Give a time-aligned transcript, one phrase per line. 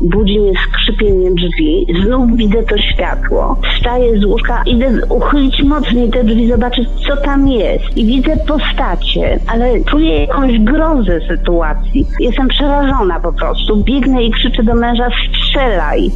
[0.00, 3.60] Budzi mnie skrzypienie drzwi, znów widzę to światło.
[3.76, 7.96] Wstaję z łóżka, idę uchylić mocniej te drzwi, zobaczyć co tam jest.
[7.96, 12.06] I widzę postacie, ale czuję jakąś grozę sytuacji.
[12.20, 13.84] Jestem przerażona po prostu.
[13.84, 16.10] Biegnę i krzyczę do męża, strzelaj.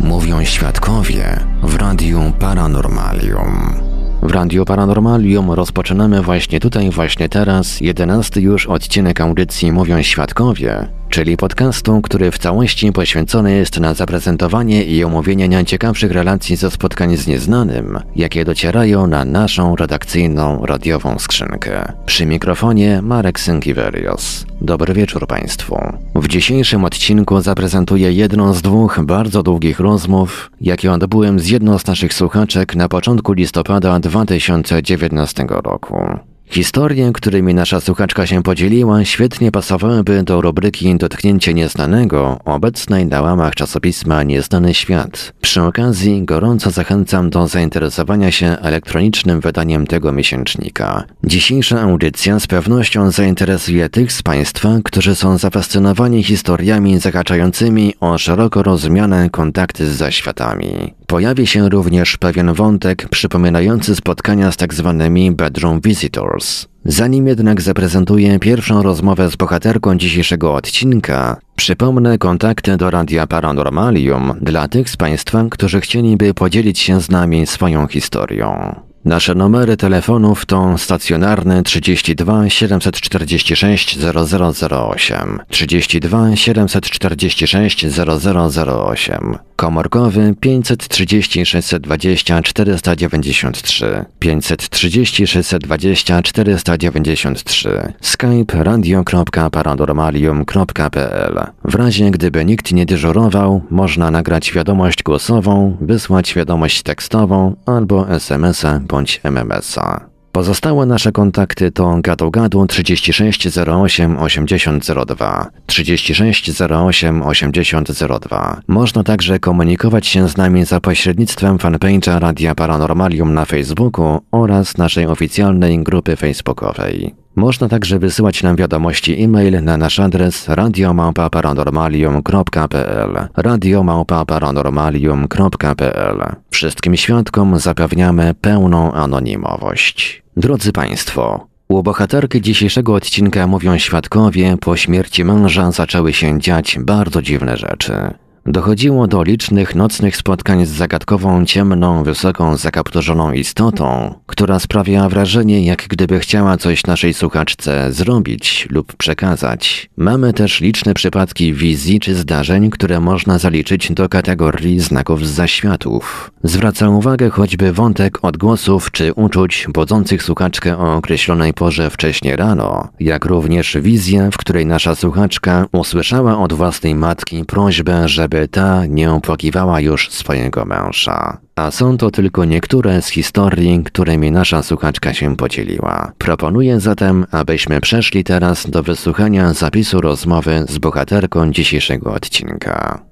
[0.00, 1.24] Mówią świadkowie
[1.62, 3.88] w Radiu Paranormalium.
[4.22, 11.36] W Radiu Paranormalium rozpoczynamy właśnie tutaj, właśnie teraz, jedenasty już odcinek audycji Mówią Świadkowie, czyli
[11.36, 17.26] podcastu, który w całości poświęcony jest na zaprezentowanie i omówienie najciekawszych relacji ze spotkań z
[17.26, 21.92] nieznanym, jakie docierają na naszą redakcyjną radiową skrzynkę.
[22.06, 24.46] Przy mikrofonie Marek Sękiewerios.
[24.60, 25.78] Dobry wieczór Państwu.
[26.14, 31.86] W dzisiejszym odcinku zaprezentuję jedną z dwóch bardzo długich rozmów, jakie odbyłem z jedną z
[31.86, 36.27] naszych słuchaczek na początku listopada 2019 roku.
[36.50, 43.54] Historie, którymi nasza słuchaczka się podzieliła, świetnie pasowałyby do rubryki Dotknięcie Nieznanego, obecnej na łamach
[43.54, 45.32] czasopisma Nieznany Świat.
[45.40, 51.04] Przy okazji gorąco zachęcam do zainteresowania się elektronicznym wydaniem tego miesięcznika.
[51.24, 58.62] Dzisiejsza audycja z pewnością zainteresuje tych z Państwa, którzy są zafascynowani historiami zahaczającymi o szeroko
[58.62, 60.94] rozumiane kontakty z zaświatami.
[61.06, 66.37] Pojawi się również pewien wątek przypominający spotkania z tak zwanymi bedroom visitors.
[66.84, 74.68] Zanim jednak zaprezentuję pierwszą rozmowę z bohaterką dzisiejszego odcinka, przypomnę kontakty do Radia Paranormalium dla
[74.68, 78.87] tych z Państwa, którzy chcieliby podzielić się z nami swoją historią.
[79.04, 94.04] Nasze numery telefonów to stacjonarny 32 746 0008, 32 746 0008, komórkowy 530 620 493,
[94.18, 101.40] 530 620 493, skype radio.paranormalium.pl.
[101.64, 108.80] W razie gdyby nikt nie dyżurował, można nagrać wiadomość głosową, wysłać wiadomość tekstową albo SMS-a
[108.88, 110.08] bądź MMS-a.
[110.32, 118.60] Pozostałe nasze kontakty to gadu gadu 3608 8002, 3608 8002.
[118.68, 125.06] Można także komunikować się z nami za pośrednictwem fanpage'a Radia Paranormalium na Facebooku oraz naszej
[125.06, 127.14] oficjalnej grupy facebookowej.
[127.38, 138.92] Można także wysyłać nam wiadomości e-mail na nasz adres radiomałpa-paranormalium.pl radiomałpa-paranormalium.pl Wszystkim świadkom zapewniamy pełną
[138.92, 140.22] anonimowość.
[140.36, 147.22] Drodzy Państwo, u bohaterki dzisiejszego odcinka mówią świadkowie, po śmierci męża zaczęły się dziać bardzo
[147.22, 148.14] dziwne rzeczy.
[148.50, 155.86] Dochodziło do licznych nocnych spotkań z zagadkową, ciemną, wysoką, zakapturzoną istotą, która sprawiała wrażenie, jak
[155.88, 159.90] gdyby chciała coś naszej słuchaczce zrobić lub przekazać.
[159.96, 166.30] Mamy też liczne przypadki wizji czy zdarzeń, które można zaliczyć do kategorii znaków zaświatów.
[166.42, 173.24] Zwraca uwagę choćby wątek odgłosów czy uczuć budzących słuchaczkę o określonej porze wcześnie rano, jak
[173.24, 179.80] również wizja, w której nasza słuchaczka usłyszała od własnej matki prośbę, żeby ta nie opłakiwała
[179.80, 181.38] już swojego męża.
[181.56, 186.12] A są to tylko niektóre z historii, którymi nasza słuchaczka się podzieliła.
[186.18, 193.08] Proponuję zatem, abyśmy przeszli teraz do wysłuchania zapisu rozmowy z bohaterką dzisiejszego odcinka.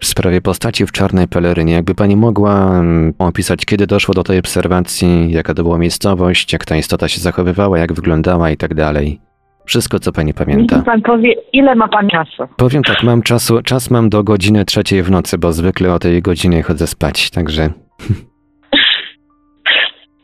[0.00, 4.38] W sprawie postaci w czarnej pelerynie, jakby pani mogła mm, opisać, kiedy doszło do tej
[4.38, 9.25] obserwacji, jaka to była miejscowość, jak ta istota się zachowywała, jak wyglądała i tak dalej.
[9.66, 10.76] Wszystko, co pani pamięta.
[10.76, 12.42] Niech pan powie, ile ma pan czasu?
[12.56, 16.22] Powiem tak, mam czasu, czas mam do godziny trzeciej w nocy, bo zwykle o tej
[16.22, 17.70] godzinie chodzę spać, także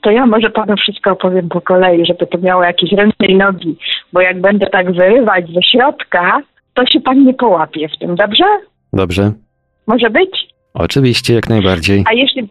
[0.03, 3.77] To ja może panu wszystko opowiem po kolei, żeby to miało jakieś ręce i nogi,
[4.13, 6.43] bo jak będę tak wyrywać ze środka,
[6.75, 8.45] to się pan nie połapie w tym, dobrze?
[8.93, 9.33] dobrze.
[9.87, 10.31] Może być?
[10.75, 12.05] Oczywiście, jak najbardziej.
[12.07, 12.49] A jeśli,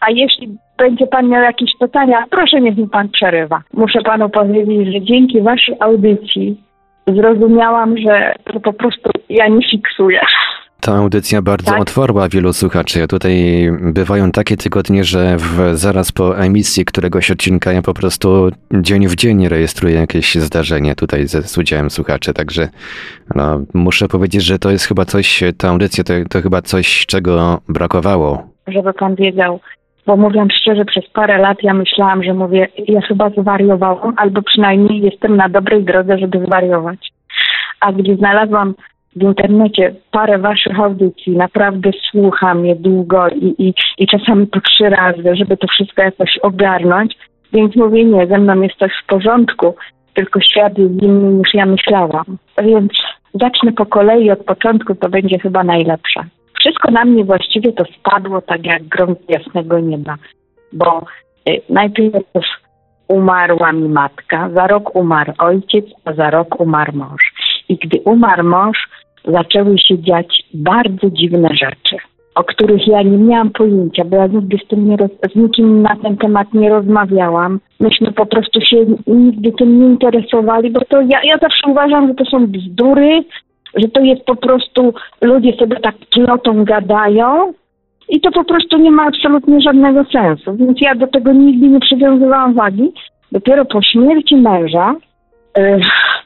[0.00, 3.62] a jeśli będzie pan miał jakieś pytania, proszę niech mi pan przerywa.
[3.74, 6.60] Muszę panu powiedzieć, że dzięki waszej audycji
[7.06, 10.20] zrozumiałam, że to po prostu ja nie fiksuję.
[10.80, 11.80] Ta audycja bardzo Tak.
[11.80, 13.08] otwarła wielu słuchaczy.
[13.08, 13.34] Tutaj
[13.80, 19.16] bywają takie tygodnie, że w, zaraz po emisji któregoś odcinka ja po prostu dzień w
[19.16, 22.34] dzień rejestruję jakieś zdarzenie tutaj ze, z udziałem słuchaczy.
[22.34, 22.68] Także
[23.34, 27.60] no, muszę powiedzieć, że to jest chyba coś, ta audycja to, to chyba coś, czego
[27.68, 28.42] brakowało.
[28.68, 29.60] żeby pan wiedział.
[30.06, 35.00] Bo mówiąc szczerze, przez parę lat ja myślałam, że mówię, ja chyba zwariowałam, albo przynajmniej
[35.00, 37.12] jestem na dobrej drodze, żeby zwariować.
[37.80, 38.74] A gdy znalazłam
[39.16, 44.88] w internecie parę waszych audycji, naprawdę słucham je długo i, i, i czasami po trzy
[44.88, 47.16] razy, żeby to wszystko jakoś ogarnąć.
[47.52, 49.74] Więc mówię, nie, ze mną jest coś w porządku,
[50.14, 52.24] tylko świat jest inny niż ja myślałam.
[52.62, 52.92] Więc
[53.34, 56.24] zacznę po kolei od początku, to będzie chyba najlepsze.
[56.60, 60.16] Wszystko na mnie właściwie to spadło tak jak grom z jasnego nieba,
[60.72, 61.04] bo
[61.48, 62.46] y, najpierw
[63.08, 67.32] umarła mi matka, za rok umarł ojciec, a za rok umarł mąż.
[67.68, 68.88] I gdy umarł mąż,
[69.24, 71.96] zaczęły się dziać bardzo dziwne rzeczy,
[72.34, 75.82] o których ja nie miałam pojęcia, bo ja nigdy z, tym nie roz, z nikim
[75.82, 77.60] na ten temat nie rozmawiałam.
[77.80, 78.76] Myśmy po prostu się
[79.06, 83.24] nigdy tym nie interesowali, bo to ja, ja zawsze uważam, że to są bzdury,
[83.76, 87.52] że to jest po prostu, ludzie sobie tak plotą gadają
[88.08, 90.56] i to po prostu nie ma absolutnie żadnego sensu.
[90.56, 92.92] Więc ja do tego nigdy nie przywiązywałam wagi.
[93.32, 94.94] Dopiero po śmierci męża,
[95.58, 95.78] e,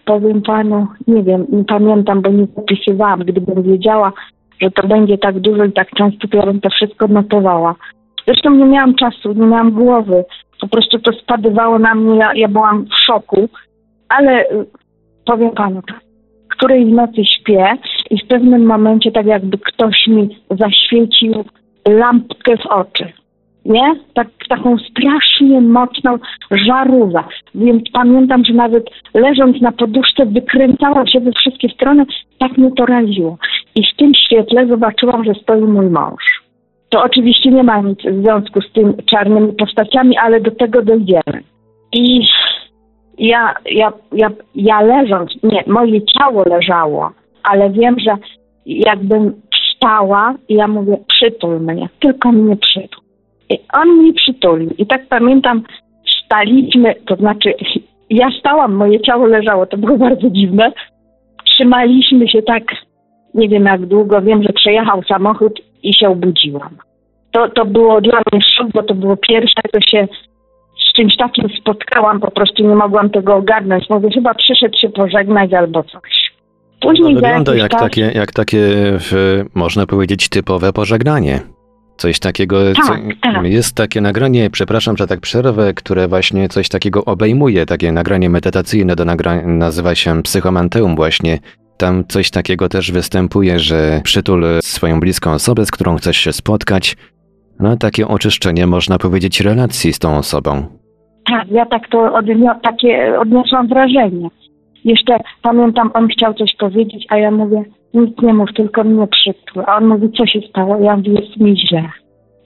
[0.05, 3.21] powiem panu, nie wiem, nie pamiętam, bo nie zapisywałam.
[3.21, 4.13] Gdybym wiedziała,
[4.63, 7.75] że to będzie tak dużo i tak często, to ja bym to wszystko notowała.
[8.27, 10.25] Zresztą nie miałam czasu, nie miałam głowy.
[10.61, 13.49] Po prostu to spadywało na mnie, ja, ja byłam w szoku.
[14.09, 14.67] Ale y,
[15.25, 15.83] powiem panu,
[16.65, 17.77] której w nocy śpię
[18.11, 21.45] i w pewnym momencie tak jakby ktoś mi zaświecił
[21.89, 23.13] lampkę w oczy.
[23.65, 23.95] Nie?
[24.15, 26.19] Tak, taką strasznie mocną
[26.51, 27.25] żarówkę.
[27.55, 28.85] Więc pamiętam, że nawet
[29.15, 32.05] leżąc na poduszce wykręcałam się we wszystkie strony,
[32.39, 33.39] tak mnie to raziło.
[33.75, 36.43] I w tym świetle zobaczyłam, że stoi mój mąż.
[36.89, 41.43] To oczywiście nie ma nic w związku z tym czarnymi postaciami, ale do tego dojdziemy.
[41.93, 42.27] I
[43.19, 47.11] ja, ja, ja, ja leżąc, nie, moje ciało leżało,
[47.43, 48.17] ale wiem, że
[48.67, 53.05] jakbym wstała i ja mówię, przytul mnie, tylko mnie przytul.
[53.51, 54.71] I on mnie przytulił.
[54.79, 55.63] I tak pamiętam,
[56.25, 57.55] staliśmy, to znaczy
[58.11, 60.73] ja stałam, moje ciało leżało, to było bardzo dziwne.
[61.45, 62.63] Trzymaliśmy się tak,
[63.35, 66.77] nie wiem jak długo, wiem, że przejechał samochód i się obudziłam.
[67.33, 70.09] To, to było dla mnie szok, bo to było pierwsze, co się
[70.97, 73.85] czymś takim spotkałam, po prostu nie mogłam tego ogarnąć.
[73.91, 76.33] Mówię, chyba przyszedł się pożegnać albo coś.
[76.81, 78.59] To Później za wygląda jakiś jak czas- takie, jak takie
[79.55, 81.41] można powiedzieć, typowe pożegnanie.
[81.97, 83.45] Coś takiego, co, Tak, tak.
[83.47, 88.97] jest takie nagranie, przepraszam, że tak przerwę, które właśnie coś takiego obejmuje, takie nagranie medytacyjne,
[88.97, 91.39] do nagra- nazywa się Psychomanteum właśnie.
[91.77, 96.97] Tam coś takiego też występuje, że przytul swoją bliską osobę, z którą chcesz się spotkać.
[97.61, 100.67] No takie oczyszczenie, można powiedzieć, relacji z tą osobą.
[101.27, 104.29] Tak, ja tak to odnio- takie odniosłam wrażenie.
[104.85, 109.63] Jeszcze pamiętam, on chciał coś powiedzieć, a ja mówię, nic nie mów, tylko mnie przytul.
[109.67, 110.79] A on mówi, co się stało?
[110.79, 111.83] Ja mówię, jest mi źle.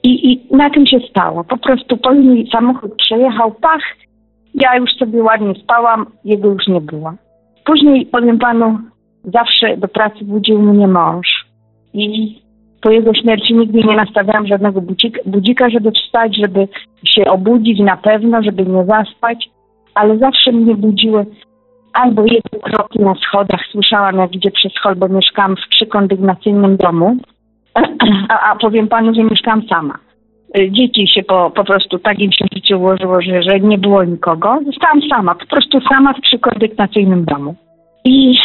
[0.03, 1.43] I, I na tym się stało.
[1.43, 3.81] Po prostu później samochód przejechał, pach,
[4.53, 7.13] ja już sobie ładnie spałam, jego już nie było.
[7.65, 8.77] Później, powiem panu,
[9.23, 11.27] zawsze do pracy budził mnie mąż.
[11.93, 12.35] I
[12.81, 16.67] po jego śmierci nigdy nie nastawiałam żadnego budzika, budzika, żeby wstać, żeby
[17.03, 19.49] się obudzić na pewno, żeby nie zaspać,
[19.95, 21.25] ale zawsze mnie budziły
[21.93, 23.61] albo jego kroki na schodach.
[23.71, 27.17] Słyszałam, jak idzie przez hol, bo mieszkałam w trzykondygnacyjnym domu,
[28.29, 29.99] a, a powiem panu, że mieszkałam sama.
[30.57, 34.03] Y, Dzieci się po, po prostu tak im się życie ułożyło, że, że nie było
[34.03, 34.59] nikogo.
[34.65, 37.55] Zostałam sama, po prostu sama w trzykondygnacyjnym domu.
[38.05, 38.37] I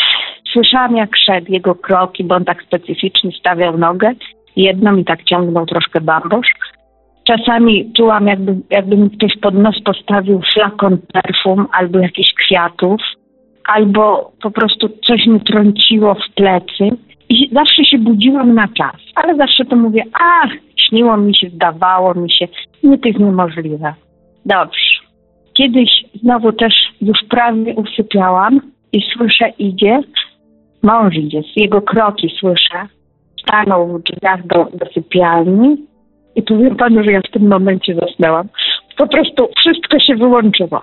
[0.55, 4.13] słyszałam, jak szedł jego kroki, bo on tak specyficznie stawiał nogę
[4.57, 6.49] jedną i tak ciągnął troszkę bambosz.
[7.25, 13.01] Czasami czułam, jakby, jakby mi ktoś pod nos postawił flakon perfum albo jakichś kwiatów,
[13.65, 16.97] albo po prostu coś mi trąciło w plecy.
[17.29, 20.51] I zawsze się budziłam na czas, ale zawsze to mówię, ach,
[20.89, 22.49] śniło mi się, zdawało mi się,
[22.83, 23.95] nie to jest niemożliwe.
[24.47, 25.01] Dobrze.
[25.55, 28.61] Kiedyś znowu też już prawie usypiałam
[28.93, 30.01] i słyszę, idzie,
[30.85, 32.89] mąż idzie, jego kroki słyszę.
[33.43, 35.77] Stanął w drzwiach do, do sypialni
[36.37, 38.49] i powiem panu, że ja w tym momencie zasnęłam.
[38.97, 40.83] Po prostu wszystko się wyłączyło.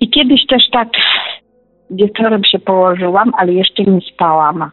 [0.00, 0.88] I kiedyś też tak
[1.90, 4.70] wieczorem się położyłam, ale jeszcze nie spałam.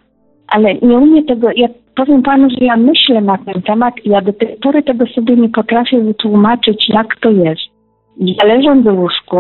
[0.47, 4.21] Ale nie umiem tego, ja powiem panu, że ja myślę na ten temat i ja
[4.21, 7.61] do tej pory tego sobie nie potrafię wytłumaczyć, jak to jest.
[8.17, 9.37] Ja leżąc w łóżku,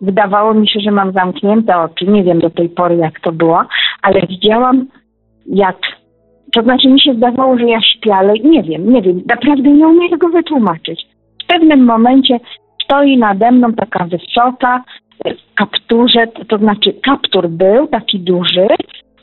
[0.00, 3.64] wydawało mi się, że mam zamknięte oczy, nie wiem do tej pory jak to było,
[4.06, 4.86] ale widziałam,
[5.46, 5.76] jak.
[6.52, 9.22] To znaczy, mi się zdawało, że ja śpię, ale nie wiem, nie wiem.
[9.28, 11.06] Naprawdę nie umiem tego wytłumaczyć.
[11.44, 12.40] W pewnym momencie
[12.84, 14.84] stoi nade mną taka wysoka,
[15.24, 18.66] w kapturze, to, to znaczy kaptur był taki duży,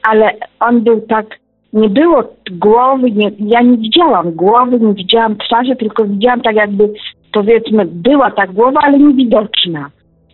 [0.09, 1.25] ale on był tak,
[1.73, 6.93] nie było głowy, nie, ja nie widziałam głowy, nie widziałam twarzy, tylko widziałam tak jakby,
[7.31, 9.89] powiedzmy, była ta głowa, ale niewidoczna.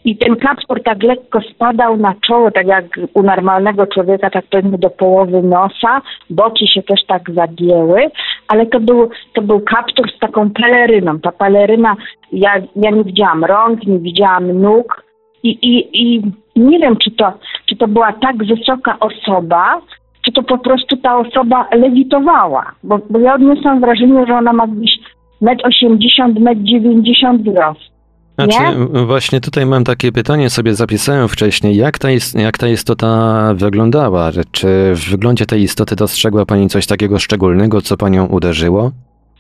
[0.10, 4.78] I ten kaptur tak lekko spadał na czoło, tak jak u normalnego człowieka, tak powiedzmy
[4.78, 8.12] do połowy nosa, boki się też tak zagięły,
[8.48, 11.20] ale to był, to był kaptur z taką peleryną.
[11.20, 11.96] Ta peleryna,
[12.32, 15.04] ja, ja nie widziałam rąk, nie widziałam nóg
[15.44, 16.22] i, i, i
[16.56, 17.34] nie wiem, czy to,
[17.66, 19.82] czy to była tak wysoka osoba,
[20.26, 24.68] czy to po prostu ta osoba lewitowała, bo, bo ja odniosłam wrażenie, że ona ma
[24.68, 25.00] gdzieś
[25.42, 27.99] 1,80 m, 1,90 m wzrost.
[28.40, 29.06] Znaczy, Nie?
[29.06, 31.76] właśnie tutaj mam takie pytanie, sobie zapisałem wcześniej.
[31.76, 34.32] Jak ta, ist, jak ta istota wyglądała?
[34.52, 38.92] Czy w wyglądzie tej istoty dostrzegła pani coś takiego szczególnego, co panią uderzyło?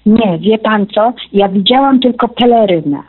[0.05, 1.13] Nie, wie pan co?
[1.33, 3.03] Ja widziałam tylko pelerynę.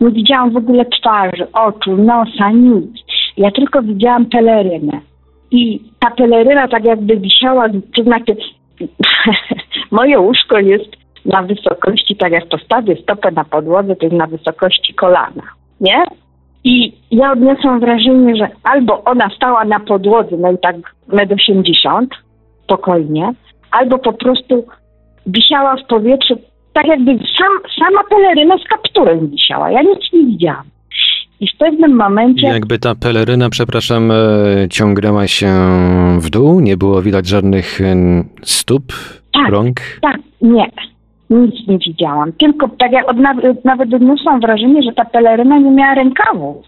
[0.00, 2.90] Nie widziałam w ogóle twarzy, oczu, nosa, nic.
[3.36, 5.00] Ja tylko widziałam pelerynę.
[5.50, 8.36] I ta peleryna tak jakby wisiała, to znaczy
[9.90, 10.96] moje łóżko jest
[11.28, 15.42] na wysokości, tak jak postawię stopę na podłodze, to jest na wysokości kolana,
[15.80, 16.04] nie?
[16.64, 20.76] I ja odniosłam wrażenie, że albo ona stała na podłodze, no i tak
[21.08, 22.08] 1,80 m,
[22.64, 23.32] spokojnie,
[23.70, 24.66] albo po prostu
[25.26, 26.34] wisiała w powietrzu,
[26.72, 29.70] tak jakby sam, sama peleryna z kapturem wisiała.
[29.70, 30.64] Ja nic nie widziałam.
[31.40, 32.46] I w pewnym momencie...
[32.46, 34.14] Jakby ta peleryna, przepraszam, e,
[34.70, 35.48] ciągnęła się
[36.20, 36.60] w dół?
[36.60, 37.94] Nie było widać żadnych e,
[38.42, 38.82] stóp,
[39.32, 39.48] Tak.
[39.52, 39.80] rąk?
[40.02, 40.66] Tak, nie.
[41.30, 42.32] Nic nie widziałam.
[42.32, 43.16] Tylko tak jak od,
[43.64, 46.66] nawet, odniosłam wrażenie, że ta peleryna nie miała rękawów.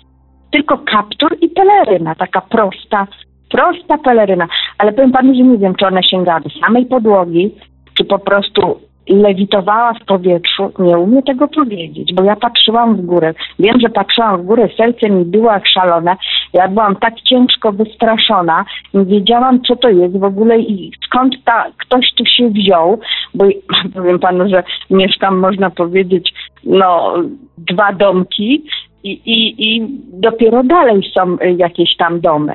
[0.51, 3.07] Tylko kaptur i peleryna, taka prosta,
[3.51, 4.49] prosta peleryna.
[4.79, 7.55] Ale powiem panu, że nie wiem, czy ona sięgała do samej podłogi,
[7.95, 10.73] czy po prostu lewitowała w powietrzu.
[10.79, 13.35] Nie umiem tego powiedzieć, bo ja patrzyłam w górę.
[13.59, 16.17] Wiem, że patrzyłam w górę, serce mi było jak szalone.
[16.53, 18.65] Ja byłam tak ciężko wystraszona,
[18.95, 22.99] nie wiedziałam, co to jest w ogóle i skąd ta, ktoś tu się wziął,
[23.35, 23.45] bo
[23.95, 26.33] powiem panu, że mieszkam, można powiedzieć,
[26.65, 27.15] no,
[27.59, 28.65] dwa domki
[29.05, 32.55] i, i, i dopiero dalej są jakieś tam domy.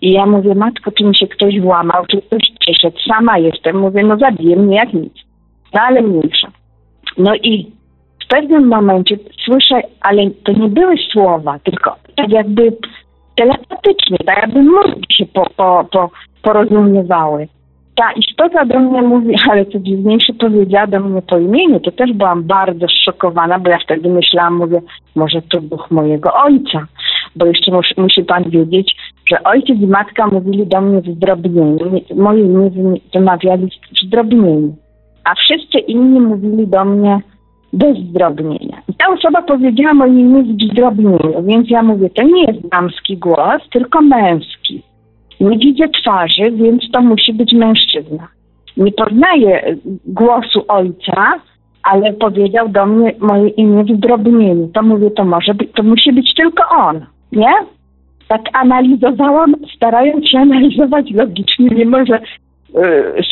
[0.00, 3.78] I ja mówię, matko, czy mi się ktoś włamał, czy ktoś przyszedł, sama jestem.
[3.78, 5.29] Mówię, no zabije mnie jak nic.
[5.74, 6.48] No ale mniejsza.
[7.18, 7.72] No i
[8.24, 12.76] w pewnym momencie słyszę, ale to nie były słowa, tylko tak jakby
[13.36, 16.10] telepatycznie, tak jakby mózgi się po, po, po,
[16.42, 17.48] porozumiewały.
[17.94, 21.80] Ta istota do mnie mówi, ale co dziwniejsze, powiedziała do mnie po imieniu.
[21.80, 24.80] To też byłam bardzo zszokowana, bo ja wtedy myślałam, mówię,
[25.14, 26.86] może to duch mojego ojca.
[27.36, 28.96] Bo jeszcze mus, musi pan wiedzieć,
[29.30, 31.90] że ojciec i matka mówili do mnie w zdrobnieniu.
[31.90, 34.76] Nie- Moje imię wy- wymawiali w zdrobnieniu.
[35.24, 37.20] A wszyscy inni mówili do mnie
[37.72, 38.82] bez zdrobnienia.
[38.88, 43.16] I ta osoba powiedziała moje imię w zdrobnieniu, więc ja mówię, to nie jest damski
[43.16, 44.82] głos, tylko męski.
[45.40, 48.28] Nie widzę twarzy, więc to musi być mężczyzna.
[48.76, 51.40] Nie poznaję głosu ojca,
[51.82, 54.68] ale powiedział do mnie moje imię w zdrobnieniu.
[54.74, 57.52] To mówię, to może być, to musi być tylko on, nie?
[58.28, 62.20] Tak analizowałam, starając się analizować logicznie, mimo że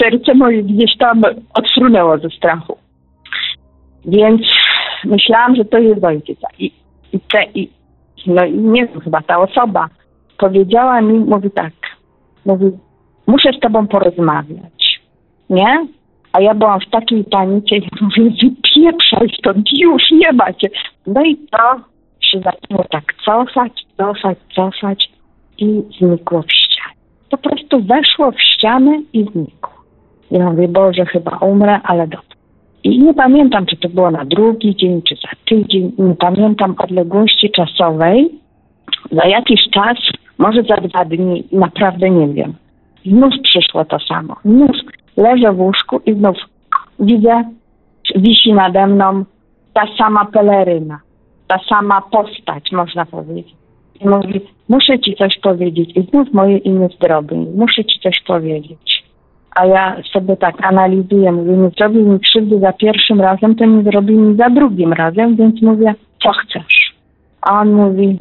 [0.02, 1.22] serce moje gdzieś tam
[1.54, 2.78] odfrunęło ze strachu.
[4.04, 4.40] Więc
[5.04, 6.38] myślałam, że to jest ojciec.
[6.58, 6.72] I,
[7.12, 7.70] i, te, i
[8.26, 9.88] no i nie wiem, chyba ta osoba
[10.38, 11.72] powiedziała mi, mówi tak,
[12.46, 12.66] mówi,
[13.26, 15.00] muszę z tobą porozmawiać,
[15.50, 15.86] nie?
[16.32, 20.68] A ja byłam w takiej panice i mówię, wypieprzaj stąd, już nie macie.
[21.06, 21.80] No i to
[22.20, 25.10] się zaczęło tak cofać, cofać, cofać
[25.58, 26.67] i znikło w ścianie.
[27.30, 29.72] Po prostu weszło w ścianę i znikło.
[30.30, 32.28] Ja mówię, Boże, chyba umrę, ale dobrze.
[32.84, 37.50] I nie pamiętam, czy to było na drugi dzień, czy za tydzień, nie pamiętam odległości
[37.50, 38.30] czasowej.
[39.12, 39.96] Za jakiś czas,
[40.38, 42.54] może za dwa dni, naprawdę nie wiem.
[43.06, 44.36] Znów przyszło to samo.
[44.44, 44.76] Znów
[45.16, 46.36] leżę w łóżku i znów
[47.00, 47.44] widzę,
[48.16, 49.24] wisi nade mną
[49.72, 51.00] ta sama peleryna,
[51.46, 53.54] ta sama postać, można powiedzieć.
[54.00, 55.96] I mówi, muszę ci coś powiedzieć.
[55.96, 57.46] I znów moje imię zdrobień.
[57.56, 59.04] Muszę ci coś powiedzieć.
[59.56, 63.82] A ja sobie tak analizuję, mówię, nie zrobił mi krzywdy za pierwszym razem, to nie
[63.82, 66.94] zrobi mi za drugim razem, więc mówię, co chcesz?
[67.40, 68.18] A on mówi,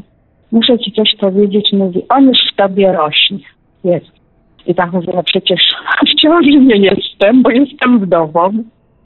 [0.51, 3.45] muszę ci coś powiedzieć, mówi, on już w tobie rośnie.
[3.83, 4.11] Jest.
[4.67, 5.61] I tak mówię, no przecież
[6.19, 8.63] w nie jestem, bo jestem wdową.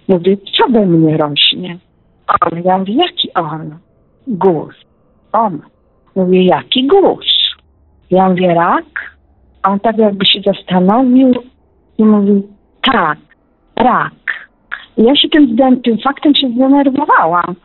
[0.08, 1.78] Mówi, co we mnie rośnie?
[2.28, 3.78] On, ja mówię, jaki on?
[4.28, 4.76] Guz.
[5.34, 5.62] On.
[6.16, 7.26] Mówię, jaki guz?
[8.12, 9.18] Ja mówię, rak?
[9.64, 11.34] A on tak jakby się zastanowił
[11.98, 12.44] i mówi,
[12.82, 13.18] tak,
[13.76, 14.14] rak.
[14.98, 17.56] I ja się tym, tym faktem się zdenerwowałam.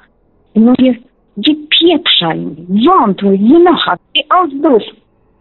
[0.55, 0.95] I mówię,
[1.37, 2.41] gdzie pieprzaj
[2.87, 3.97] wątły, wynocha.
[4.15, 4.83] I on znów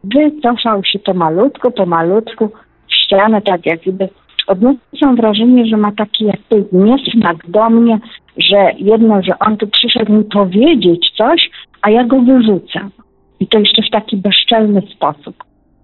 [0.04, 2.50] wycofał się pomalutku, pomalutku
[2.88, 4.10] w ścianę, tak jak gdyby.
[4.48, 8.00] Odniosłam wrażenie, że ma taki jakby niesmak do mnie,
[8.38, 11.50] że jedno, że on tu przyszedł mi powiedzieć coś,
[11.86, 12.92] a ja go wyrzucam.
[13.40, 15.44] I to jeszcze w taki bezczelny sposób.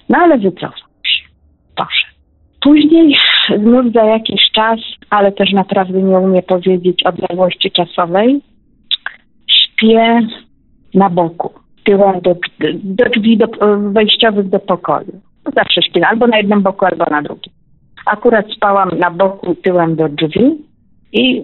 [0.09, 1.23] No ale wycofał się.
[1.75, 2.11] Poszedł.
[2.61, 3.15] Później
[3.57, 4.79] znów za jakiś czas,
[5.09, 8.41] ale też naprawdę nie umie powiedzieć odległości czasowej,
[9.47, 10.19] śpię
[10.93, 11.53] na boku,
[11.83, 12.35] tyłem do,
[12.83, 13.47] do drzwi do,
[13.91, 15.21] wejściowych do pokoju.
[15.55, 17.53] Zawsze śpię albo na jednym boku, albo na drugim.
[18.05, 20.57] Akurat spałam na boku tyłem do drzwi
[21.13, 21.43] i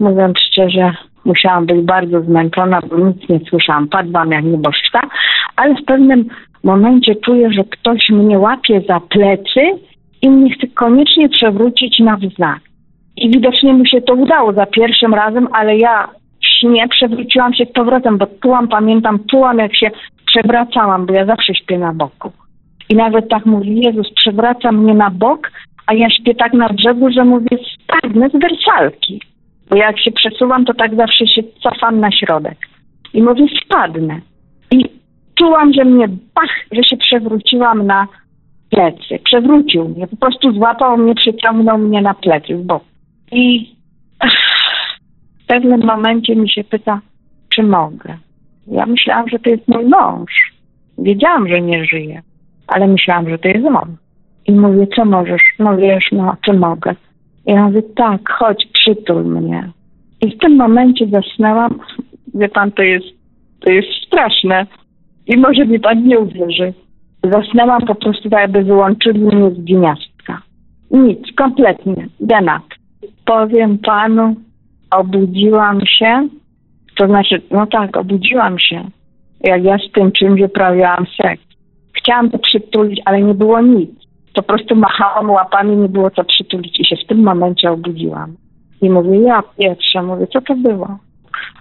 [0.00, 3.88] mówiąc szczerze, musiałam być bardzo zmęczona, bo nic nie słyszałam.
[3.88, 5.00] Padłam jak nieboszczka,
[5.56, 6.24] ale w pewnym
[6.64, 9.60] momencie czuję, że ktoś mnie łapie za plecy
[10.22, 12.60] i mnie chce koniecznie przewrócić na wznak.
[13.16, 16.08] I widocznie mu się to udało za pierwszym razem, ale ja
[16.42, 19.90] w śnie przewróciłam się z powrotem, bo czułam, pamiętam, czułam jak się
[20.26, 22.32] przewracałam, bo ja zawsze śpię na boku.
[22.88, 25.50] I nawet tak mówi, Jezus, przewraca mnie na bok,
[25.86, 29.22] a ja śpię tak na brzegu, że mówię, spadnę z wersalki.
[29.72, 32.58] Bo jak się przesuwam, to tak zawsze się cofam na środek.
[33.14, 34.20] I mówię, spadnę.
[34.70, 34.84] I
[35.34, 38.06] czułam, że mnie bach, że się przewróciłam na
[38.70, 39.18] plecy.
[39.24, 42.82] Przewrócił mnie, po prostu złapał mnie, przyciągnął mnie na plecy w bok.
[43.32, 43.74] I
[45.42, 47.00] w pewnym momencie mi się pyta,
[47.54, 48.16] czy mogę.
[48.66, 50.52] Ja myślałam, że to jest mój mąż.
[50.98, 52.22] Wiedziałam, że nie żyje,
[52.66, 53.96] ale myślałam, że to jest on.
[54.46, 55.42] I mówię, co możesz?
[55.58, 56.94] No wiesz, no, czy mogę?
[57.46, 59.70] Ja mówię, tak, chodź, przytul mnie.
[60.20, 61.78] I w tym momencie zasnęłam.
[62.34, 63.06] Wie pan, to jest,
[63.60, 64.66] to jest straszne.
[65.26, 66.72] I może mi pan nie uwierzy.
[67.32, 70.42] Zasnęłam po prostu tak, jakby wyłączyli mnie z gniazdka.
[70.90, 72.06] Nic, kompletnie.
[72.20, 72.62] Denat.
[73.24, 74.36] Powiem panu,
[74.90, 76.28] obudziłam się.
[76.96, 78.84] To znaczy, no tak, obudziłam się.
[79.40, 81.42] Jak ja z tym czymś uprawiałam seks.
[81.92, 83.90] Chciałam to przytulić, ale nie było nic.
[84.34, 88.36] Po prostu machałam łapami, nie było co przytulić i się w tym momencie obudziłam.
[88.82, 90.98] I mówię, ja pierwsza, mówię, co to było?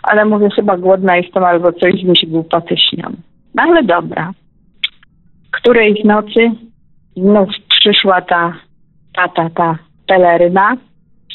[0.04, 3.10] Ale mówię, chyba głodna jestem albo coś mi się głupoty śnią.
[3.56, 4.32] No ale dobra.
[5.52, 6.52] Którejś nocy
[7.16, 8.54] znów przyszła ta,
[9.16, 10.78] ta, ta, ta peleryna,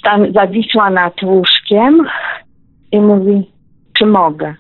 [0.05, 2.07] tam zawisła nad łóżkiem
[2.92, 3.51] i mówi,
[3.99, 4.55] czy mogę?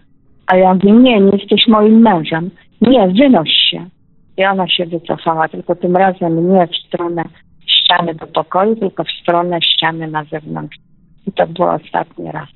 [0.46, 2.50] A ja mówię, nie, nie jesteś moim mężem.
[2.80, 3.86] Nie, wynoś się.
[4.36, 7.24] I ona się wycofała, tylko tym razem nie w stronę
[7.66, 10.76] ściany do pokoju, tylko w stronę ściany na zewnątrz.
[11.26, 12.48] I to było ostatni raz.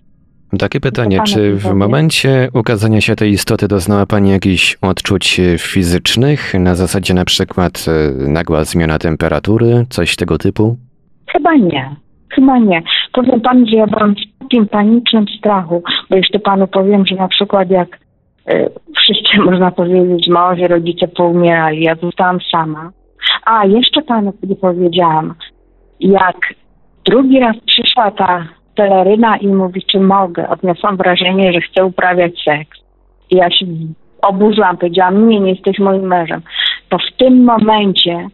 [0.59, 6.75] Takie pytanie, czy w momencie ukazania się tej istoty doznała Pani jakichś odczuć fizycznych, na
[6.75, 10.77] zasadzie na przykład e, nagła zmiana temperatury, coś tego typu?
[11.33, 11.97] Chyba nie.
[12.35, 12.83] Chyba nie.
[13.13, 17.29] Powiem Pani, że ja byłam w takim panicznym strachu, bo jeszcze Panu powiem, że na
[17.29, 17.99] przykład jak
[18.97, 22.91] wszyscy, można powiedzieć, małe rodzice poumierali, ja zostałam sama.
[23.45, 25.35] A, jeszcze Panu nie powiedziałam,
[26.01, 26.55] jak
[27.05, 30.49] drugi raz przyszła ta peleryna i mówi, czy mogę.
[30.49, 32.79] Odniosłam wrażenie, że chcę uprawiać seks.
[33.31, 33.67] I ja się
[34.23, 36.43] oburzyłam, powiedziałam, nie, nie jesteś moim mężem.
[36.89, 38.29] To w tym momencie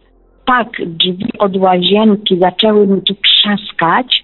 [0.45, 4.23] tak drzwi od łazienki zaczęły mi tu trzaskać,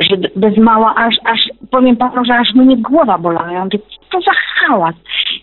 [0.00, 3.52] że bez mała aż, aż powiem panu, że aż mnie głowa bolała.
[3.52, 3.78] Ja mówię,
[4.14, 4.94] co za hałas.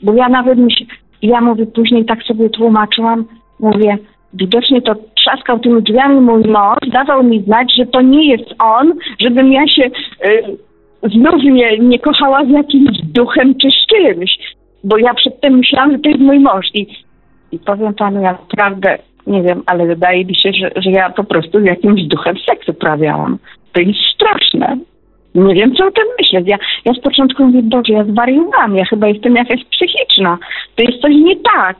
[0.01, 0.85] Bo ja nawet myśl,
[1.21, 3.25] ja mówię, później tak sobie tłumaczyłam,
[3.59, 3.97] mówię,
[4.33, 8.93] widocznie to trzaskał tymi drzwiami mój mąż, dawał mi znać, że to nie jest on,
[9.19, 10.57] żebym ja się y,
[11.03, 14.37] znów nie, nie kochała z jakimś duchem czy z czymś.
[14.83, 16.65] Bo ja przedtem myślałam, że to jest mój mąż.
[16.73, 16.87] I,
[17.51, 21.23] i powiem panu, ja naprawdę nie wiem, ale wydaje mi się, że, że ja po
[21.23, 23.37] prostu z jakimś duchem seksu prawiałam.
[23.73, 24.77] To jest straszne.
[25.35, 26.47] Nie wiem, co o tym myśleć.
[26.47, 30.37] Ja, ja z początku mówię, Boże, ja zwariowałam, ja chyba jestem jakaś psychiczna.
[30.75, 31.77] To jest coś nie tak.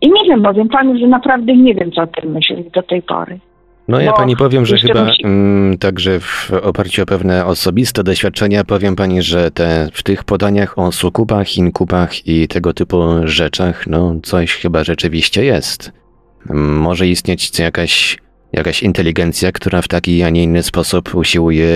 [0.00, 3.02] I nie wiem, powiem panu, że naprawdę nie wiem, co o tym myśleć do tej
[3.02, 3.38] pory.
[3.88, 5.24] No ja pani powiem, że chyba musi...
[5.24, 10.78] mm, także w oparciu o pewne osobiste doświadczenia powiem pani, że te, w tych podaniach
[10.78, 15.92] o sukubach, inkubach i tego typu rzeczach, no coś chyba rzeczywiście jest.
[16.54, 18.18] Może istnieć jakaś,
[18.52, 21.68] jakaś inteligencja, która w taki, a nie inny sposób usiłuje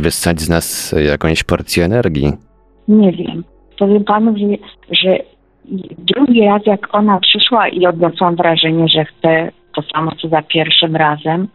[0.00, 2.32] wyssać z nas jakąś porcję energii.
[2.88, 3.44] Nie wiem.
[3.78, 4.46] Powiem panu, że,
[5.02, 5.18] że
[5.98, 10.96] drugi raz jak ona przyszła i odniosłam wrażenie, że chce to samo co za pierwszym
[10.96, 11.48] razem,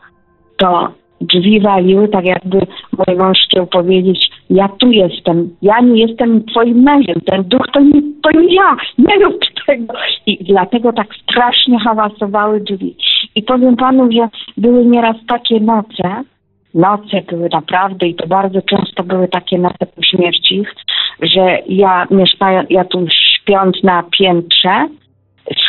[0.57, 0.91] to
[1.21, 2.57] drzwi waliły, tak jakby
[2.97, 7.79] mój mąż chciał powiedzieć, ja tu jestem, ja nie jestem twoim mężem, ten duch to
[7.79, 9.93] nie, to nie ja, nie rób tego.
[10.25, 12.95] I dlatego tak strasznie hałasowały drzwi.
[13.35, 16.23] I powiem panu, że były nieraz takie noce,
[16.73, 20.63] noce były naprawdę i to bardzo często były takie noce po śmierci,
[21.21, 24.87] że ja mieszkając, ja tu śpiąc na piętrze,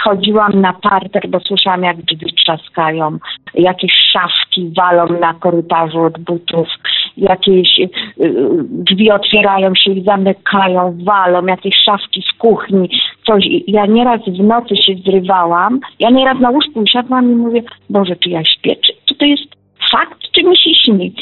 [0.01, 3.19] schodziłam na parter, bo słyszałam jak drzwi trzaskają,
[3.55, 6.69] jakieś szafki walą na korytarzu od butów,
[7.17, 7.89] jakieś y,
[8.69, 12.91] drzwi otwierają się i zamykają, walą, jakieś szafki z kuchni,
[13.27, 13.45] coś.
[13.67, 18.31] Ja nieraz w nocy się zrywałam, ja nieraz na łóżku usiadłam i mówię, Boże, czy
[18.31, 19.57] ja śpię, czy, czy to jest
[19.91, 21.13] fakt, czy mi się śni?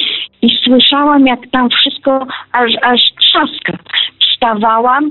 [0.43, 3.79] I słyszałam, jak tam wszystko aż, aż trzaska.
[4.21, 5.11] Wstawałam,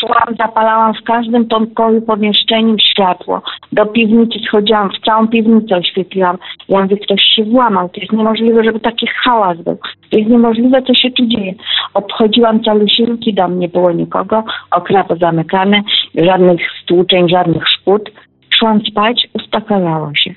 [0.00, 3.42] szłam, zapalałam w każdym pokoju, pomieszczeniu światło.
[3.72, 6.38] Do piwnicy schodziłam, w całą piwnicę oświetliłam.
[6.68, 7.88] Ja mówię, ktoś się włamał.
[7.88, 9.78] To jest niemożliwe, żeby taki hałas był.
[10.10, 11.54] To jest niemożliwe, co się tu dzieje.
[11.94, 15.82] Obchodziłam calusieńki dom, nie było nikogo, okna pozamykane,
[16.14, 18.10] żadnych stłuczeń, żadnych szkód.
[18.58, 20.34] Szłam spać, uspokajało się.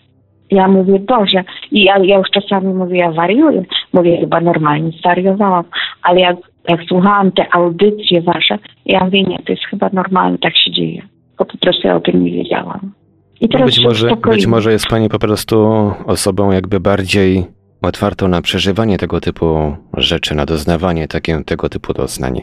[0.52, 3.63] Ja mówię, Boże, i ja, ja już czasami mówię, ja wariuję.
[3.93, 5.63] Mówię, chyba normalnie zwariowałam.
[6.04, 6.36] Ale jak,
[6.69, 11.02] jak słuchałam te audycje wasze, ja mówię, nie, to jest chyba normalne, tak się dzieje.
[11.30, 12.91] Tylko po prostu ja o tym nie wiedziałam.
[13.41, 14.38] I teraz Być może, uspokoiłam.
[14.38, 15.67] być może jest pani po prostu
[16.06, 17.45] osobą jakby bardziej
[17.82, 22.41] otwartą na przeżywanie tego typu rzeczy, na doznawanie takie, tego typu doznań.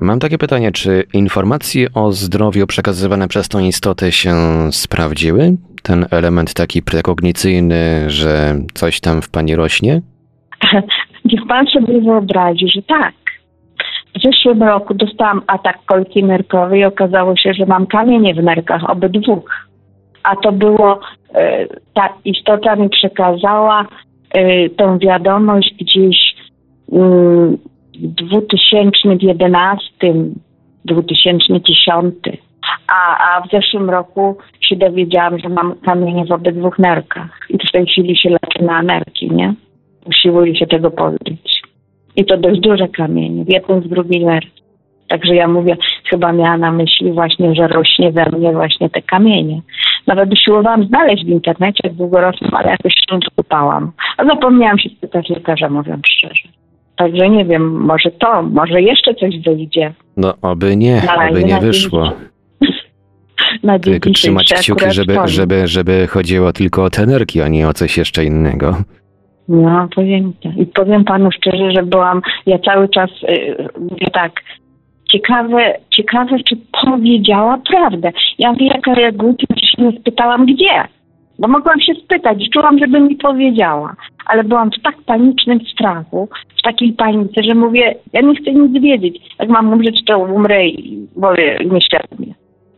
[0.00, 4.34] Mam takie pytanie, czy informacje o zdrowiu przekazywane przez tą istotę się
[4.70, 5.56] sprawdziły?
[5.82, 10.02] Ten element taki prekognicyjny, że coś tam w pani rośnie?
[11.24, 13.14] Niech pan sobie wyobrazi, że tak.
[14.18, 18.90] W zeszłym roku dostałam atak kolki nerkowej i okazało się, że mam kamienie w nerkach,
[18.90, 19.44] obydwu.
[20.22, 21.00] A to było,
[21.34, 23.86] e, ta istota mi przekazała
[24.30, 26.34] e, tą wiadomość gdzieś
[26.92, 27.58] mm,
[27.94, 30.14] w 2011,
[30.84, 32.14] 2010.
[32.88, 37.38] A, a w zeszłym roku się dowiedziałam, że mam kamienie w obydwu nerkach.
[37.50, 39.54] I w tej chwili się leczę na nerki, nie?
[40.06, 41.57] Usiłuję się tego pozbyć.
[42.18, 44.50] I to dość duże kamienie, w jednym, w drugiej nerce.
[45.08, 45.76] Także ja mówię,
[46.10, 49.60] chyba miała na myśli właśnie, że rośnie we mnie właśnie te kamienie.
[50.06, 53.92] Nawet usiłowałam znaleźć w internecie, jak długo rosną, ale jakoś się nie kupałam.
[54.16, 56.48] A zapomniałam się spytać lekarza, mówiąc szczerze.
[56.96, 59.92] Także nie wiem, może to, może jeszcze coś wyjdzie.
[60.16, 62.12] No, oby nie, Na razie oby nie na wyszło.
[63.62, 67.72] Na Tylko trzymać kciuki, żeby, żeby, żeby chodziło tylko o te nerki, a nie o
[67.72, 68.76] coś jeszcze innego.
[69.48, 70.56] No, powiem tak.
[70.56, 74.32] I powiem panu szczerze, że byłam, ja cały czas y, mówię tak,
[75.12, 78.12] ciekawe, ciekawe, czy powiedziała prawdę.
[78.38, 80.84] Ja mówię, jaka ja głupia, że się nie spytałam gdzie.
[81.38, 83.96] Bo mogłam się spytać, czułam, żeby mi powiedziała.
[84.26, 88.82] Ale byłam w tak panicznym strachu, w takiej panice, że mówię, ja nie chcę nic
[88.82, 89.18] wiedzieć.
[89.38, 92.34] Jak mam umrzeć, to umrę i wolę nieświadomie.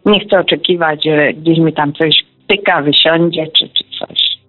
[0.06, 4.39] Nie chcę oczekiwać, że gdzieś mi tam coś pyka, wysiądzie, czy, czy coś.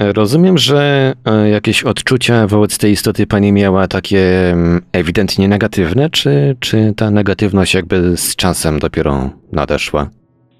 [0.00, 6.56] Rozumiem, że e, jakieś odczucia wobec tej istoty pani miała takie mm, ewidentnie negatywne, czy,
[6.60, 10.10] czy ta negatywność jakby z czasem dopiero nadeszła?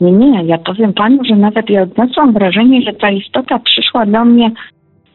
[0.01, 4.25] Nie, nie, ja powiem panu, że nawet ja odniosłam wrażenie, że ta istota przyszła do
[4.25, 4.51] mnie,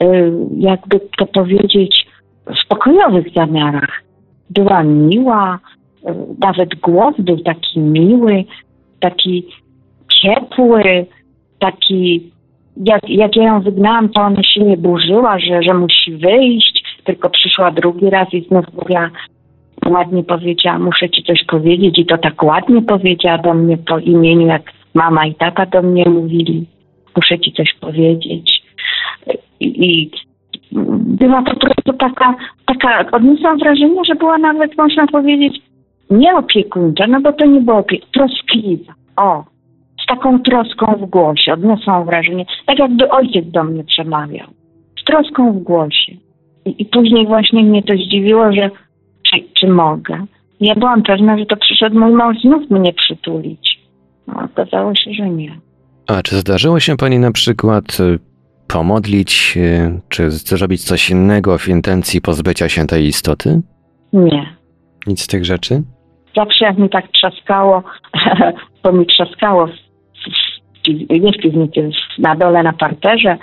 [0.04, 2.08] y, jakby to powiedzieć,
[2.46, 4.04] w pokojowych zamiarach.
[4.50, 5.60] Była miła,
[6.10, 8.44] y, nawet głos był taki miły,
[9.00, 9.46] taki
[10.22, 11.06] ciepły,
[11.60, 12.32] taki,
[12.78, 17.30] jak, jak ja ją wygnałam, to ona się nie burzyła, że, że musi wyjść, tylko
[17.30, 19.10] przyszła drugi raz i znów mówiła,
[19.86, 24.48] ładnie powiedziała, muszę ci coś powiedzieć i to tak ładnie powiedziała do mnie po imieniu,
[24.48, 26.66] jak mama i tata do mnie mówili,
[27.16, 28.64] muszę ci coś powiedzieć.
[29.60, 30.12] I, i
[31.00, 32.36] była po prostu taka,
[32.66, 35.62] taka, odniosłam wrażenie, że była nawet, można powiedzieć,
[36.10, 38.94] nie opiekuńcza, no bo to nie było opie- troskliwa.
[39.18, 39.44] O,
[40.06, 44.48] z taką troską w głosie, odniosłam wrażenie, tak jakby ojciec do mnie przemawiał,
[45.02, 46.14] z troską w głosie.
[46.66, 48.70] I, i później właśnie mnie to zdziwiło, że
[49.24, 50.26] czy, czy mogę.
[50.60, 53.80] Ja byłam pewna, że to przyszedł mój mąż znów mnie przytulić.
[54.28, 55.60] No, okazało się, że nie.
[56.08, 58.20] A czy zdarzyło się pani na przykład y,
[58.68, 59.58] pomodlić,
[60.10, 63.62] czy zrobić coś innego w intencji pozbycia się tej istoty?
[64.14, 64.56] Nie.
[65.08, 65.84] Nic z tych rzeczy?
[66.36, 67.84] Zawsze jak mi tak trzaskało,
[68.84, 69.68] bo mi trzaskało
[70.94, 73.38] nie w piwnicy, na dole na parterze,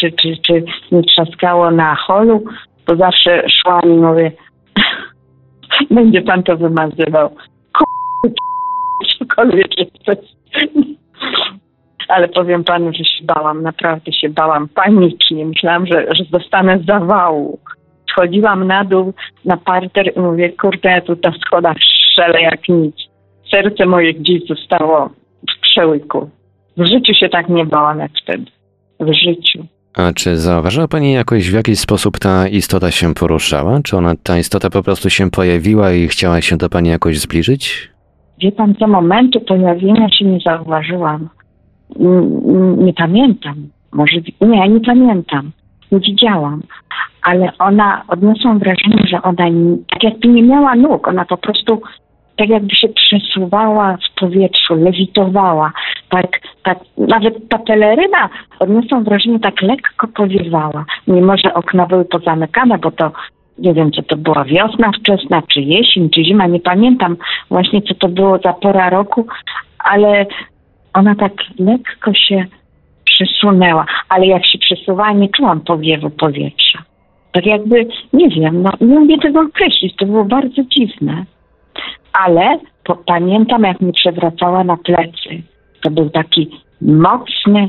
[0.00, 2.44] czy, czy, czy mi trzaskało na holu,
[2.84, 4.32] to zawsze szłam i mówię,
[5.90, 7.36] będzie pan to wymazywał.
[9.18, 10.18] Cokolwiek jesteś.
[12.08, 15.46] Ale powiem panu, że się bałam, naprawdę się bałam panicznie.
[15.46, 17.58] Myślałam, że, że dostanę zawału.
[18.10, 21.76] Schodziłam na dół, na parter i mówię, kurde, ja tu na schodach
[22.08, 22.96] strzelę jak nic.
[23.50, 25.10] Serce moje gdzieś zostało
[25.50, 26.30] w przełyku.
[26.78, 28.44] W życiu się tak nie bałam jak wtedy.
[29.00, 29.66] W życiu.
[29.96, 33.80] A czy zauważyła Pani jakoś, w jakiś sposób ta istota się poruszała?
[33.84, 37.90] Czy ona, ta istota po prostu się pojawiła i chciała się do Pani jakoś zbliżyć?
[38.42, 41.28] Wie pan, co momentu pojawienia się nie zauważyłam.
[42.00, 43.54] Mm, Nie pamiętam.
[43.92, 45.50] Może, nie, nie pamiętam.
[45.92, 46.62] Nie widziałam.
[47.22, 51.08] Ale ona, odniosłam wrażenie, że ona nie- tak jakby nie miała nóg.
[51.08, 51.82] Ona po prostu
[52.38, 55.72] tak jakby się przesuwała w powietrzu, lewitowała.
[56.08, 60.84] Tak, tak, nawet ta peleryna, odniosłam wrażenie, tak lekko powiewała.
[61.06, 63.12] Mimo, że okna były pozamykane, bo to
[63.58, 67.16] nie wiem, co to była wiosna wczesna, czy jesień, czy zima, nie pamiętam
[67.50, 69.26] właśnie, co to było za pora roku,
[69.78, 70.26] ale
[70.94, 72.44] ona tak lekko się
[73.04, 76.82] przesunęła, ale jak się przesuwała, nie czułam powiewu powietrza.
[77.32, 81.24] Tak jakby, nie wiem, no, nie umiem tego określić, to było bardzo dziwne.
[82.24, 85.42] Ale po, pamiętam, jak mi przewracała na plecy.
[85.82, 86.50] To był taki
[86.80, 87.68] mocny,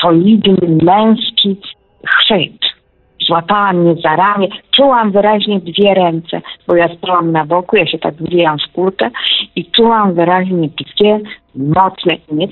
[0.00, 1.56] solidny, męski
[2.06, 2.67] chwyt.
[3.28, 7.98] Złapała mnie za ramię, czułam wyraźnie dwie ręce, bo ja stałam na boku, ja się
[7.98, 9.10] tak wbijałam w kulkę
[9.56, 11.20] i czułam wyraźnie dwie
[11.54, 12.48] mocne, nie,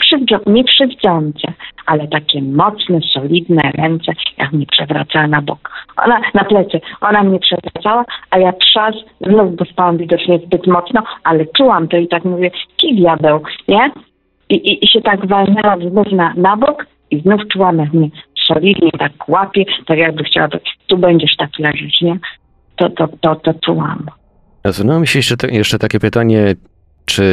[0.47, 1.53] nie krzywdzące,
[1.87, 5.71] ale takie mocne, solidne ręce, jak mnie przewracała na bok.
[6.05, 11.47] Ona na plecy, ona mnie przewracała, a ja trzask, znów dostałam widocznie zbyt mocno, ale
[11.47, 13.91] czułam to i tak mówię, ki diabeł, nie?
[14.51, 18.09] I, i, i się tak walnęła znów na, na bok i znów czułam, jak mnie
[18.47, 22.19] solidnie tak łapie, tak jakby chciała, to, tu będziesz tak leżeć, nie?
[22.77, 24.07] To, to, to, to czułam.
[24.65, 26.55] Nasunęło mi się jeszcze, te- jeszcze takie pytanie,
[27.05, 27.25] czy,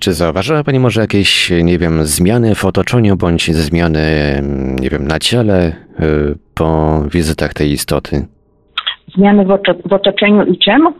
[0.00, 4.00] czy zauważyła Pani może jakieś, nie wiem, zmiany w otoczeniu, bądź zmiany,
[4.80, 5.74] nie wiem, na ciele y,
[6.54, 8.26] po wizytach tej istoty?
[9.14, 10.90] Zmiany w, oto, w otoczeniu i czemu?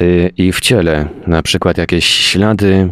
[0.00, 2.88] Y, I w ciele, na przykład jakieś ślady,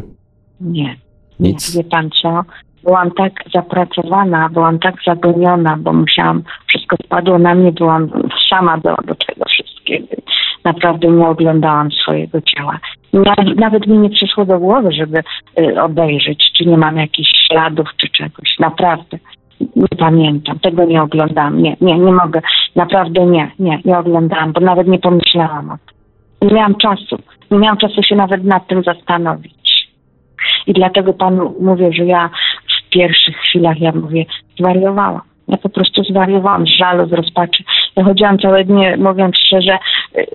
[0.60, 0.96] Nie.
[1.40, 1.76] Nie, nic.
[1.76, 2.44] wie pan co?
[2.84, 8.10] Byłam tak zapracowana, byłam tak zagoniona, bo musiałam, wszystko spadło na mnie, byłam
[8.50, 10.06] sama do, do tego wszystkiego.
[10.64, 12.78] Naprawdę nie oglądałam swojego ciała.
[13.56, 15.22] Nawet, mi nie przyszło do głowy, żeby
[15.58, 18.58] y, obejrzeć, czy nie mam jakichś śladów, czy czegoś.
[18.58, 19.18] Naprawdę.
[19.76, 21.62] Nie pamiętam, tego nie oglądałam.
[21.62, 22.40] Nie, nie, nie mogę.
[22.76, 25.98] Naprawdę nie, nie, nie oglądałam, bo nawet nie pomyślałam o tym.
[26.48, 27.18] Nie miałam czasu.
[27.50, 29.90] Nie miałam czasu się nawet nad tym zastanowić.
[30.66, 32.30] I dlatego panu mówię, że ja
[32.90, 34.24] pierwszych chwilach, ja mówię,
[34.58, 35.20] zwariowałam.
[35.48, 37.64] Ja po prostu zwariowałam z żalu, z rozpaczy.
[37.96, 39.78] Ja chodziłam całe dnie, mówiąc szczerze,
[40.18, 40.26] y,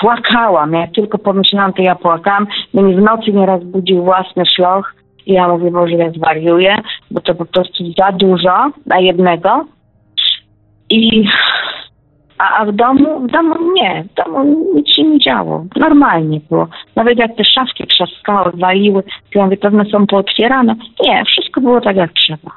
[0.00, 0.72] płakałam.
[0.72, 2.46] Jak tylko pomyślałam, to ja płakałam.
[2.74, 4.94] Mnie w nocy nieraz budził własny szloch.
[5.26, 6.76] I ja mówię, Boże, ja zwariuję,
[7.10, 9.64] bo to po prostu za dużo na jednego.
[10.90, 11.28] I
[12.38, 15.64] a, a w domu, w domu nie, w domu nic się nie działo.
[15.76, 16.68] Normalnie było.
[16.96, 20.76] Nawet jak te szafki trzaskały, waliły, to mówię, pewno są pootwierane.
[21.04, 22.50] Nie, wszystko było tak jak trzeba.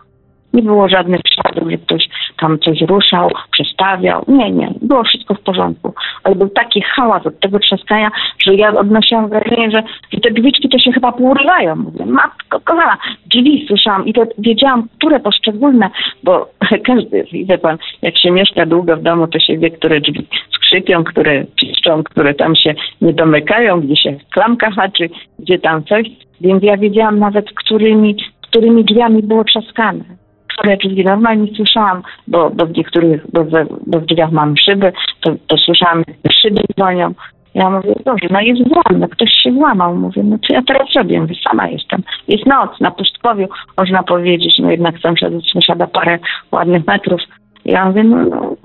[0.53, 2.09] Nie było żadnych śladów, że ktoś
[2.39, 4.25] tam coś ruszał, przestawiał.
[4.27, 5.93] Nie, nie, było wszystko w porządku.
[6.23, 8.11] Ale był taki hałas od tego trzaskania,
[8.45, 11.75] że ja odnosiłam wrażenie, że, że te drzwiczki to się chyba pourywają.
[11.75, 15.89] Mówię, matko kochana, drzwi słyszałam i to wiedziałam, które poszczególne,
[16.23, 16.49] bo
[16.87, 21.03] każdy, wie pan, jak się mieszka długo w domu, to się wie, które drzwi skrzypią,
[21.03, 26.07] które piszczą, które tam się nie domykają, gdzie się klamka haczy, gdzie tam coś.
[26.41, 30.24] Więc ja wiedziałam nawet, którymi, którymi drzwiami było trzaskane
[30.57, 33.45] które drzwi normalnie słyszałam, bo, bo w niektórych, bo,
[33.87, 36.03] bo w drzwiach mam szyby, to, to słyszałam,
[36.41, 37.13] szyby dzwonią.
[37.55, 39.95] Ja mówię, Boże, no jest włam, no ktoś się włamał.
[39.95, 41.21] Mówię, no co ja teraz robię?
[41.21, 42.03] Mówię, sama jestem.
[42.27, 46.19] Jest noc, na pustkowiu, można powiedzieć, no jednak sąsiad sąsiada parę
[46.51, 47.21] ładnych metrów.
[47.65, 48.55] Ja mówię, no, no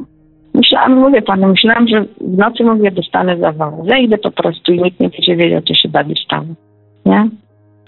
[0.55, 3.89] myślałam, mówię panu, myślałam, że w nocy mówię, dostanę zawału.
[3.89, 6.47] Zejdę po prostu i nikt nie będzie wiedział, co się dalej stało.
[7.07, 7.29] Nie?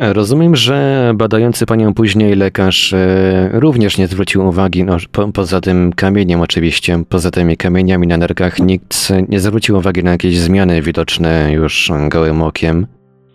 [0.04, 5.92] Rozumiem, że badający panią później lekarz e, również nie zwrócił uwagi, no, po, poza tym
[5.92, 11.52] kamieniem oczywiście, poza tymi kamieniami na nerkach, nikt nie zwrócił uwagi na jakieś zmiany widoczne
[11.52, 12.86] już gołym okiem.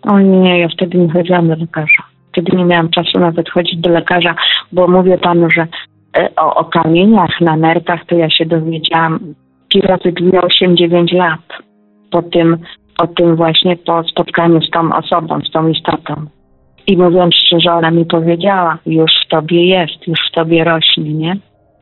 [0.02, 2.02] O nie, ja wtedy nie chodziłam do lekarza.
[2.32, 4.34] Wtedy nie miałam czasu nawet chodzić do lekarza,
[4.72, 5.66] bo mówię panu, że
[6.16, 9.34] e, o, o kamieniach na nerkach to ja się dowiedziałam
[9.82, 11.40] razy dwie 8-9 lat
[12.10, 12.56] po tym,
[12.96, 16.26] po tym właśnie po spotkaniu z tą osobą, z tą istotą.
[16.88, 21.36] I mówiąc szczerze, ona mi powiedziała, już w tobie jest, już w tobie rośnie, nie?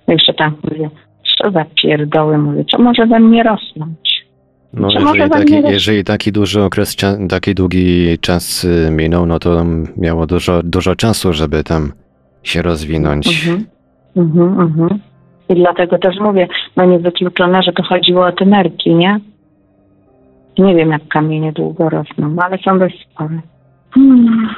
[0.09, 0.91] Jeszcze tak mówię,
[1.39, 4.27] co za pierdoły, mówię, co może we mnie rosnąć?
[4.73, 6.97] No, jeżeli taki, jeżeli taki duży okres,
[7.29, 9.65] taki długi czas y, minął, no to
[9.97, 11.93] miało dużo, dużo czasu, żeby tam
[12.43, 13.27] się rozwinąć.
[13.27, 13.67] Mhm.
[14.17, 15.01] Mhm, mhm.
[15.49, 19.21] I dlatego też mówię, no niewykluczone, że to chodziło o te nerki, nie?
[20.59, 23.41] Nie wiem, jak kamienie długo rosną, ale są dość spore.
[23.91, 24.49] Hmm.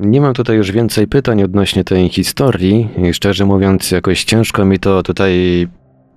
[0.00, 4.78] Nie mam tutaj już więcej pytań odnośnie tej historii i szczerze mówiąc jakoś ciężko mi
[4.78, 5.66] to tutaj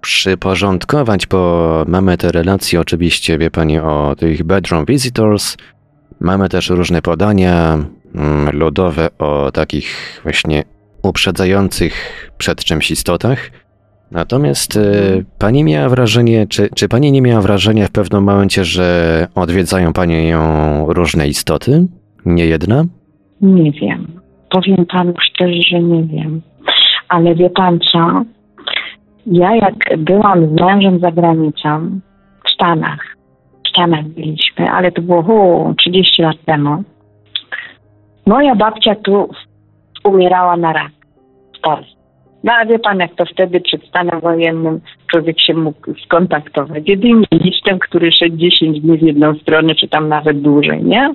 [0.01, 5.57] przyporządkować, bo mamy te relacje oczywiście, wie pani, o tych bedroom visitors.
[6.19, 7.77] Mamy też różne podania
[8.15, 10.63] mm, ludowe o takich właśnie
[11.03, 11.93] uprzedzających
[12.37, 13.51] przed czymś istotach.
[14.11, 14.81] Natomiast e,
[15.37, 20.93] pani miała wrażenie, czy, czy pani nie miała wrażenia w pewnym momencie, że odwiedzają panią
[20.93, 21.87] różne istoty?
[22.25, 22.85] Nie jedna?
[23.41, 24.07] Nie wiem.
[24.49, 26.41] Powiem panu szczerze, że nie wiem.
[27.09, 28.21] Ale wie pan co?
[29.25, 31.99] Ja jak byłam z mężem za granicą,
[32.45, 33.15] w Stanach,
[33.65, 36.83] w Stanach byliśmy, ale to było hu, 30 lat temu,
[38.25, 39.29] moja babcia tu
[40.03, 40.91] umierała na rak
[41.57, 41.99] w Polsce.
[42.43, 46.83] No a wie pan, jak to wtedy przed stanem wojennym człowiek się mógł skontaktować.
[46.89, 51.13] Jedynie listem, który szedł 10 dni w jedną stronę, czy tam nawet dłużej, nie?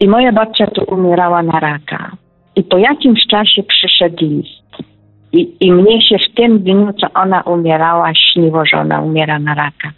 [0.00, 2.10] I moja babcia tu umierała na raka.
[2.56, 4.64] I po jakimś czasie przyszedł list.
[5.32, 9.54] I, I mnie się w tym dniu, co ona umierała, śniło, że ona umiera na
[9.54, 9.90] raka.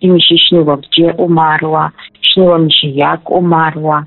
[0.00, 1.90] I mi się śniło, gdzie umarła,
[2.22, 4.04] śniło mi się, jak umarła.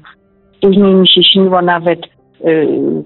[0.62, 2.00] Później mi się śniło nawet,
[2.44, 3.04] yy,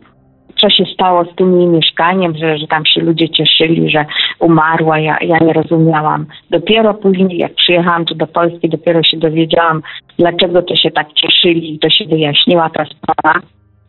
[0.62, 4.06] co się stało z tym jej mieszkaniem, że, że tam się ludzie cieszyli, że
[4.40, 5.00] umarła.
[5.00, 6.26] Ja, ja nie rozumiałam.
[6.50, 9.82] Dopiero później, jak przyjechałam tu do Polski, dopiero się dowiedziałam,
[10.20, 13.40] dlaczego to się tak cieszyli i to się wyjaśniła ta sprawa.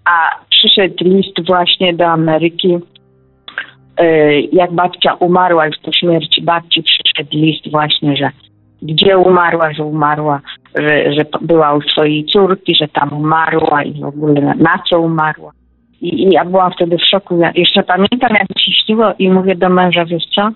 [0.04, 2.78] A przyszedł list właśnie do Ameryki
[4.00, 8.30] Y, jak babcia umarła, już po śmierci babci przyszedł list właśnie, że
[8.82, 10.40] gdzie umarła, że umarła,
[10.74, 15.00] że, że była u swojej córki, że tam umarła i w ogóle na, na co
[15.00, 15.52] umarła.
[16.00, 17.38] I, I, ja byłam wtedy w szoku.
[17.40, 20.48] Ja jeszcze pamiętam, jak się śniło i mówię do męża, wiesz co,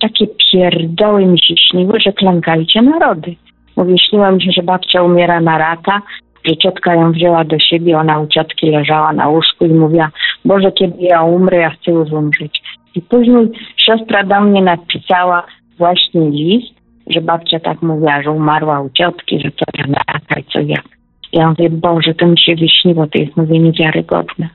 [0.00, 3.34] takie pierdoły mi się śniły, że klękajcie narody.
[3.76, 6.02] Mówię, śniło mi się, że babcia umiera na raka,
[6.44, 10.10] że ciotka ją wzięła do siebie, ona u ciotki leżała na łóżku i mówiła,
[10.44, 12.62] Boże, kiedy ja umrę, ja chcę już umrzeć.
[12.94, 15.46] I później siostra do mnie napisała
[15.78, 16.74] właśnie list,
[17.06, 20.60] że babcia tak mówiła, że umarła u ciotki, że co ja na raka i co
[20.60, 20.84] jak.
[21.32, 24.48] Ja mówię, Boże, to mi się wyśniło, to jest, mówię, niewiarygodne.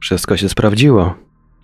[0.00, 1.14] Wszystko się sprawdziło.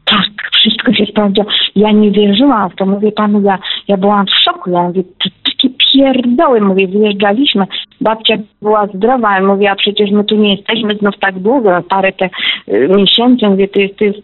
[0.05, 1.47] Tak, wszystko się sprawdziło.
[1.77, 4.71] Ja nie wierzyłam w to, mówię panu, ja, ja byłam w szoku.
[4.71, 5.03] Ja mówię,
[5.45, 7.66] takie pierdoły, mówię, wyjeżdżaliśmy.
[8.01, 12.12] Babcia była zdrowa, ale mówię, a przecież my tu nie jesteśmy znów tak długo, parę
[12.12, 12.31] te
[12.68, 14.18] y, miesięcy, mówię, to jest, to jest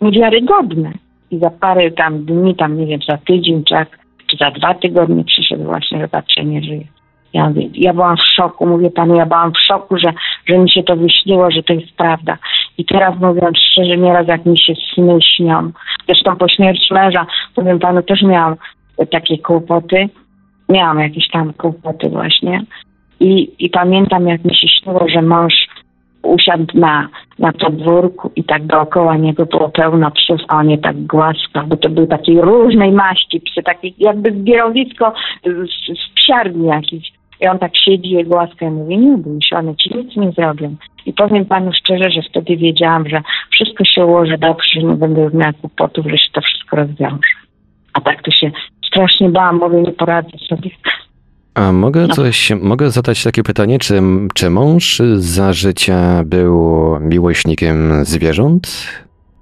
[0.00, 0.92] niewiarygodne
[1.30, 3.74] i za parę tam dni, tam nie wiem, za tydzień czy,
[4.26, 6.84] czy za dwa tygodnie przyszedł właśnie, że babcia nie żyje.
[7.34, 10.12] Ja, ja byłam w szoku, mówię panu, ja byłam w szoku, że,
[10.46, 12.38] że mi się to wyśniło, że to jest prawda.
[12.78, 15.70] I teraz mówiąc szczerze, nieraz jak mi się sny śnią.
[16.06, 18.56] Zresztą po śmierci męża, powiem panu, też miałam
[19.10, 20.08] takie kłopoty.
[20.68, 22.62] Miałam jakieś tam kłopoty właśnie.
[23.20, 25.54] I, I pamiętam, jak mi się śniło, że mąż
[26.22, 31.06] usiadł na, na podwórku i tak dookoła niego było pełno psów, a on je tak
[31.06, 35.12] głaskał, bo to były takiej różnej maści psy, takie jakby zbiorowisko
[35.44, 37.12] z, z psiarni jakiś.
[37.40, 40.32] I on tak siedzi i głaska i mówi, nie bój się, one ci nic nie
[40.32, 40.76] zrobią.
[41.06, 45.30] I powiem panu szczerze, że wtedy wiedziałam, że wszystko się ułoży dobrze, że nie będę
[45.34, 47.30] miała kłopotów, że się to wszystko rozwiąże.
[47.92, 48.50] A tak to się
[48.86, 50.70] strasznie bałam, mówię, nie poradzę sobie.
[51.54, 52.14] A mogę no.
[52.14, 54.00] coś, mogę zadać takie pytanie, czy,
[54.34, 58.88] czy mąż za życia był miłośnikiem zwierząt,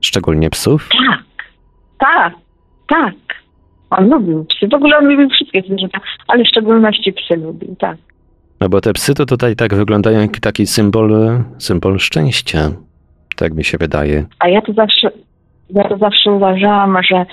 [0.00, 0.88] szczególnie psów?
[0.88, 1.22] Tak,
[1.98, 2.34] tak,
[2.88, 3.41] tak.
[3.96, 7.96] On lubił psy, w ogóle on lubił wszystkie zwierzęta, ale w szczególności psy lubił, tak.
[8.60, 11.12] No bo te psy to tutaj tak wyglądają jak taki symbol,
[11.58, 12.70] symbol szczęścia,
[13.36, 14.24] tak mi się wydaje.
[14.38, 15.10] A ja to zawsze,
[15.70, 17.26] ja to zawsze uważałam, że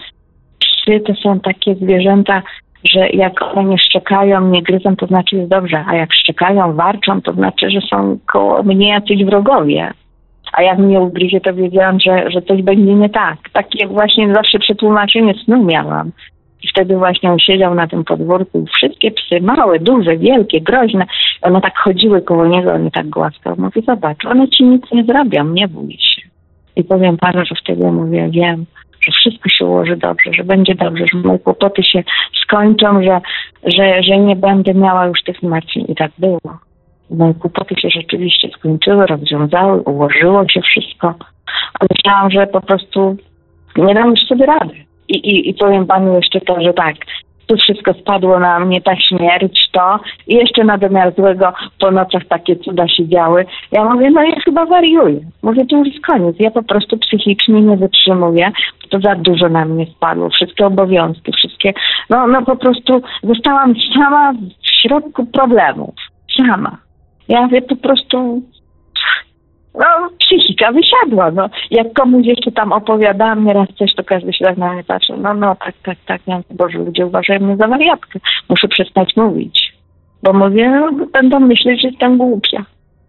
[0.60, 2.42] psy to są takie zwierzęta,
[2.84, 7.22] że jak one nie szczekają, nie gryzą, to znaczy jest dobrze, a jak szczekają, warczą,
[7.22, 9.92] to znaczy, że są koło mnie jacyś wrogowie.
[10.54, 13.38] A jak mnie ugryzie, to wiedziałam, że, że coś będzie nie tak.
[13.54, 16.12] Takie właśnie zawsze przetłumaczenie snu miałam.
[16.64, 18.66] I wtedy właśnie on siedział na tym podwórku.
[18.76, 21.06] Wszystkie psy, małe, duże, wielkie, groźne,
[21.42, 23.56] one tak chodziły koło niego, on je tak głaskał.
[23.58, 26.22] Mówię, zobacz, one ci nic nie zrobią, nie bój się.
[26.76, 28.66] I powiem panu, że wtedy mówię, wiem,
[29.02, 32.04] że wszystko się ułoży dobrze, że będzie dobrze, że moje kłopoty się
[32.44, 33.22] skończą, że,
[33.64, 35.86] że, że nie będę miała już tych zmartwień.
[35.88, 36.40] I tak było.
[37.10, 41.16] Moje kłopoty się rzeczywiście skończyły, rozwiązały, ułożyło się wszystko.
[41.80, 43.18] A myślałam, że po prostu
[43.78, 44.89] nie dam już sobie rady.
[45.10, 46.96] I, i, I powiem panu jeszcze to, że tak,
[47.50, 50.78] tu wszystko spadło na mnie, ta śmierć, to i jeszcze na
[51.18, 53.46] złego po nocach takie cuda się działy.
[53.72, 55.20] Ja mówię, no ja chyba wariuję.
[55.44, 56.36] Mówię, to już jest koniec.
[56.40, 58.52] Ja po prostu psychicznie nie wytrzymuję.
[58.90, 60.30] To za dużo na mnie spadło.
[60.30, 61.74] Wszystkie obowiązki, wszystkie,
[62.10, 65.96] no, no po prostu zostałam sama w środku problemów.
[66.38, 66.78] Sama.
[67.28, 68.42] Ja mówię, po prostu,
[69.80, 71.32] no psychika wysiadła.
[71.32, 75.18] No, jak komuś jeszcze tam opowiadałam nieraz coś, to każdy się tak na mnie patrzył.
[75.18, 76.22] No, no, tak, tak, tak.
[76.28, 78.20] Ja Boże, ludzie uważają mnie za wariatkę.
[78.50, 79.74] Muszę przestać mówić.
[80.24, 82.66] Bo mówię, no, będą myśleć, że jestem głupia.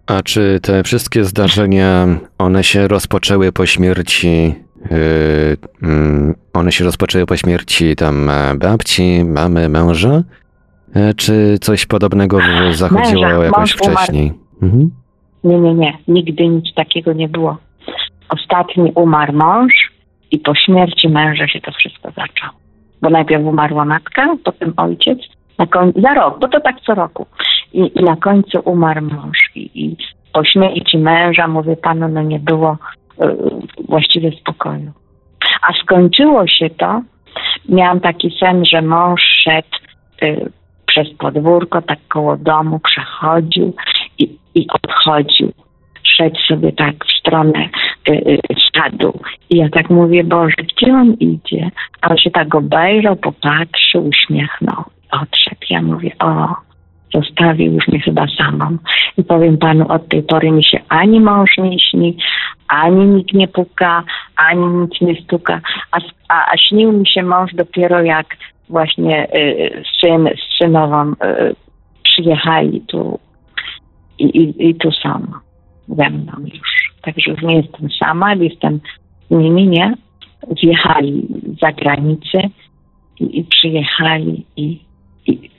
[0.06, 2.06] A czy te wszystkie zdarzenia,
[2.38, 4.54] one się rozpoczęły po śmierci,
[4.90, 10.22] yy, mm, one się rozpoczęły po śmierci tam e, babci, mamy, męża?
[10.94, 12.38] E, Czy coś podobnego
[12.72, 14.32] zachodziło Męża, jakoś wcześniej?
[14.62, 14.90] Mhm.
[15.45, 15.99] Nie, nie, nie.
[16.09, 17.57] Nigdy nic takiego nie było.
[18.28, 19.72] Ostatni umarł mąż
[20.30, 22.53] i po śmierci męża się to wszystko zaczęło.
[23.03, 25.18] Bo najpierw umarła matka, potem ojciec,
[25.59, 25.93] na koń...
[25.97, 27.26] za rok, bo to tak co roku.
[27.72, 29.38] I, i na końcu umarł mąż.
[29.55, 29.97] I, I
[30.32, 33.36] po śmierci męża, mówię panu, no nie było y,
[33.88, 34.93] właściwie spokoju.
[35.68, 37.03] A skończyło się to,
[37.68, 39.76] miałam taki sen, że mąż szedł
[40.22, 40.51] y,
[40.86, 43.74] przez podwórko, tak koło domu, przechodził
[44.22, 45.52] i, i odchodził.
[46.02, 47.68] Szedł sobie tak w stronę
[48.08, 48.40] y, y.
[49.50, 51.70] I ja tak mówię, Boże, gdzie on idzie?
[52.00, 55.66] A on się tak obejrzał, popatrzył, uśmiechnął, odszedł.
[55.70, 56.54] Ja mówię, o,
[57.14, 58.78] zostawił już mnie chyba samą.
[59.18, 62.16] I powiem panu, od tej pory mi się ani mąż nie śni,
[62.68, 64.02] ani nikt nie puka,
[64.36, 65.60] ani nic nie stuka.
[65.92, 65.98] A,
[66.28, 68.26] a, a śnił mi się mąż dopiero jak
[68.68, 71.14] właśnie y, syn z synową y,
[72.02, 73.18] przyjechali tu
[74.20, 75.26] i, i, i tu są
[75.88, 76.92] ze mną już.
[77.02, 78.80] Także już nie jestem sama, jestem
[79.26, 79.94] z nimi, nie?
[80.62, 81.26] Wjechali
[81.62, 82.42] za granicę
[83.20, 84.80] i, i przyjechali i,
[85.26, 85.50] i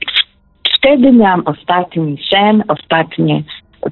[0.78, 3.42] wtedy miałam ostatni sen, ostatnie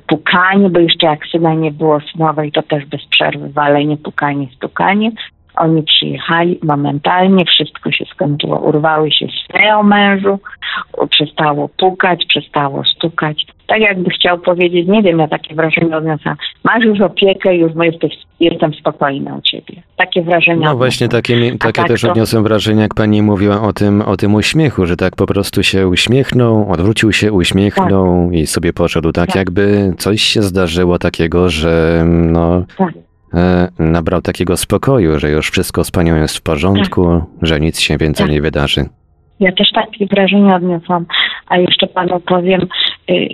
[0.06, 5.12] pukanie, bo jeszcze jak syna nie było synowej, to też bez przerwy walenie, pukanie, stukanie.
[5.57, 8.59] Oni przyjechali momentalnie, wszystko się skończyło.
[8.59, 10.38] Urwały się sny o mężu,
[11.11, 13.46] przestało pukać, przestało stukać.
[13.66, 16.36] Tak jakby chciał powiedzieć, nie wiem, ja takie wrażenie odniosłam.
[16.64, 19.82] Masz już opiekę, już jesteś, jestem spokojna o ciebie.
[19.96, 23.72] Takie wrażenie No właśnie takie, takie tak też to- odniosłem wrażenie, jak pani mówiła o
[23.72, 28.72] tym, o tym uśmiechu, że tak po prostu się uśmiechnął, odwrócił się, uśmiechnął i sobie
[28.72, 29.12] poszedł.
[29.12, 29.36] Tak, Tak.
[29.36, 32.92] jakby coś się zdarzyło takiego, że no, Tak.
[33.34, 37.96] E, nabrał takiego spokoju, że już wszystko z panią jest w porządku, że nic się
[37.96, 38.32] więcej Tak.
[38.34, 38.84] nie wydarzy.
[39.40, 41.06] Ja też takie wrażenie odniosłam.
[41.48, 42.66] A jeszcze panu powiem,
[43.10, 43.28] y,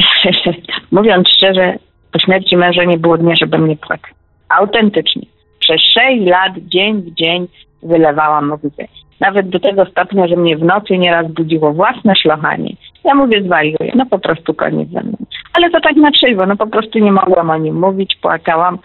[0.92, 1.74] mówiąc szczerze,
[2.12, 4.14] po śmierci męża nie było dnia, żebym nie płakał.
[4.48, 5.22] Autentycznie.
[5.60, 7.48] Przez sześć lat, dzień w dzień
[7.82, 8.88] wylewałam łzy.
[9.20, 12.72] Nawet do tego stopnia, że mnie w nocy nieraz budziło własne szlochanie.
[13.04, 15.16] Ja mówię, zwariuję, no po prostu koniec ze mną.
[15.52, 18.78] Ale to tak na trzeźwo, no po prostu nie mogłam o nim mówić, płakałam.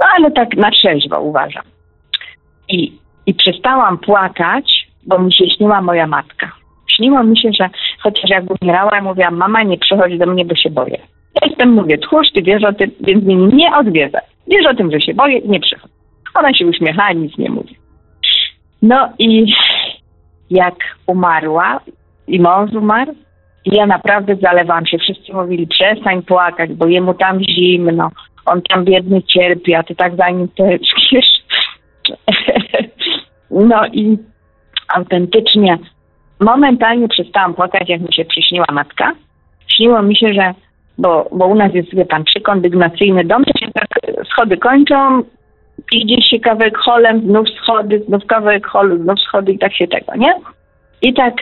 [0.00, 1.62] No ale tak na trzeźwo uważam.
[2.68, 2.92] I,
[3.26, 6.52] I przestałam płakać, bo mi się śniła moja matka.
[6.96, 7.70] Śniło mi się, że
[8.02, 10.98] chociaż jak umierała, mówiłam, mama nie przychodzi do mnie, bo się boję.
[11.34, 14.18] Ja jestem, mówię, tchórz, ty wiesz o tym, więc mnie nie odwiedza.
[14.46, 15.90] Wiesz o tym, że się boję, nie przychodź.
[16.34, 17.76] Ona się uśmiechała, nic nie mówi.
[18.82, 19.52] No i
[20.50, 20.74] jak
[21.06, 21.80] umarła
[22.26, 23.14] i mąż umarł,
[23.66, 24.98] ja naprawdę zalewałam się.
[24.98, 28.10] Wszyscy mówili, przestań płakać, bo jemu tam zimno,
[28.48, 31.26] on tam biedny cierpi, a ty tak za nim teczkiesz.
[33.50, 34.18] No i
[34.94, 35.78] autentycznie
[36.40, 39.12] momentalnie przestałam płakać, jak mi się przyśniła matka.
[39.76, 40.54] Śniło mi się, że,
[40.98, 43.88] bo, bo u nas jest, wie pan, trzykondygnacyjny dom, to się tak
[44.32, 45.22] schody kończą,
[45.92, 50.16] idzie się kawałek holem, znów schody, znów kawałek holu, znów schody i tak się tego,
[50.16, 50.34] nie?
[51.02, 51.34] I tak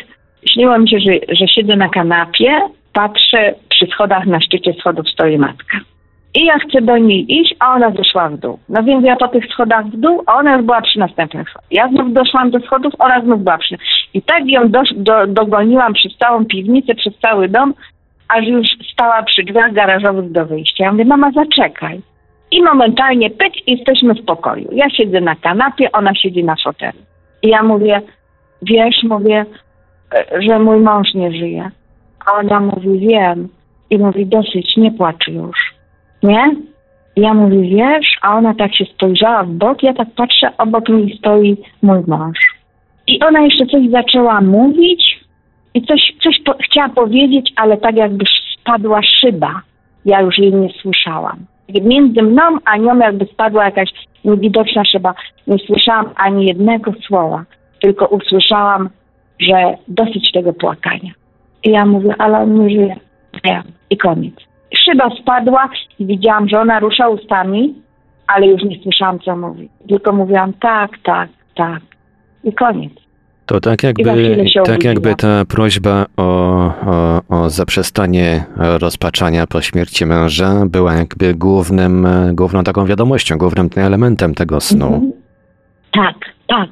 [0.53, 2.61] śniło mi się, że, że siedzę na kanapie,
[2.93, 5.79] patrzę przy schodach, na szczycie schodów stoi matka.
[6.37, 8.59] I ja chcę do niej iść, a ona zeszła w dół.
[8.69, 11.69] No więc ja po tych schodach w dół, a ona już była przy następnych schodach.
[11.71, 13.77] Ja znów doszłam do schodów, ona znów była przy.
[14.15, 17.75] I tak ją do, do, dogoniłam przez całą piwnicę, przez cały dom,
[18.29, 20.85] aż już stała przy drzwiach garażowych do wyjścia.
[20.85, 22.01] Ja mówię, mama, zaczekaj.
[22.51, 24.69] I momentalnie, pyk, jesteśmy w pokoju.
[24.73, 26.99] Ja siedzę na kanapie, ona siedzi na fotelu.
[27.43, 28.01] I ja mówię,
[28.63, 29.45] wiesz, mówię,
[30.15, 31.71] e, że mój mąż nie żyje.
[32.27, 33.49] A ona mówi, wiem.
[33.91, 35.76] I mówi, dosyć, nie płacz już.
[36.27, 36.57] Nie?
[37.17, 40.89] I ja mówię, wiesz, a ona tak się spojrzała w bok, ja tak patrzę, obok
[40.89, 42.39] niej stoi mój mąż.
[43.07, 45.21] I ona jeszcze coś zaczęła mówić
[45.75, 48.25] i coś, coś po, chciała powiedzieć, ale tak jakby
[48.61, 49.63] spadła szyba.
[50.05, 51.47] Ja już jej nie słyszałam.
[51.83, 53.91] Między mną a nią jakby spadła jakaś
[54.25, 55.15] niewidoczna szyba.
[55.47, 57.45] Nie słyszałam ani jednego słowa,
[57.81, 58.91] tylko usłyszałam,
[59.39, 61.13] że dosyć tego płakania.
[61.65, 62.97] I ja mówię, ale on nie żyje.
[63.91, 64.46] I koniec.
[64.75, 67.75] Szyba spadła i widziałam, że ona rusza ustami,
[68.27, 69.69] ale już nie słyszałam, co mówi.
[69.89, 71.81] Tylko mówiłam tak, tak, tak.
[72.45, 72.93] I koniec.
[73.47, 80.67] To tak jakby, tak jakby ta prośba o, o, o zaprzestanie rozpaczania po śmierci męża
[80.67, 84.87] była jakby głównym, główną taką wiadomością, głównym elementem tego snu.
[84.87, 85.13] Mhm.
[85.93, 86.15] Tak,
[86.47, 86.69] tak.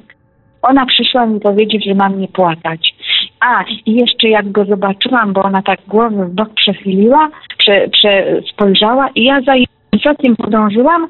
[0.61, 2.95] Ona przyszła mi powiedzieć, że mam nie płakać.
[3.39, 7.29] A, i jeszcze jak go zobaczyłam, bo ona tak głowę w bok przechyliła,
[7.65, 9.53] prze, prze, spojrzała i ja za
[9.93, 11.07] wzrokiem podążyłam.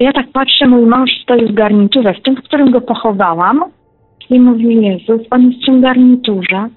[0.00, 3.64] Ja tak patrzę, mój mąż stoi w garniturze, w tym, w którym go pochowałam
[4.30, 6.68] i mówi, Jezus, on jest w tym garniturze.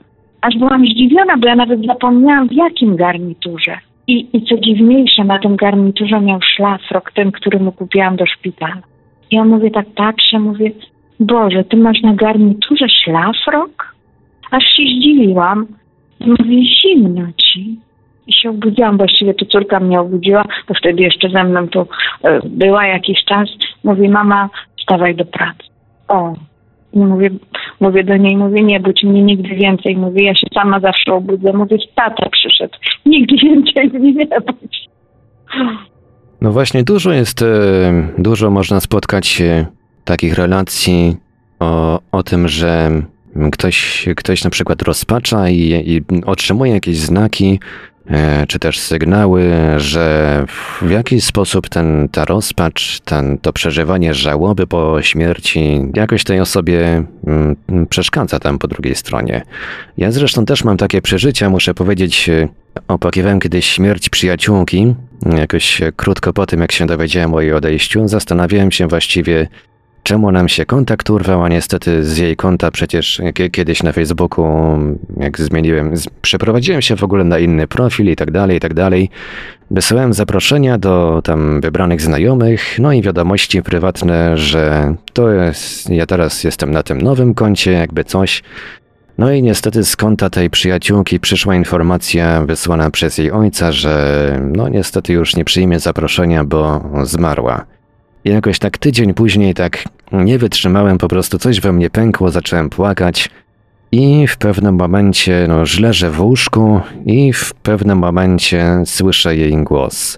[0.42, 3.78] Aż byłam zdziwiona, bo ja nawet zapomniałam w jakim garniturze.
[4.08, 8.82] I, I co dziwniejsze, na tym garniturze miał szlafrok, ten, który mu kupiłam do szpitala.
[9.32, 10.72] Ja mówię, tak patrzę, mówię,
[11.20, 13.96] Boże, ty masz na garniturze szlafrok?
[14.52, 15.68] Aż się zdziwiłam.
[16.20, 17.80] Mówię, zimno ci.
[18.30, 21.88] I się obudziłam, właściwie to córka mnie obudziła, bo wtedy jeszcze ze mną tu
[22.24, 23.50] e, była jakiś czas.
[23.84, 24.50] Mówi, mama,
[24.80, 25.64] wstawaj do pracy.
[26.08, 26.34] O.
[26.94, 27.30] I mówię,
[27.80, 29.98] mówię do niej, mówię, nie budź mnie nigdy więcej.
[29.98, 31.54] Mówię, ja się sama zawsze obudzę.
[31.54, 32.74] Mówię, tata przyszedł.
[33.06, 34.90] Nigdy więcej mnie nie budź.
[36.42, 37.48] No właśnie, dużo jest, e,
[38.18, 39.66] dużo można spotkać e,
[40.06, 41.18] takich relacji
[41.60, 42.90] o, o tym, że
[43.52, 47.60] ktoś, ktoś na przykład rozpacza i, i otrzymuje jakieś znaki,
[48.48, 50.46] czy też sygnały, że
[50.82, 57.04] w jakiś sposób ten, ta rozpacz, ten, to przeżywanie żałoby po śmierci jakoś tej osobie
[57.28, 57.56] mm,
[57.90, 59.42] przeszkadza tam po drugiej stronie.
[59.98, 62.48] Ja zresztą też mam takie przeżycia, muszę powiedzieć, e,
[62.88, 64.96] opłakiwałem kiedyś śmierć przyjaciółki,
[65.38, 69.48] jakoś krótko po tym, jak się dowiedziałem o jej odejściu, zastanawiałem się właściwie,
[70.04, 74.78] czemu nam się kontakt urwał, a niestety z jej konta przecież kie- kiedyś na Facebooku,
[75.18, 79.10] jak zmieniłem, przeprowadziłem się w ogóle na inny profil i tak dalej, i tak dalej.
[79.72, 86.44] Wysyłałem zaproszenia do tam wybranych znajomych, no i wiadomości prywatne, że to jest, ja teraz
[86.44, 88.44] jestem na tym nowym koncie, jakby coś.
[89.18, 94.70] No i niestety z konta tej przyjaciółki przyszła informacja wysłana przez jej ojca, że no
[94.70, 97.66] niestety już nie przyjmie zaproszenia, bo zmarła.
[98.26, 103.30] Jakoś tak tydzień później tak nie wytrzymałem, po prostu coś we mnie pękło, zacząłem płakać
[103.92, 109.64] i w pewnym momencie, no, że leżę w łóżku i w pewnym momencie słyszę jej
[109.64, 110.18] głos.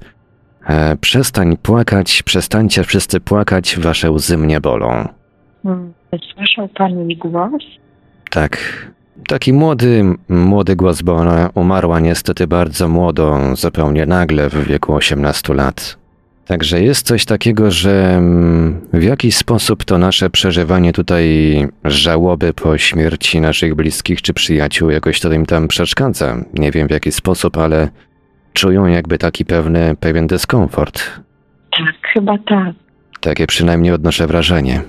[0.68, 5.08] E, przestań płakać, przestańcie wszyscy płakać, wasze łzy mnie bolą.
[5.64, 5.94] Hmm.
[6.36, 7.64] Słyszał pan jej głos?
[8.30, 8.58] Tak,
[9.28, 15.54] taki młody, młody głos, bo ona umarła niestety bardzo młodo, zupełnie nagle w wieku 18
[15.54, 16.01] lat.
[16.48, 21.26] Także jest coś takiego, że mm, w jakiś sposób to nasze przeżywanie tutaj
[21.86, 26.36] żałoby po śmierci naszych bliskich czy przyjaciół jakoś to im tam przeszkadza.
[26.54, 27.90] Nie wiem w jaki sposób, ale
[28.54, 31.22] czują jakby taki pewny, pewien dyskomfort.
[31.78, 32.76] Tak, chyba tak.
[33.22, 34.82] Takie przynajmniej odnoszę wrażenie.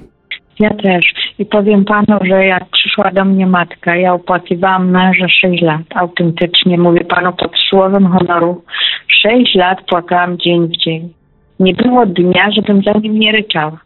[0.58, 1.04] Ja też.
[1.38, 5.82] I powiem panu, że jak przyszła do mnie matka, ja opłakiwałam męża 6 lat.
[5.94, 8.64] Autentycznie mówię panu pod słowem honoru.
[9.22, 11.12] 6 lat płakałam dzień w dzień.
[11.62, 13.78] Nie było dnia, żebym za nim nie ryczała.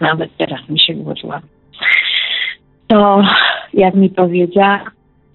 [0.00, 1.40] Nawet teraz mi się głosła.
[2.86, 3.22] To
[3.74, 4.80] jak mi powiedziała,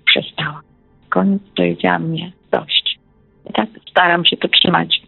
[0.05, 0.61] przestała.
[1.09, 2.99] Koniec powiedziała mnie dość.
[3.53, 5.01] Tak staram się to trzymać.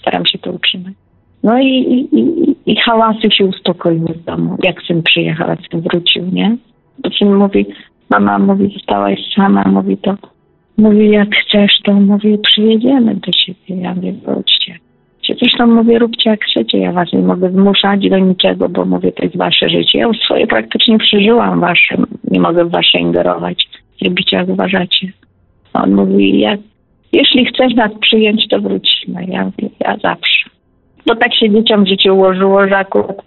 [0.00, 0.94] Staram się to utrzymać.
[1.42, 4.56] No i, i, i, i hałasy się uspokoiły w domu.
[4.62, 6.56] Jak syn przyjechał, jak syn wrócił, nie?
[7.02, 7.66] To syn mówi,
[8.10, 10.14] mama mówi, zostałaś sama, mówi to,
[10.78, 13.82] mówi jak chcesz, to mówi przyjedziemy do ciebie.
[13.82, 14.85] Ja mówię, wróćcie.
[15.34, 19.22] Zresztą mówię, róbcie jak chcecie, ja was nie mogę zmuszać do niczego, bo mówię, to
[19.22, 19.98] jest wasze życie.
[19.98, 21.96] Ja już swoje praktycznie przeżyłam wasze,
[22.30, 23.68] nie mogę w wasze ingerować.
[24.02, 25.12] Zrobicie jak uważacie.
[25.72, 26.44] On mówi,
[27.12, 29.24] jeśli chcesz nas przyjąć, to wrócimy.
[29.28, 29.50] Ja
[29.80, 30.50] ja zawsze.
[31.06, 33.22] Bo tak się dzieciom w życiu ułożyło, że akurat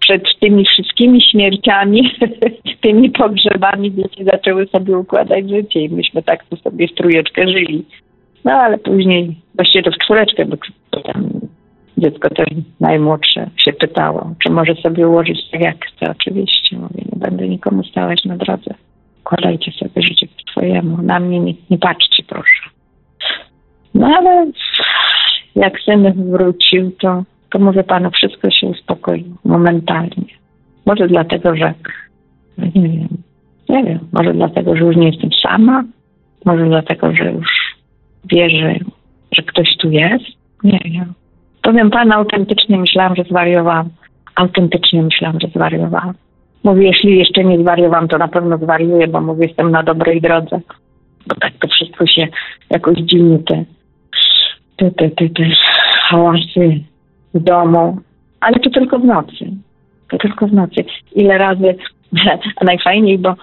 [0.00, 2.10] przed tymi wszystkimi śmierciami,
[2.80, 7.84] tymi pogrzebami dzieci zaczęły sobie układać życie i myśmy tak sobie w trójeczkę żyli.
[8.44, 10.56] No ale później, właściwie to w czwóreczkę, bo
[11.98, 12.46] dziecko też
[12.80, 16.10] najmłodsze się pytało, czy może sobie ułożyć tak jak chce.
[16.10, 18.74] Oczywiście, mówię, nie będę nikomu stawać na drodze.
[19.20, 21.02] Układajcie sobie życie po swojemu.
[21.02, 22.70] Na mnie nie, nie patrzcie, proszę.
[23.94, 24.50] No ale
[25.56, 30.38] jak syn wrócił, to, to mówię panu, wszystko się uspokoiło momentalnie.
[30.86, 31.74] Może dlatego, że
[32.58, 33.08] nie wiem,
[33.68, 35.84] nie wiem, może dlatego, że już nie jestem sama,
[36.44, 37.76] może dlatego, że już
[38.24, 38.74] wierzę,
[39.32, 40.37] że ktoś tu jest.
[40.64, 41.14] Nie wiem.
[41.62, 43.88] Powiem panu, autentycznie myślałam, że zwariowałam.
[44.34, 46.14] Autentycznie myślałam, że zwariowałam.
[46.64, 50.60] Mówię, jeśli jeszcze nie zwariowałam, to na pewno zwariuję, bo mówię, jestem na dobrej drodze.
[51.26, 52.28] Bo tak to wszystko się
[52.70, 53.64] jakoś dziwnie te,
[54.76, 55.44] te, te, te, te
[56.08, 56.80] hałasy
[57.34, 57.98] w domu.
[58.40, 59.50] Ale to tylko w nocy.
[60.10, 60.84] To tylko w nocy.
[61.14, 61.74] Ile razy,
[62.60, 63.34] a najfajniej, bo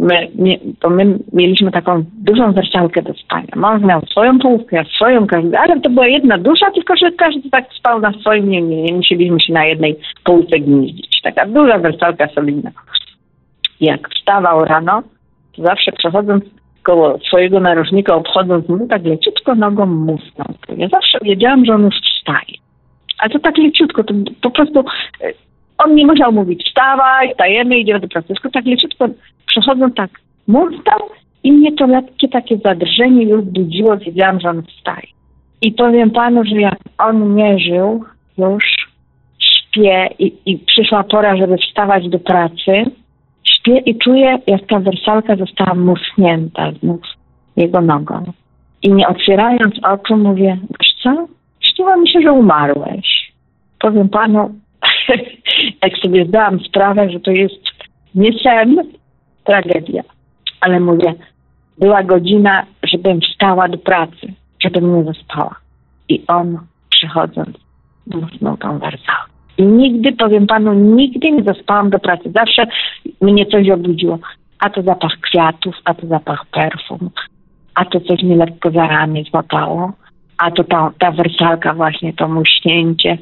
[0.00, 3.48] my, nie, bo my mieliśmy taką dużą wersalkę do spania.
[3.56, 7.50] Mąż miał swoją połówkę, ja swoją, każdy, ale to była jedna dusza, tylko że każdy
[7.50, 11.20] tak spał na swoim, nie, nie, nie musieliśmy się na jednej połówce gnieździć.
[11.22, 12.70] Taka duża wersalka solidna.
[13.80, 15.02] Jak wstawał rano,
[15.56, 16.44] to zawsze przechodząc
[16.82, 20.54] koło swojego narożnika, obchodząc mu, tak leciutko nogą musnął.
[20.76, 22.56] Ja zawsze wiedziałam, że on już wstaje.
[23.18, 24.84] Ale to tak leciutko, to po prostu
[25.20, 25.32] e,
[25.84, 28.28] on nie musiał mówić wstawaj, stajemy, idziemy do pracy.
[28.28, 29.08] Tylko tak leciutko
[29.46, 30.10] przechodząc tak
[30.46, 31.10] musnął
[31.44, 35.06] i mnie to lekkie takie zadrżenie już budziło, wiedziałam, że on wstaje.
[35.62, 38.04] I powiem panu, że jak on nie żył
[38.38, 38.64] już,
[39.38, 42.84] śpię i, i przyszła pora, żeby wstawać do pracy,
[43.44, 47.00] śpię i czuję, jak ta wersalka została musnięta znów
[47.56, 48.32] jego nogą.
[48.82, 51.26] I nie otwierając oczu mówię, wiesz co?
[51.60, 53.32] Śniło mi się, że umarłeś.
[53.80, 54.54] Powiem panu,
[55.82, 57.60] jak sobie zdałam sprawę, że to jest
[58.14, 58.76] nie sen,
[59.44, 60.02] tragedia.
[60.60, 61.14] Ale mówię,
[61.78, 64.32] była godzina, żebym wstała do pracy,
[64.64, 65.56] żebym nie zaspała.
[66.08, 66.58] I on
[66.90, 67.56] przychodząc,
[68.06, 69.30] musnął tą wersalkę.
[69.58, 72.32] I nigdy, powiem panu, nigdy nie zaspałam do pracy.
[72.34, 72.66] Zawsze
[73.20, 74.18] mnie coś obudziło.
[74.58, 77.10] A to zapach kwiatów, a to zapach perfum,
[77.74, 79.92] a to coś mi lekko za ramię złapało,
[80.38, 83.18] a to ta, ta wersalka właśnie, to muśnięcie.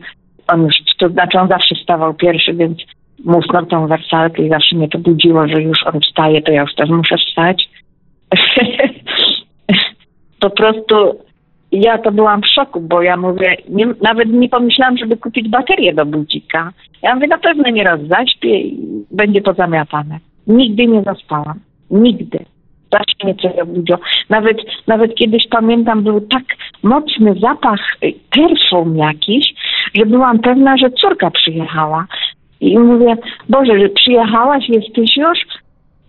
[0.49, 2.79] On już, to znaczy on zawsze stawał pierwszy, więc
[3.25, 6.75] musnął tą wersalkę i zawsze mnie to budziło, że już on wstaje, to ja już
[6.75, 7.71] też muszę wstać.
[10.41, 11.19] po prostu
[11.73, 15.95] ja to byłam w szoku, bo ja mówię, nie, nawet nie pomyślałam, żeby kupić baterię
[15.95, 16.73] do budzika.
[17.03, 20.19] Ja mówię, na pewno nieraz zaśpię i będzie pozamiatane.
[20.47, 21.61] Nigdy nie zaspałam.
[21.91, 22.39] Nigdy.
[22.93, 23.99] Zawsze mnie coś obudziło.
[24.29, 26.45] Nawet, nawet kiedyś pamiętam, był tak
[26.83, 29.55] mocny zapach y, perfum jakiś,
[29.95, 32.07] że byłam pewna, że córka przyjechała.
[32.61, 33.17] I mówię,
[33.49, 35.39] Boże, że przyjechałaś, jesteś już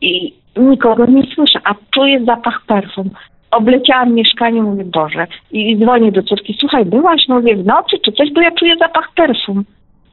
[0.02, 3.10] i nikogo nie słyszę, a czuję zapach perfum
[3.52, 8.34] obleciałam mieszkanie, mówię, Boże, i dzwonię do córki, słuchaj, byłaś, mówię, w nocy czy coś,
[8.34, 9.66] bo ja czuję zapach perfum.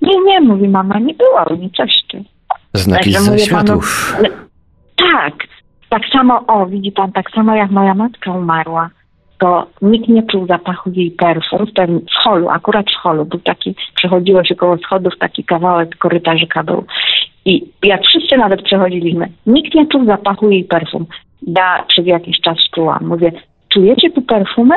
[0.03, 2.25] Nie, nie, mówi mama, nie była, nie coś ty.
[2.75, 4.13] Znaki Także ze mówię światów.
[4.17, 4.29] Panu,
[4.97, 5.35] tak,
[5.89, 8.91] tak samo, o, widzi pan, tak samo jak moja matka umarła,
[9.39, 13.41] to nikt nie czuł zapachu jej perfum w, tym, w holu, akurat w holu, był
[13.41, 16.85] taki, przechodziło się koło schodów, taki kawałek korytarzyka był.
[17.45, 21.07] I jak wszyscy nawet przechodziliśmy, nikt nie czuł zapachu jej perfum.
[21.47, 23.07] Ja przez jakiś czas czułam.
[23.07, 23.33] Mówię,
[23.69, 24.75] czujecie tu perfumy?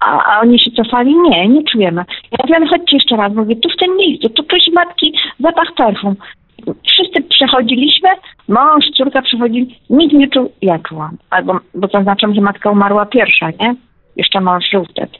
[0.00, 2.04] A, a oni się cofali, nie, nie czujemy.
[2.32, 5.74] Ja mówię, ale chodźcie jeszcze raz, mówię, tu w tym miejscu, tu ktoś matki, zapach
[5.76, 6.16] perfum.
[6.64, 8.08] Wszyscy przechodziliśmy,
[8.48, 11.16] mąż, córka przechodzili, nikt nie czuł, ja czułam.
[11.30, 13.74] Albo, bo zaznaczam, że matka umarła pierwsza, nie?
[14.16, 15.12] Jeszcze mąż żył wtedy.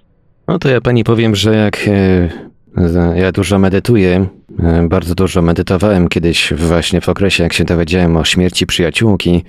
[0.49, 4.26] No to ja pani powiem, że jak e, ja dużo medytuję,
[4.62, 9.45] e, bardzo dużo medytowałem kiedyś właśnie w okresie, jak się dowiedziałem o śmierci przyjaciółki.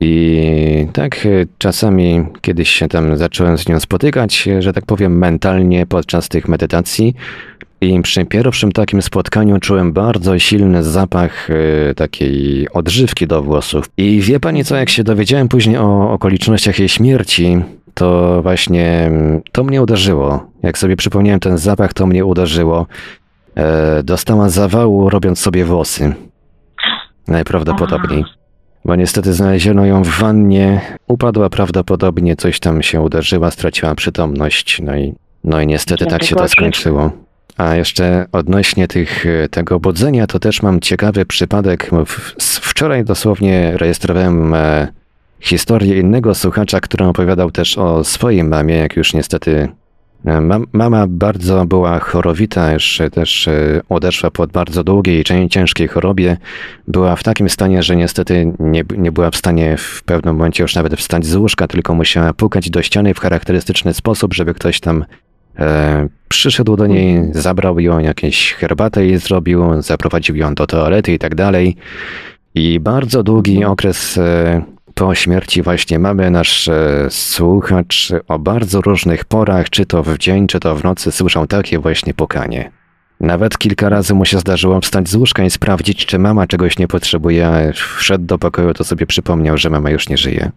[0.00, 5.86] I tak e, czasami kiedyś się tam zacząłem z nią spotykać, że tak powiem, mentalnie
[5.86, 7.14] podczas tych medytacji.
[7.82, 13.90] I przy pierwszym takim spotkaniu czułem bardzo silny zapach e, takiej odżywki do włosów.
[13.96, 17.62] I wie pani co, jak się dowiedziałem później o okolicznościach jej śmierci,
[17.94, 20.46] to właśnie mm, to mnie uderzyło.
[20.62, 22.86] Jak sobie przypomniałem ten zapach, to mnie uderzyło.
[23.56, 26.14] E, dostała zawału robiąc sobie włosy.
[27.28, 28.24] Najprawdopodobniej.
[28.84, 34.96] Bo niestety znaleziono ją w wannie, upadła prawdopodobnie, coś tam się uderzyła, straciła przytomność, no
[34.96, 35.14] i,
[35.44, 37.21] no i niestety tak się to skończyło.
[37.56, 41.90] A jeszcze odnośnie tych, e, tego budzenia, to też mam ciekawy przypadek.
[42.40, 44.88] Wczoraj dosłownie rejestrowałem e,
[45.40, 49.68] historię innego słuchacza, który opowiadał też o swojej mamie, jak już niestety
[50.24, 53.48] e, mam, mama bardzo była chorowita, już też
[53.88, 56.36] odeszła po bardzo długiej i cię- ciężkiej chorobie.
[56.88, 60.74] Była w takim stanie, że niestety nie, nie była w stanie w pewnym momencie już
[60.74, 65.04] nawet wstać z łóżka, tylko musiała pukać do ściany w charakterystyczny sposób, żeby ktoś tam
[65.58, 71.18] e, przyszedł do niej, zabrał ją, jakieś herbatę jej zrobił, zaprowadził ją do toalety i
[71.18, 71.76] tak dalej.
[72.54, 74.62] I bardzo długi okres e,
[74.94, 80.46] po śmierci właśnie mamy nasz e, słuchacz o bardzo różnych porach, czy to w dzień,
[80.46, 82.70] czy to w nocy, słyszał takie właśnie pukanie.
[83.20, 86.88] Nawet kilka razy mu się zdarzyło wstać z łóżka i sprawdzić, czy mama czegoś nie
[86.88, 87.72] potrzebuje.
[87.74, 90.50] Wszedł do pokoju, to sobie przypomniał, że mama już nie żyje.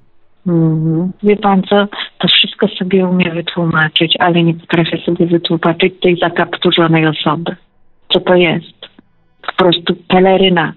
[0.47, 1.11] Mhm.
[1.23, 1.87] Wie pan co,
[2.19, 7.55] to wszystko sobie umie wytłumaczyć, ale nie potrafię sobie wytłumaczyć tej zakapturzonej osoby.
[8.13, 8.87] Co to jest?
[9.41, 10.73] Po prostu peleryna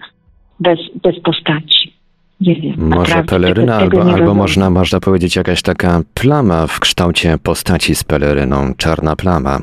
[0.61, 1.99] bez, bez postaci.
[2.41, 2.75] Nie wiem.
[2.79, 8.75] Może peleryna, albo, albo można, można powiedzieć jakaś taka plama w kształcie postaci z peleryną,
[8.77, 9.59] czarna plama.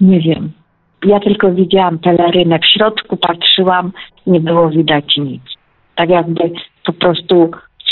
[0.00, 0.50] Nie wiem.
[1.04, 2.58] Ja tylko widziałam pelerynę.
[2.58, 3.92] W środku patrzyłam,
[4.26, 5.42] nie było widać nic.
[5.94, 6.50] Tak jakby
[6.86, 7.50] po prostu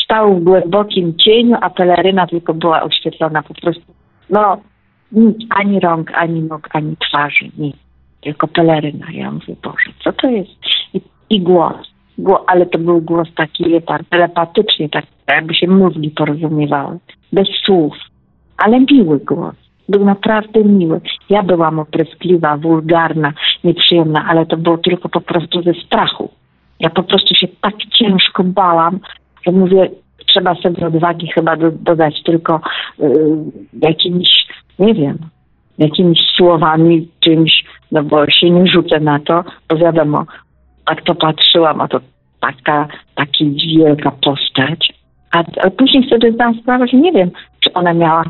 [0.08, 3.94] stał w głębokim cieniu, a peleryna tylko była oświetlona po prostu.
[4.30, 4.56] No,
[5.12, 7.76] nic, ani rąk, ani nóg, ani twarzy, nic.
[8.20, 9.06] Tylko peleryna.
[9.12, 10.50] Ja mówię, Boże, co to jest?
[10.94, 11.00] I,
[11.30, 11.76] i głos.
[12.46, 13.64] Ale to był głos taki,
[14.10, 16.98] telepatyczny, tak jakby się mózgi porozumiewały.
[17.32, 17.96] Bez słów.
[18.56, 19.54] Ale miły głos.
[19.88, 21.00] Był naprawdę miły.
[21.30, 23.32] Ja byłam opryskliwa, wulgarna,
[23.64, 26.30] nieprzyjemna, ale to było tylko po prostu ze strachu.
[26.80, 28.98] Ja po prostu się tak ciężko bałam,
[29.46, 29.90] że mówię,
[30.26, 32.60] trzeba sobie odwagi chyba do, dodać tylko
[33.00, 33.04] y,
[33.82, 34.46] jakimiś,
[34.78, 35.18] nie wiem,
[35.78, 40.24] jakimiś słowami, czymś, no bo się nie rzucę na to, bo wiadomo,
[40.86, 42.00] tak to patrzyłam, a to
[42.40, 44.92] taka, taki wielka postać.
[45.30, 47.30] A, a później sobie zdałam sprawę, że nie wiem,
[47.60, 48.24] czy ona miała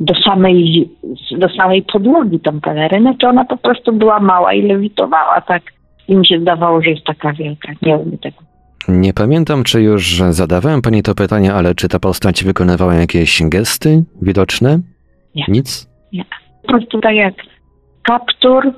[0.00, 0.88] do samej,
[1.30, 5.62] do samej podłogi tą pelerynę, czy ona po prostu była mała i lewitowała tak
[6.08, 7.72] i mi się zdawało, że jest taka wielka.
[7.82, 8.53] Nie umiem tego.
[8.88, 14.04] Nie pamiętam, czy już zadawałem pani to pytanie, ale czy ta postać wykonywała jakieś gesty
[14.22, 14.78] widoczne?
[15.34, 15.44] Nie.
[15.48, 15.90] Nic?
[16.12, 16.24] Nie.
[16.62, 17.34] Po prostu tak jak
[18.02, 18.72] kaptur,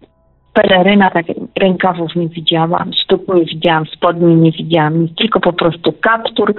[0.52, 1.26] peleryna, tak
[1.60, 6.54] rękawów nie widziałam, stóp nie widziałam, spodni nie widziałam, nic, tylko po prostu kaptur,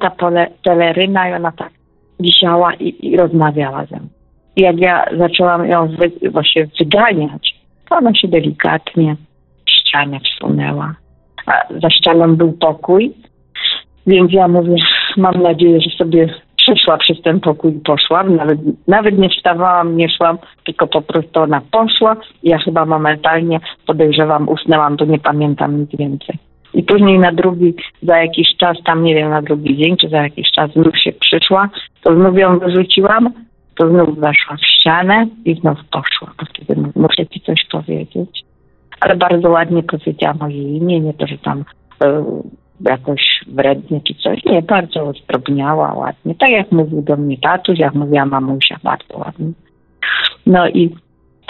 [0.00, 1.70] ta pole, peleryna i ona tak
[2.20, 4.08] wisiała i, i rozmawiała ze mną.
[4.56, 7.54] I jak ja zaczęłam ją wy, właśnie wyganiać,
[7.88, 9.16] to ona się delikatnie
[9.66, 10.94] w ścianę wsunęła.
[11.82, 13.12] Za ścianą był pokój,
[14.06, 14.74] więc ja mówię,
[15.16, 18.36] mam nadzieję, że sobie przeszła przez ten pokój i poszłam.
[18.36, 22.16] Nawet, nawet nie wstawałam, nie szłam, tylko po prostu ona poszła.
[22.42, 26.36] Ja chyba momentalnie podejrzewam, usnęłam, to nie pamiętam nic więcej.
[26.74, 30.22] I później na drugi, za jakiś czas, tam nie wiem, na drugi dzień, czy za
[30.22, 31.68] jakiś czas znów się przyszła,
[32.02, 33.32] to znów ją wyrzuciłam,
[33.78, 36.32] to znów weszła w ścianę i znów poszła.
[36.38, 38.44] Bo wtedy mu- muszę ci coś powiedzieć.
[39.02, 41.64] Ale bardzo ładnie powiedziała moje imię, nie to, że tam
[42.04, 42.24] e,
[42.80, 44.44] jakoś wrednie czy coś.
[44.44, 46.34] Nie, bardzo zdrobniała ładnie.
[46.34, 49.52] Tak jak mówił do mnie tatuś, jak mówiła mamusia, bardzo ładnie.
[50.46, 50.90] No i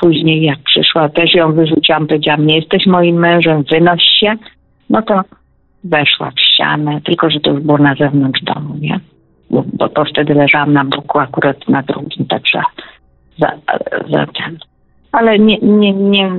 [0.01, 4.35] później jak przyszła, też ją wyrzuciłam, powiedziałam, nie jesteś moim mężem, wynoś się.
[4.91, 5.21] No to
[5.85, 9.01] weszła w ścianę, tylko że to już było na zewnątrz domu, nie?
[9.51, 12.63] Bo, bo to wtedy leżałam na boku akurat na drugim, także
[13.39, 13.53] za,
[14.11, 14.59] za ten.
[15.13, 16.31] Ale nie, nie, nie,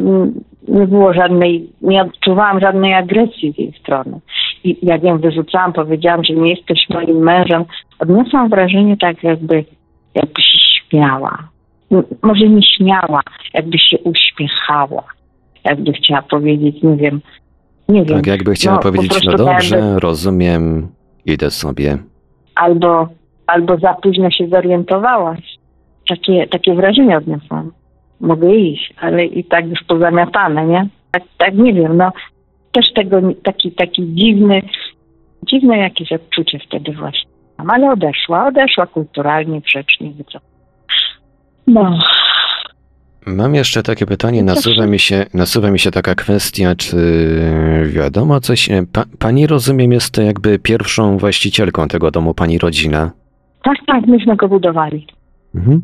[0.68, 4.20] nie było żadnej, nie odczuwałam żadnej agresji z jej strony.
[4.64, 7.66] I jak ją wyrzucałam, powiedziałam, że nie jesteś moim mężem,
[7.99, 9.66] odniosłam wrażenie tak jakby,
[10.16, 11.38] jakby się śmiała.
[12.22, 13.22] Może nie śmiała,
[13.53, 15.03] jakby się uśmiechała.
[15.64, 17.22] Jakby chciała powiedzieć, nie wiem,
[17.89, 18.18] nie wiem.
[18.18, 20.88] Tak jakby chciała no, po powiedzieć, no dobrze, jakby- rozumiem,
[21.26, 21.97] idę sobie.
[22.55, 23.07] albo,
[23.47, 25.57] albo za późno się zorientowałaś.
[26.09, 27.72] Takie, takie wrażenie odniosłam.
[28.24, 30.88] Mogę iść, ale i tak już pozamiatane, nie?
[31.11, 32.11] Tak, tak nie wiem, no
[32.71, 34.61] też tego, taki, taki dziwny,
[35.47, 37.30] dziwne jakieś odczucie wtedy właśnie.
[37.57, 37.69] mam.
[37.69, 40.39] Ale odeszła, odeszła kulturalnie, grzecznie, co.
[41.67, 41.99] No,
[43.26, 46.97] Mam jeszcze takie pytanie, nasuwa mi się, nasuwa mi się taka kwestia, czy
[47.86, 53.11] wiadomo coś, pa, pani rozumiem jest jakby pierwszą właścicielką tego domu, pani rodzina.
[53.63, 55.07] tak, tak, myśmy go budowali.
[55.55, 55.82] Mhm.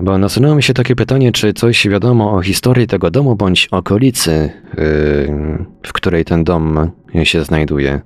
[0.00, 4.52] Bo nasunęło mi się takie pytanie, czy coś wiadomo o historii tego domu bądź okolicy,
[4.76, 6.90] yy, w której ten dom
[7.24, 8.00] się znajduje.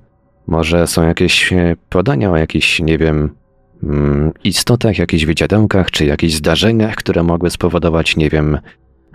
[0.47, 3.35] Może są jakieś e, podania o jakichś, nie wiem,
[3.83, 8.57] mm, istotach, jakichś wydziadełkach, czy jakichś zdarzeniach, które mogły spowodować, nie wiem,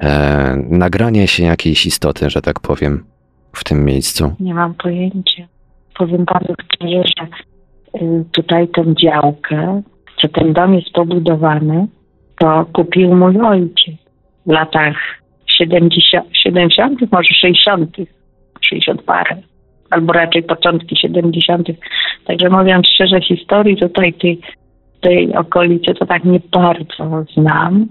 [0.00, 3.04] e, nagranie się jakiejś istoty, że tak powiem,
[3.52, 4.34] w tym miejscu.
[4.40, 5.48] Nie mam pojęcia.
[5.98, 7.26] Powiem panu szczerze, że
[8.00, 9.82] y, tutaj tę działkę,
[10.18, 11.86] że ten dom jest pobudowany,
[12.38, 13.94] to kupił mój ojciec
[14.46, 14.96] w latach
[15.46, 17.96] 70, 70 może 60,
[18.60, 19.36] 60 parę,
[19.90, 21.68] albo raczej początki 70.
[22.24, 24.40] Także mówiąc szczerze, historii tutaj tej,
[25.00, 27.86] tej okolicy to tak nie bardzo znam,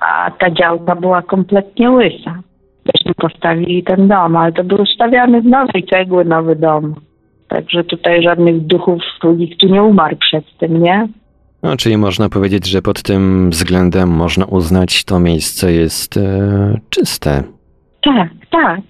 [0.00, 2.42] a ta działka była kompletnie łysa
[2.84, 6.94] żeśmy postawili ten dom, ale to był stawiany z nowej cegły nowy dom.
[7.48, 9.02] Także tutaj żadnych duchów,
[9.36, 11.08] nikt tu nie umarł przed tym, nie?
[11.64, 17.42] No, czyli można powiedzieć, że pod tym względem można uznać, to miejsce jest e, czyste.
[18.02, 18.80] Tak, tak.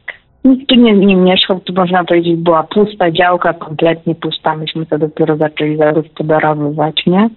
[0.44, 4.56] Nikt tu nie, nie mieszkał, tu można powiedzieć była pusta działka, kompletnie pusta.
[4.56, 7.30] Myśmy to dopiero zaczęli zagospodarowywać, nie?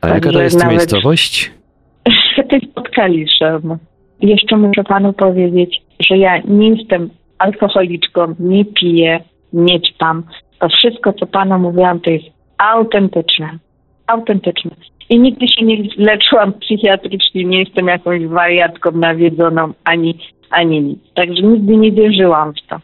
[0.00, 1.52] A jaka to jest nawet- miejscowość?
[2.48, 3.78] to jest pod Kaliszem.
[4.20, 9.20] Jeszcze muszę panu powiedzieć, że ja nie jestem alkoholiczką, nie piję,
[9.52, 10.22] nie ćpam.
[10.58, 12.26] To wszystko, co panu mówiłam, to jest
[12.58, 13.58] autentyczne.
[14.06, 14.70] Autentyczne.
[15.10, 20.18] I nigdy się nie leczyłam psychiatrycznie, nie jestem jakąś wariatką nawiedzoną, ani,
[20.50, 20.98] ani nic.
[21.14, 22.76] Także nigdy nie wierzyłam w to.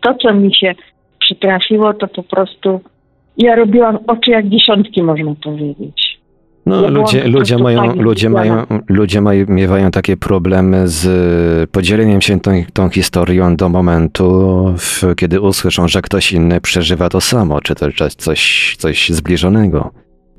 [0.00, 0.74] To, co mi się
[1.18, 2.80] przytrafiło, to po prostu
[3.38, 6.16] Ja robiłam oczy jak dziesiątki, można powiedzieć.
[6.66, 12.40] No, Ja ludzie, ludzie, mają, ludzie, mają, ludzie mają, miewają takie problemy z podzieleniem się
[12.40, 17.74] tą, tą historią do momentu, w, kiedy usłyszą, że ktoś inny przeżywa to samo, czy
[17.74, 19.90] też coś, coś zbliżonego.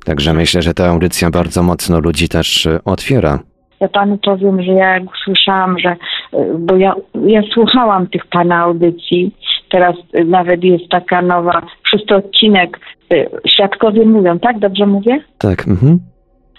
[0.08, 3.40] Także myślę, że ta audycja bardzo mocno ludzi też e, otwiera.
[3.80, 5.96] Ja panu powiem, że ja jak usłyszałam, że,
[6.34, 6.96] y, bo ja,
[7.26, 9.32] ja słuchałam tych pana audycji,
[9.70, 12.80] teraz y, nawet jest taka nowa, szósty odcinek,
[13.14, 14.60] y, Świadkowie mówią, tak?
[14.60, 15.20] Dobrze mówię?
[15.38, 16.00] Tak, mhm.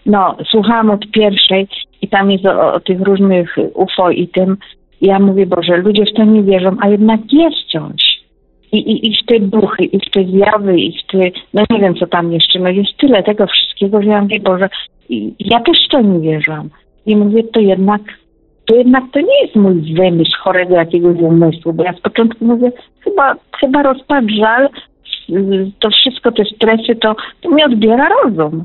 [0.07, 1.68] No, słuchałam od pierwszej
[2.03, 4.57] i tam jest o, o tych różnych UFO i tym.
[5.01, 8.18] Ja mówię, Boże, ludzie w to nie wierzą, a jednak jest coś.
[8.73, 11.19] I, i, I w te duchy, i w te zjawy, i w te,
[11.55, 14.69] no nie wiem co tam jeszcze, no jest tyle tego wszystkiego, że ja mówię, Boże,
[15.41, 16.62] ja też w to nie wierzę.
[17.07, 18.03] I mówię, to jednak,
[18.64, 22.73] to jednak to nie jest mój wymysł chorego jakiegoś umysłu, bo ja z początku mówię,
[23.01, 24.69] chyba, chyba rozpad żal,
[25.81, 28.64] to wszystko, te stresy, to, to odbiera rozum.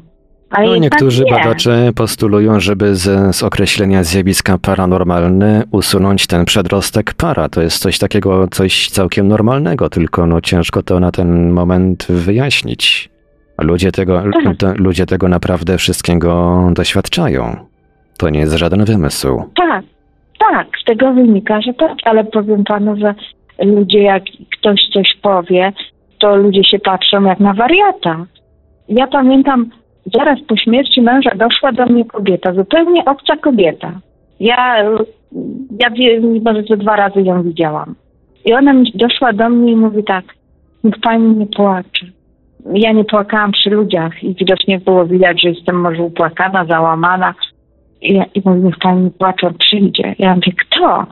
[0.54, 1.32] Ale No, jednak niektórzy nie.
[1.32, 7.49] badacze postulują, żeby z, z określenia zjawiska paranormalne usunąć ten przedrostek para.
[7.49, 13.10] To jest coś takiego, coś całkiem normalnego, tylko no ciężko to na ten moment wyjaśnić.
[13.62, 14.58] Ludzie tego, Tak.
[14.58, 17.56] to, ludzie tego naprawdę wszystkiego doświadczają.
[18.18, 19.43] To nie jest żaden wymysł.
[19.56, 19.86] Tak,
[20.39, 23.16] tak, z tego wynika, że tak, ale powiem panu, że
[23.66, 24.24] ludzie, jak
[24.60, 25.74] ktoś coś powie,
[26.20, 28.26] to ludzie się patrzą jak na wariata.
[28.89, 29.70] Ja pamiętam,
[30.06, 33.91] zaraz po śmierci męża doszła do mnie kobieta, zupełnie obca kobieta.
[34.39, 34.84] Ja,
[35.80, 35.89] ja
[36.45, 37.95] może ze dwa razy ją widziałam.
[38.45, 40.26] I ona doszła do mnie i mówi tak,
[40.84, 42.06] niech pani nie płacze.
[42.74, 47.34] Ja nie płakałam przy ludziach i widocznie było widać, że jestem może upłakana, załamana.
[48.01, 50.16] I, ja- I mówi, niech pani nie płacze, on przyjdzie.
[50.20, 51.06] Ja mówię, kto?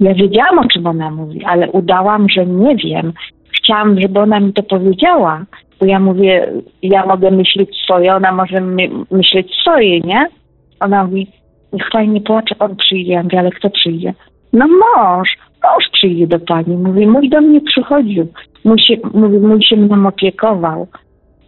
[0.00, 3.12] Ja wiedziałam, o czym ona mówi, ale udałam, że nie wiem.
[3.50, 5.44] Chciałam, żeby ona mi to powiedziała,
[5.80, 6.52] bo ja mówię,
[6.82, 10.26] ja mogę myśleć swoje, ona może my, myśleć swoje, nie?
[10.80, 11.26] Ona mówi,
[11.72, 13.12] niech pani nie płacze, on przyjdzie.
[13.12, 14.14] Ja mówię, ale kto przyjdzie?
[14.52, 15.28] No mąż,
[15.62, 16.76] mąż przyjdzie do pani.
[16.76, 18.26] Mówi, mój do mnie przychodził.
[18.64, 20.86] Mój się, mówi, mój się mną opiekował.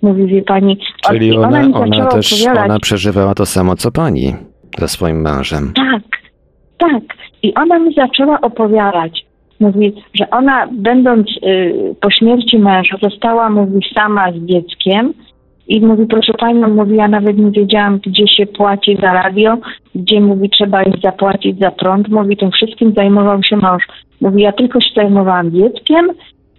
[0.03, 0.79] Mówi, wie pani,
[1.09, 2.65] Czyli ona, ona zaczęła też opowiadać.
[2.71, 4.35] ona przeżywała to samo co pani
[4.79, 5.73] ze swoim mężem.
[5.77, 6.03] Tak,
[6.79, 7.03] tak.
[7.43, 9.27] I ona mi zaczęła opowiadać.
[9.61, 15.15] Mówi, że ona będąc y, po śmierci męża została, mówi, sama z dzieckiem
[15.69, 19.59] i mówi, proszę panią, mówi, ja nawet nie wiedziałam, gdzie się płaci za radio,
[19.95, 22.09] gdzie mówi, trzeba iść zapłacić za prąd.
[22.09, 23.83] Mówi, tym wszystkim zajmował się mąż.
[24.21, 26.09] Mówi, ja tylko się zajmowałam dzieckiem,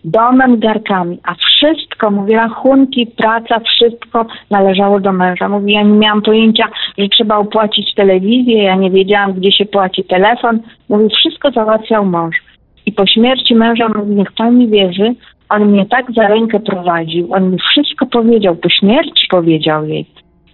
[0.04, 5.49] domem, garkami, a wszystko, mówi, rachunki, praca, wszystko należało do męża.
[5.49, 10.04] Mówi, ja nie miałam pojęcia, że trzeba opłacić telewizję, ja nie wiedziałam, gdzie się płaci
[10.04, 10.60] telefon.
[10.89, 12.51] Mówi, wszystko załatwiał mąż.
[12.86, 15.15] I po śmierci męża, mówi, niech pani wierzy,
[15.49, 20.05] on mnie tak za rękę prowadził, on mi wszystko powiedział, po śmierci powiedział jej.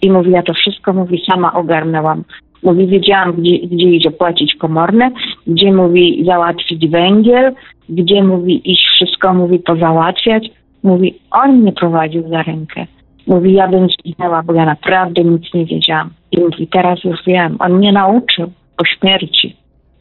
[0.02, 2.24] I mówi, ja to wszystko, mówi, sama ogarnęłam.
[2.64, 5.12] Mówi, wiedziałam, gdzie, gdzie iść opłacić komorne,
[5.48, 7.54] gdzie mówi załatwić węgiel,
[7.90, 10.50] gdzie mówi iść wszystko, mówi pozałatwiać.
[10.84, 12.86] Mówi, on mnie prowadził za rękę.
[13.28, 16.10] Mówi, ja bym zginęła, bo ja naprawdę nic nie wiedziałam.
[16.32, 19.56] I mówi, teraz już wiem, on mnie nauczył po śmierci.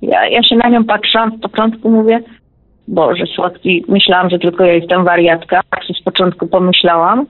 [0.07, 2.20] Ja, ja się na nią patrzyłam, z początku mówię,
[2.88, 7.26] Boże słodki, myślałam, że tylko ja jestem wariatka, tak z początku pomyślałam,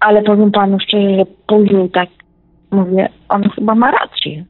[0.00, 2.08] ale powiem panu szczerze, że później tak
[2.70, 4.44] mówię, on chyba ma rację.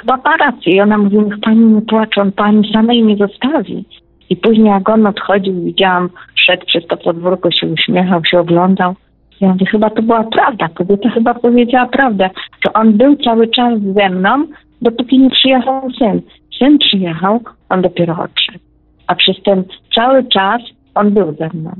[0.00, 0.72] Chyba ma rację.
[0.72, 3.84] I ona mówi, niech pani nie płacze, on pani samej nie zostawi.
[4.30, 8.94] I później jak on odchodził, widziałam, szedł przez to podwórko, się uśmiechał, się oglądał.
[9.40, 10.68] Ja mówię, chyba to była prawda.
[10.68, 12.30] Kobieta chyba powiedziała prawdę,
[12.64, 14.46] że on był cały czas ze mną,
[14.82, 16.22] dopóki nie przyjechał syn.
[16.58, 18.58] Syn przyjechał, on dopiero odszedł.
[19.06, 20.62] A przez ten cały czas
[20.94, 21.70] on był ze mną.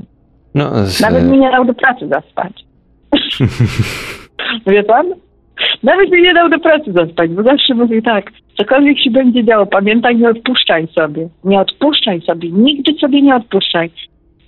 [0.55, 2.65] No, z, Nawet mi nie dał do pracy zaspać.
[4.67, 5.05] Wie pan?
[5.83, 9.65] Nawet mi nie dał do pracy zaspać, bo zawsze mówi tak, cokolwiek się będzie działo,
[9.65, 11.29] pamiętaj, nie odpuszczaj sobie.
[11.43, 13.91] Nie odpuszczaj sobie, nigdy sobie nie odpuszczaj.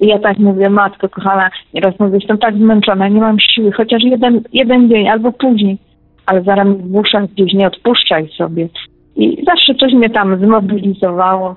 [0.01, 4.03] I ja tak mówię, matko kochana, nieraz mówię, jestem tak zmęczona, nie mam siły, chociaż
[4.03, 5.78] jeden, jeden dzień albo później,
[6.25, 8.67] ale zaraz w uszach gdzieś nie odpuszczaj sobie.
[9.18, 11.55] I zawsze coś mnie tam zmobilizowało,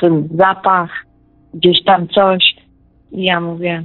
[0.00, 1.06] ten zapach,
[1.54, 2.56] gdzieś tam coś.
[3.12, 3.82] I ja mówię,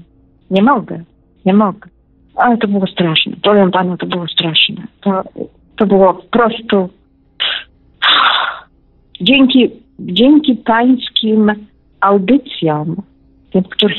[0.52, 1.04] nie mogę,
[1.46, 1.90] nie mogę.
[2.36, 3.34] Ale to było straszne.
[3.44, 4.88] Powiem panu, to było straszne.
[5.02, 5.24] To,
[5.76, 6.90] to było po prostu.
[9.22, 11.52] Dzięki, dzięki pańskim
[12.02, 12.96] audycjom,
[13.52, 13.96] tym, które,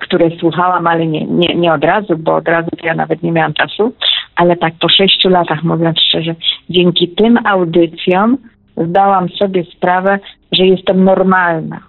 [0.00, 3.32] które- słuchałam, ale nie, nie, nie od razu, bo od razu to ja nawet nie
[3.32, 3.92] miałam czasu,
[4.36, 6.34] ale tak po sześciu latach, mówiąc szczerze,
[6.70, 8.38] dzięki tym audycjom
[8.76, 10.18] zdałam sobie sprawę,
[10.52, 11.80] że jestem normalna.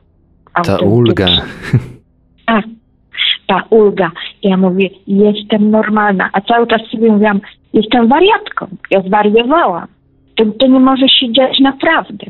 [0.64, 1.26] ta ulga.
[2.46, 2.66] Tak,
[3.48, 4.12] ta ulga.
[4.44, 7.42] Ja mówię, jestem normalna, a cały czas sobie mówiłam,
[7.74, 9.88] jestem wariatką, ja zwariowałam.
[10.36, 12.26] To, to nie może się dziać naprawdę.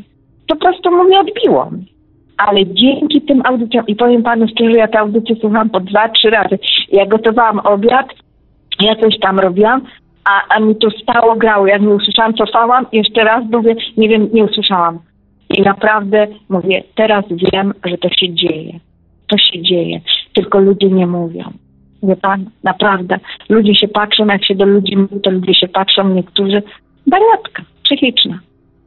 [0.48, 1.93] Po prostu mówię, odbiło mi.
[2.36, 6.30] Ale dzięki tym audycjom, i powiem panu szczerze, ja te audycje słucham po dwa, trzy
[6.30, 6.58] razy.
[6.92, 8.06] Ja gotowałam obiad,
[8.80, 9.82] ja coś tam robiłam,
[10.24, 11.66] a, a mi to stało, grało.
[11.66, 14.98] Jak nie usłyszałam, cofałam, jeszcze raz mówię, nie wiem, nie usłyszałam.
[15.50, 18.80] I naprawdę mówię, teraz wiem, że to się dzieje.
[19.26, 20.00] To się dzieje,
[20.32, 21.52] tylko ludzie nie mówią.
[22.02, 23.18] Wie pan, naprawdę.
[23.48, 26.62] Ludzie się patrzą, jak się do ludzi mówi, to ludzie się patrzą, niektórzy,
[27.06, 28.38] wariatka, psychiczna.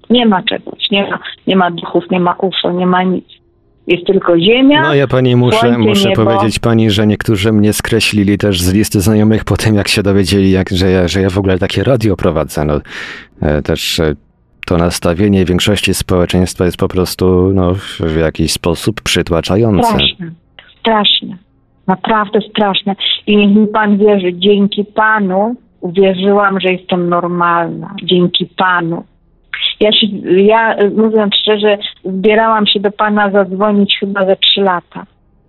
[0.09, 3.36] Nie ma czegoś, nie ma, nie ma duchów, nie ma UFO, nie ma nic.
[3.87, 4.81] Jest tylko ziemia.
[4.81, 6.25] No ja pani muszę, muszę niebo.
[6.25, 10.51] powiedzieć pani, że niektórzy mnie skreślili też z listy znajomych po tym, jak się dowiedzieli,
[10.51, 12.65] jak, że, ja, że ja w ogóle takie radio prowadzę.
[12.65, 12.81] No,
[13.41, 14.15] e, też e,
[14.65, 19.89] to nastawienie większości społeczeństwa jest po prostu no, w, w jakiś sposób przytłaczające.
[19.89, 20.31] Straszne,
[20.79, 21.37] straszne,
[21.87, 22.95] naprawdę straszne.
[23.27, 27.95] I niech mi pan wierzy, dzięki panu uwierzyłam, że jestem normalna.
[28.03, 29.03] Dzięki panu.
[29.79, 35.05] Ja, się, ja y, mówiąc szczerze, zbierałam się do pana zadzwonić chyba ze trzy lata.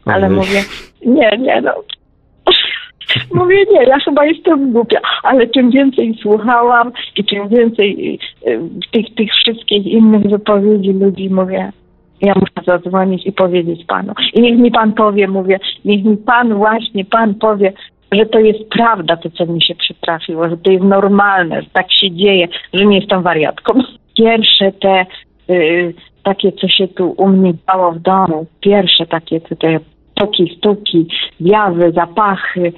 [0.07, 0.39] Ale Ojej.
[0.39, 0.61] mówię,
[1.07, 1.73] nie, nie, no.
[3.35, 8.61] Mówię, nie, ja chyba jestem głupia, ale czym więcej słuchałam i czym więcej y, y,
[8.93, 11.73] tych, tych wszystkich innych wypowiedzi ludzi, mówię,
[12.21, 14.13] ja muszę zadzwonić i powiedzieć panu.
[14.35, 17.73] I niech mi pan powie, mówię, niech mi pan właśnie, pan powie,
[18.13, 21.93] że to jest prawda, to co mi się przytrafiło, że to jest normalne, że tak
[21.93, 23.81] się dzieje, że nie jestem wariatką.
[24.17, 25.07] Pierwsze te
[25.51, 29.81] y, takie, co się tu u mnie działo w domu, pierwsze takie te
[30.15, 31.09] toki, stuki,
[31.41, 32.73] zjawy, zapachy,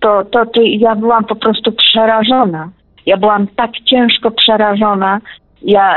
[0.00, 2.70] to, to, to ja byłam po prostu przerażona.
[3.06, 5.20] Ja byłam tak ciężko przerażona.
[5.62, 5.94] Ja,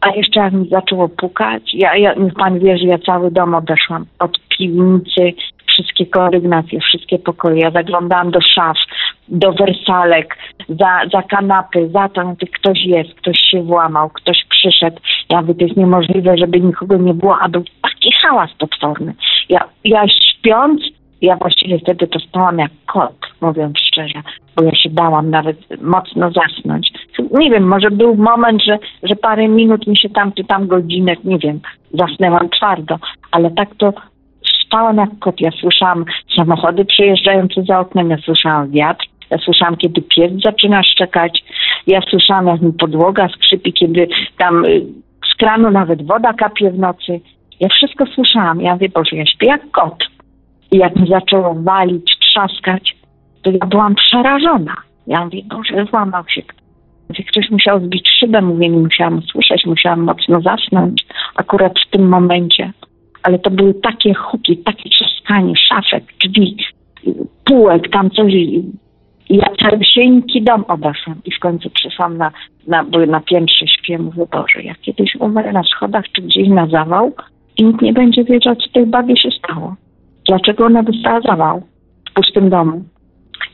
[0.00, 3.54] a jeszcze jak mi zaczęło pukać, ja, ja, niech pan wie, że ja cały dom
[3.54, 4.06] obeszłam.
[4.18, 5.32] Od piwnicy,
[5.78, 7.60] wszystkie korygnacje, wszystkie pokoje.
[7.60, 8.76] Ja zaglądałam do szaf,
[9.28, 14.96] do wersalek, za, za kanapy, za to, ktoś jest, ktoś się włamał, ktoś przyszedł.
[15.30, 19.14] Ja mówię, to jest niemożliwe, żeby nikogo nie było, a był taki hałas potworny.
[19.48, 20.80] Ja, ja śpiąc,
[21.20, 24.22] ja właściwie wtedy to spałam jak kot, mówiąc szczerze,
[24.56, 26.92] bo ja się bałam nawet mocno zasnąć.
[27.30, 31.24] Nie wiem, może był moment, że, że parę minut mi się tam, czy tam godzinek,
[31.24, 31.60] nie wiem,
[31.94, 32.98] zasnęłam twardo,
[33.30, 33.92] ale tak to
[34.68, 35.40] spałam jak kot.
[35.40, 36.04] Ja słyszałam
[36.36, 41.44] samochody przejeżdżające za oknem, ja słyszałam wiatr, ja słyszałam, kiedy pies zaczyna szczekać,
[41.86, 44.08] ja słyszałam, jak mi podłoga skrzypi, kiedy
[44.38, 44.86] tam y,
[45.32, 47.20] z kranu nawet woda kapie w nocy.
[47.60, 48.60] Ja wszystko słyszałam.
[48.60, 50.04] Ja mówię, Boże, ja śpię jak kot.
[50.72, 52.96] I jak mi zaczęło walić, trzaskać,
[53.42, 54.74] to ja byłam przerażona.
[55.06, 57.26] Ja mówię, Boże, złamał się ktoś.
[57.28, 61.06] Ktoś musiał zbić szybę, mówię, nie musiałam usłyszeć, musiałam mocno zasnąć
[61.36, 62.72] akurat w tym momencie.
[63.28, 66.56] Ale to były takie huki, takie trzaskanie, szafek, drzwi,
[67.44, 68.32] półek, tam coś.
[69.30, 72.30] Ja całusieńki dom obeszłam i w końcu przyszłam na,
[72.66, 77.12] na, na piętrze śpię, mówię, Boże, jak kiedyś umrę na schodach czy gdzieś na zawał
[77.58, 79.76] i nikt nie będzie wiedział, co tej babie się stało.
[80.26, 81.62] Dlaczego ona dostała zawał
[82.10, 82.84] w pustym domu?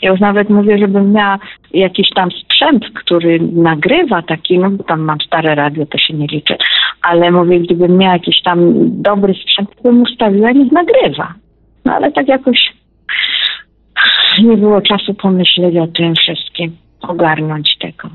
[0.03, 1.39] Ja już nawet mówię, żebym miała
[1.73, 6.27] jakiś tam sprzęt, który nagrywa taki, no bo tam mam stare radio, to się nie
[6.27, 6.57] liczy,
[7.05, 11.35] ale mówię, gdybym miała jakiś tam dobry sprzęt, to bym ustawiła, niech nagrywa.
[11.85, 12.59] No ale tak jakoś
[14.43, 18.09] nie było czasu pomyśleć o tym wszystkim, ogarnąć tego.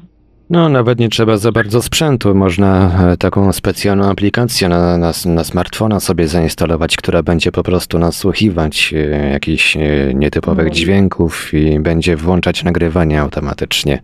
[0.49, 2.35] No, nawet nie trzeba za bardzo sprzętu.
[2.35, 7.99] Można e, taką specjalną aplikację na, na, na smartfona sobie zainstalować, która będzie po prostu
[7.99, 9.79] nasłuchiwać e, jakichś e,
[10.13, 10.73] nietypowych Mhm.
[10.75, 13.99] dźwięków i będzie włączać nagrywanie automatycznie.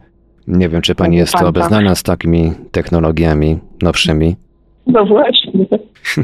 [0.48, 4.36] Nie wiem, czy pani jest obeznana z takimi technologiami nowszymi.
[4.88, 5.66] No właśnie,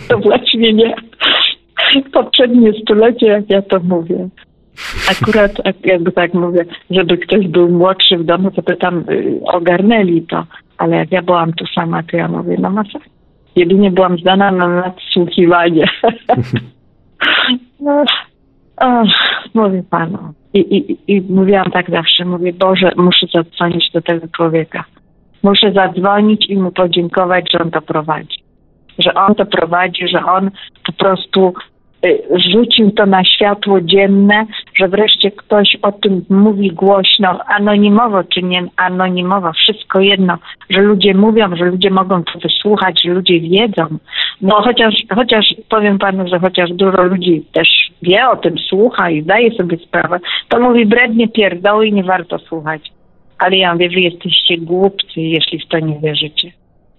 [0.10, 0.96] to właśnie nie.
[2.14, 4.30] Poprzednie stulecie, jak ja to mówię.
[5.12, 9.40] Akurat, jak- jakby tak mówię, żeby ktoś był młodszy w domu, to by tam y,
[9.46, 10.46] ogarnęli to.
[10.78, 13.12] Ale jak ja byłam tu sama, to ja mówię, no masakra.
[13.56, 15.86] Jedynie byłam zdana na nadsłuchiwanie.
[17.80, 18.04] no,
[18.82, 19.04] o,
[19.54, 20.18] mówię panu.
[20.54, 24.84] I, i, I mówiłam tak zawsze, mówię, Boże, muszę zadzwonić do tego człowieka.
[25.44, 28.38] Muszę zadzwonić i mu podziękować, że on to prowadzi.
[28.98, 30.52] Że on to prowadzi, że on
[30.86, 31.54] po prostu
[32.06, 32.22] y,
[32.52, 38.64] rzucił to na światło dzienne, że wreszcie ktoś o tym mówi głośno, anonimowo czy nie
[38.78, 40.38] anonimowo, wszystko jedno,
[40.70, 43.98] że ludzie mówią, że ludzie mogą to wysłuchać, że ludzie wiedzą.
[44.42, 49.22] No chociaż, chociaż powiem panu, że chociaż dużo ludzi też wie o tym, słucha i
[49.22, 50.20] zdaje sobie sprawę,
[50.50, 52.92] to mówi brednie pierdoły i nie warto słuchać.
[53.38, 56.52] Ale ja mówię, wy jesteście głupcy, jeśli w to nie wierzycie.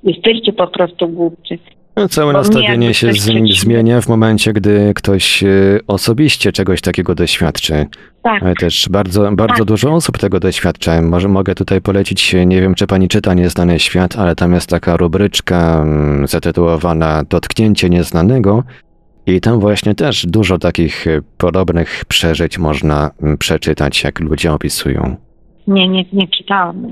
[0.03, 1.59] Jesteście po prostu głupcy.
[2.03, 3.31] No, całe nastawienie się z,
[3.61, 5.49] zmienia w momencie, gdy ktoś e,
[5.87, 7.87] osobiście czegoś takiego doświadczy.
[8.23, 8.43] Tak.
[8.43, 9.65] Ale też bardzo, bardzo Tak.
[9.65, 11.03] dużo osób tego doświadcza.
[11.03, 14.97] Może mogę tutaj polecić, nie wiem czy pani czyta Nieznany Świat, ale tam jest taka
[14.97, 18.63] rubryczka mm, zatytułowana Dotknięcie Nieznanego
[19.27, 25.17] i tam właśnie też dużo takich e, podobnych przeżyć można mm, przeczytać, jak ludzie opisują.
[25.67, 26.87] Nie, nie, nie czytałam.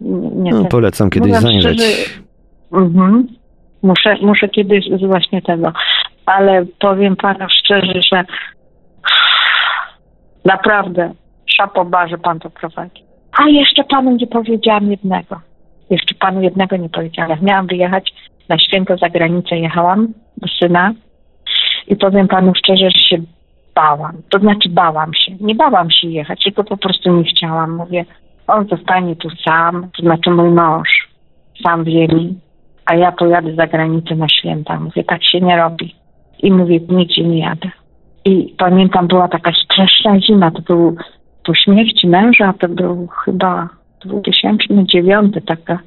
[0.00, 1.78] Nie, nie No, polecam kiedyś zajrzeć.
[1.82, 2.22] szczerze,
[2.72, 3.26] Mhm.
[3.82, 5.72] Muszę, muszę kiedyś właśnie tego.
[6.26, 8.24] Ale powiem panu szczerze, że
[10.44, 11.12] naprawdę
[11.46, 13.02] szapoba, że pan to prowadzi.
[13.38, 15.40] A jeszcze panu nie powiedziałam jednego.
[15.90, 17.38] Jeszcze panu jednego nie powiedziałam.
[17.42, 18.12] Miałam wyjechać
[18.48, 20.92] na święto za granicę, jechałam do syna
[21.88, 23.22] i powiem panu szczerze, że się
[23.74, 24.22] bałam.
[24.30, 25.32] To znaczy bałam się.
[25.40, 27.76] Nie bałam się jechać, tylko po prostu nie chciałam.
[27.76, 28.04] Mówię,
[28.46, 31.08] on zostanie tu sam, to znaczy mój mąż
[31.62, 32.38] sam w ziemi,
[32.86, 34.80] a ja pojadę za granicę na święta.
[34.80, 35.94] Mówię, tak się nie robi.
[36.42, 37.70] I mówię, nigdzie nie jadę.
[38.24, 40.96] I pamiętam, była taka straszna zima, to był
[41.44, 43.68] po śmierci męża, to był chyba
[44.04, 45.78] 2009, taka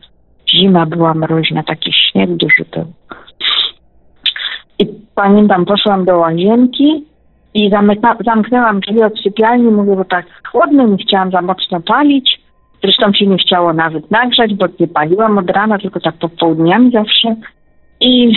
[0.56, 2.86] zima była mroźna, taki śnieg duży był.
[4.80, 4.86] I
[5.16, 7.04] pamiętam, poszłam do łazienki
[7.54, 7.72] i
[8.26, 12.45] zamknęłam drzwi od sypialni, mówię, bo tak chłodno, nie chciałam za mocno palić.
[12.84, 17.36] Zresztą się nie chciało nawet nagrzać, bo nie paliłam od rana, tylko tak popołudniami zawsze.
[18.01, 18.36] I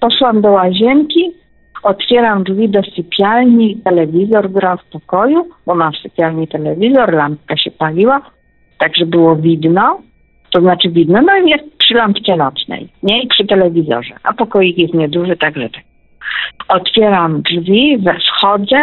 [0.00, 1.32] poszłam do łazienki,
[1.82, 7.70] otwieram drzwi do sypialni, telewizor grał w pokoju, bo mam w sypialni telewizor, lampka się
[7.70, 8.20] paliła,
[8.78, 10.00] także było widno,
[10.50, 13.22] to znaczy widno, no i jest przy lampce nocnej, nie?
[13.22, 15.84] I przy telewizorze, a pokoik jest nieduży, także tak.
[16.68, 18.82] Otwieram drzwi, wchodzę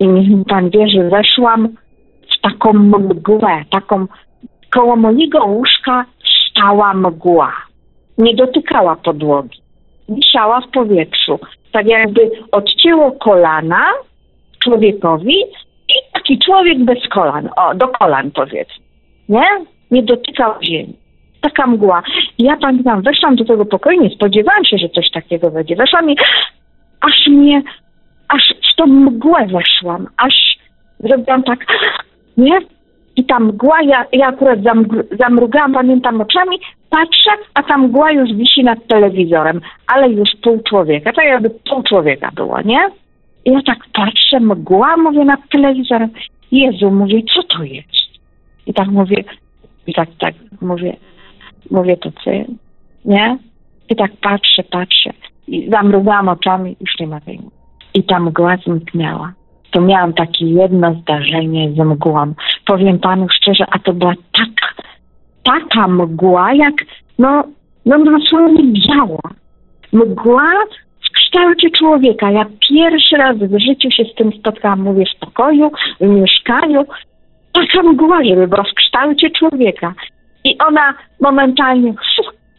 [0.00, 1.68] i niech mi pan wie, że weszłam
[2.42, 4.06] taką mgłę, taką
[4.70, 6.04] koło mojego łóżka
[6.50, 7.52] stała mgła.
[8.18, 9.60] Nie dotykała podłogi.
[10.08, 11.38] Wisiała w powietrzu.
[11.72, 13.84] Tak jakby odcięło kolana
[14.64, 15.36] człowiekowi
[15.88, 18.84] i taki człowiek bez kolan, o, do kolan powiedzmy.
[19.28, 19.46] Nie?
[19.90, 20.96] Nie dotykał ziemi.
[21.40, 22.02] Taka mgła.
[22.38, 25.76] Ja pamiętam, weszłam do tego pokoju, nie spodziewałam się, że coś takiego będzie.
[25.76, 26.16] Weszłam i
[27.00, 27.62] aż mnie,
[28.28, 30.56] aż w tą mgłę weszłam, aż
[30.98, 31.66] zrobiłam tak,
[32.36, 32.58] nie?
[33.16, 34.58] I ta mgła, ja, ja akurat
[35.18, 36.58] zamrugałam, pamiętam oczami,
[36.90, 41.82] patrzę, a ta mgła już wisi nad telewizorem, ale już pół człowieka, tak jakby pół
[41.82, 42.80] człowieka było, nie?
[43.44, 46.10] I ja tak patrzę, mgła, mówię nad telewizorem,
[46.52, 47.88] Jezu, mówię, co to jest?
[48.66, 49.24] I tak mówię,
[49.86, 50.96] i tak, tak, mówię,
[51.70, 52.44] mówię, to ty,
[53.04, 53.38] nie?
[53.88, 55.10] I tak patrzę, patrzę
[55.50, 57.50] i zamrugałam oczami, już nie ma tej mgły.
[57.94, 59.32] I ta mgła zniknęła
[59.70, 62.34] to miałam takie jedno zdarzenie z mgłą.
[62.66, 64.74] Powiem panu szczerze, a to była tak,
[65.42, 66.74] taka mgła, jak
[67.18, 67.44] no,
[67.86, 69.30] no dosłownie biała.
[69.92, 70.52] Mgła
[71.00, 72.30] w kształcie człowieka.
[72.30, 76.84] Ja pierwszy raz w życiu się z tym spotkałam, mówię, w pokoju, w mieszkaniu.
[77.52, 79.94] Taka mgła, żeby była w kształcie człowieka.
[80.44, 81.94] I ona momentalnie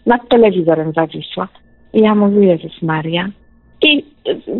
[0.05, 1.47] nad telewizorem zawisła.
[1.93, 3.29] I ja mówię, Jezus Maria,
[3.81, 4.05] i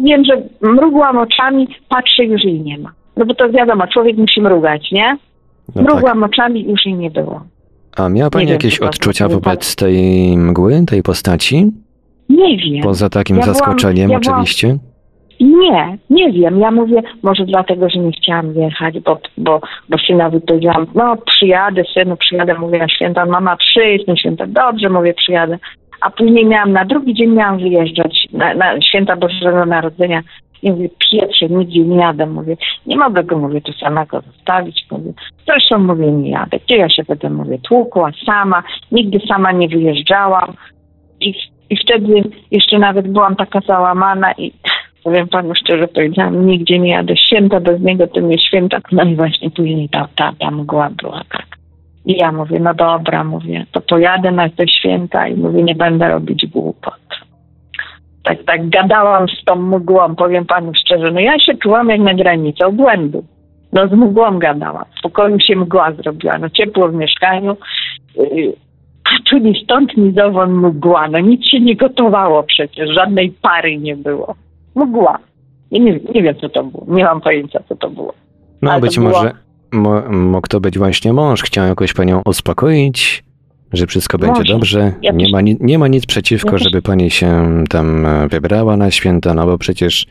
[0.03, 2.91] wiem, że mrugłam oczami, patrzę, już jej nie ma.
[3.18, 5.18] No bo to wiadomo, człowiek musi mrugać, nie?
[5.68, 5.84] No tak.
[5.84, 7.41] Mrugłam oczami, już jej nie było.
[7.97, 11.72] A miała pani jakieś odczucia wobec tej mgły, tej postaci?
[12.30, 12.84] Nie wiem.
[12.84, 14.78] Poza takim Ja byłam- zaskoczeniem ja byłam- oczywiście?
[15.39, 16.59] Nie, nie wiem.
[16.59, 21.84] Ja mówię, może dlatego, że nie chciałam jechać, bo, bo, bo synowi powiedziałam, no przyjadę,
[21.93, 25.57] synu, przyjadę, mówię na święta, mama przyjdź na święta, dobrze, mówię, przyjadę.
[26.02, 30.22] A później miałam, na drugi dzień miałam wyjeżdżać na, na święta Bożego Narodzenia
[30.61, 35.14] i mówię, pieprze, nigdzie nie jadę, mówię, nie mogę go, mówię, tu samego zostawić, mówię,
[35.48, 40.53] zresztą mówię, nie jadę, gdzie ja się będę, mówię, tłukła sama, nigdy sama nie wyjeżdżałam.
[41.19, 41.34] I,
[41.69, 44.52] i wtedy jeszcze nawet byłam taka załamana i
[45.03, 49.15] powiem panu szczerze, powiedziałam, nigdzie nie jadę, święta bez niego to nie święta, no i
[49.15, 51.61] właśnie później ta, ta, ta mgła była tak.
[52.06, 56.07] I ja mówię, no dobra, mówię, to pojadę na te święta i mówię, nie będę
[56.07, 56.94] robić głupot.
[58.23, 62.14] Tak, tak gadałam z tą mgłą, powiem panu szczerze, no ja się czułam jak na
[62.14, 63.23] granicy obłędu.
[63.73, 64.86] No z mgłą gadałam.
[64.99, 67.57] W pokoju się mgła zrobiła, no ciepło w mieszkaniu.
[68.15, 68.53] Yy,
[69.03, 71.07] a tu ni stąd, ni zowąd mgła.
[71.07, 74.36] No nic się nie gotowało przecież, żadnej pary nie było.
[74.76, 75.18] Mgła.
[75.72, 76.86] Ja nie, nie wiem, co to było.
[76.88, 78.14] Nie mam pojęcia, co to było.
[78.61, 79.34] No Ale być było- może mo,
[80.11, 83.23] mógł to być właśnie mąż, chciał jakoś panią uspokoić,
[83.73, 84.93] że wszystko będzie dobrze.
[85.02, 88.77] Ja nie, ma, ni- nie ma nic przeciwko, Ja żeby pani się tam e, wybrała
[88.77, 90.06] na święta, no bo przecież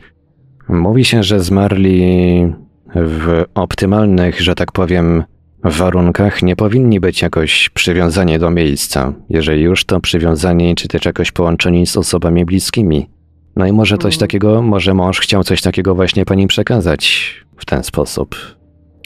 [0.69, 2.53] mówi się, że zmarli
[2.95, 5.23] w optymalnych, że tak powiem,
[5.63, 9.13] warunkach nie powinni być jakoś przywiązani do miejsca.
[9.29, 13.09] Jeżeli już, to przywiązani czy też jakoś połączeni z osobami bliskimi.
[13.55, 14.19] No i może coś Mm.
[14.19, 18.35] takiego, może mąż chciał coś takiego właśnie pani przekazać w ten sposób.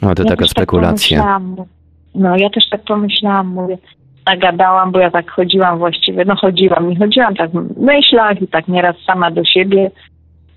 [0.02, 1.18] No to Ja taka tak spekulacja.
[1.18, 1.56] pomyślałam.
[2.16, 3.78] no ja też tak pomyślałam, mówię,
[4.28, 8.68] nagadałam, bo ja tak chodziłam właściwie, no chodziłam i chodziłam tak w myślach i tak
[8.68, 9.92] nieraz sama do siebie,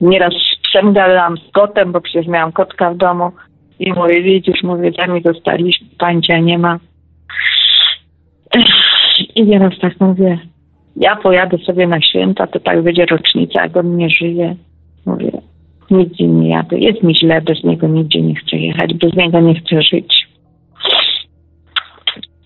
[0.00, 3.32] nieraz z psem gadałam z kotem, bo przecież miałam kotka w domu
[3.80, 6.78] i mówię, widzisz, mówię, tam mi dostaliśmy, pańcia nie ma.
[9.34, 10.38] I nieraz tak mówię,
[10.96, 14.56] ja pojadę sobie na święta, to tak będzie rocznica, jak on nie żyje.
[15.06, 15.30] Mówię,
[15.90, 16.78] nigdzie nie jadę.
[16.78, 20.28] Jest mi źle, bez niego nigdzie nie chcę jechać, bez niego nie chcę żyć.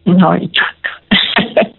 [0.07, 1.03] No i tak.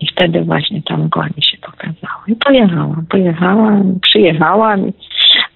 [0.00, 2.24] I wtedy właśnie ta mgła mi się pokazała.
[2.26, 4.92] I pojechałam, pojechałam, przyjechałam.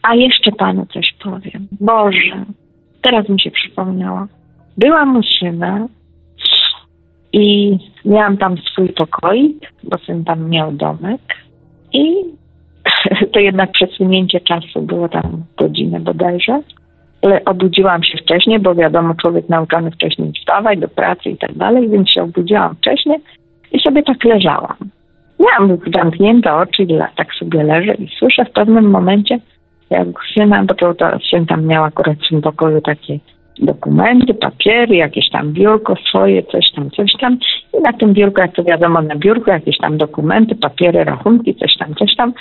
[0.02, 1.68] A jeszcze panu coś powiem.
[1.80, 2.44] Boże,
[3.02, 4.28] teraz mi się przypomniała.
[4.76, 5.88] Była muszyna
[7.32, 11.20] i miałam tam swój pokoik, bo syn tam miał domek.
[11.92, 12.14] I
[13.32, 16.62] to jednak przesunięcie czasu było tam godzinę bodajże.
[17.22, 21.88] Ale obudziłam się wcześniej, bo wiadomo, człowiek nauczony wcześniej wstawać do pracy i tak dalej,
[21.88, 23.18] więc się obudziłam wcześniej
[23.72, 24.76] i sobie tak leżałam.
[25.40, 29.38] Miałam zamknięte oczy i tak sobie leżę i słyszę w pewnym momencie,
[29.90, 33.18] jak syna, bo to, to syn tam miał akurat w tym pokoju takie
[33.58, 37.38] dokumenty, papiery, jakieś tam biurko swoje, coś tam, coś tam.
[37.78, 41.76] I na tym biurku, jak to wiadomo, na biurku jakieś tam dokumenty, papiery, rachunki, coś
[41.76, 42.34] tam, coś tam.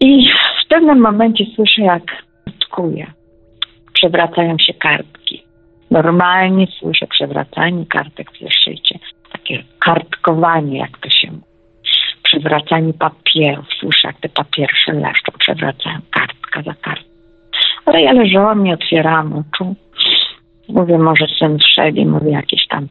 [0.00, 0.28] I
[0.64, 2.02] w pewnym momencie słyszę, jak
[2.60, 3.06] tkuje.
[3.92, 5.42] Przewracają się kartki.
[5.90, 8.98] Normalnie słyszę przewracanie kartek w zeszycie.
[9.32, 11.42] Takie kartkowanie, jak to się mówi.
[12.22, 13.66] Przewracanie papierów.
[13.80, 15.32] Słyszę, jak te papiery się leszczą.
[15.38, 17.17] Przewracają kartka za kartką.
[17.88, 19.74] Ale ja leżałam, nie otwierałam oczu.
[20.68, 22.88] Mówię, może syn wszedł i mówię, jakieś tam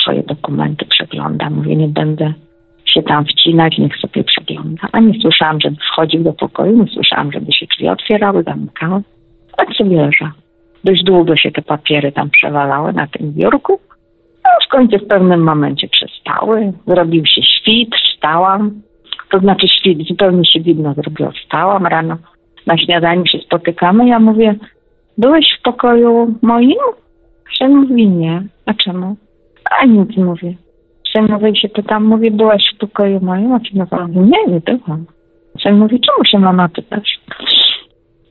[0.00, 1.50] swoje dokumenty przegląda.
[1.50, 2.32] Mówię, nie będę
[2.84, 4.88] się tam wcinać, niech sobie przegląda.
[4.92, 9.02] A nie słyszałam, żeby wchodził do pokoju, nie słyszałam, żeby się drzwi otwierały, zamykały.
[9.56, 10.32] Tak sobie leża.
[10.84, 13.80] Dość długo się te papiery tam przewalały na tym biurku.
[14.44, 16.72] No, w końcu w pewnym momencie przestały.
[16.86, 18.82] Zrobił się świt, wstałam.
[19.30, 21.30] To znaczy świt, zupełnie się widno zrobiło.
[21.30, 22.16] Wstałam rano,
[22.66, 24.08] na śniadaniu się spotykamy.
[24.08, 24.54] Ja mówię,
[25.18, 26.78] byłeś w pokoju moim?
[27.58, 28.42] Syn mówi nie.
[28.66, 29.16] A czemu?
[29.80, 30.54] A nic mówię.
[31.12, 33.52] Syn mówi, się pytam, mówię, byłaś w pokoju moim?
[33.52, 35.06] A syn mówi, nie, nie byłam.
[35.62, 37.20] Syn mówi, czemu się mama pytasz?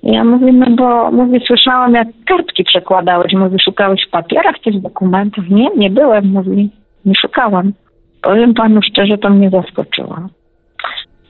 [0.03, 3.34] Ja mówię, no bo mówię, słyszałam jak kartki przekładałeś.
[3.34, 5.49] Mówi, szukałeś w papierach tych dokumentów?
[5.49, 6.70] Nie, nie byłem, mówi,
[7.06, 7.74] nie szukałam.
[8.22, 10.18] Powiem panu szczerze, to mnie zaskoczyło.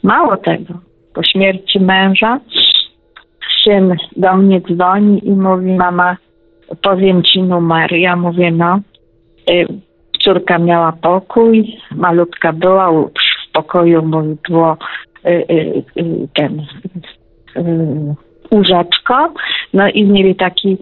[0.03, 0.73] Mało tego,
[1.13, 2.39] po śmierci męża
[3.65, 6.17] syn do mnie dzwoni i mówi, mama,
[6.81, 7.93] powiem ci numer.
[7.93, 8.79] Ja mówię, no.
[9.49, 9.67] Y,
[10.19, 14.77] Córka miała pokój, malutka była, w pokoju mówi, było
[15.25, 16.65] y, y, ten
[18.51, 19.33] łóżeczko,
[19.73, 20.77] no i mieli taki,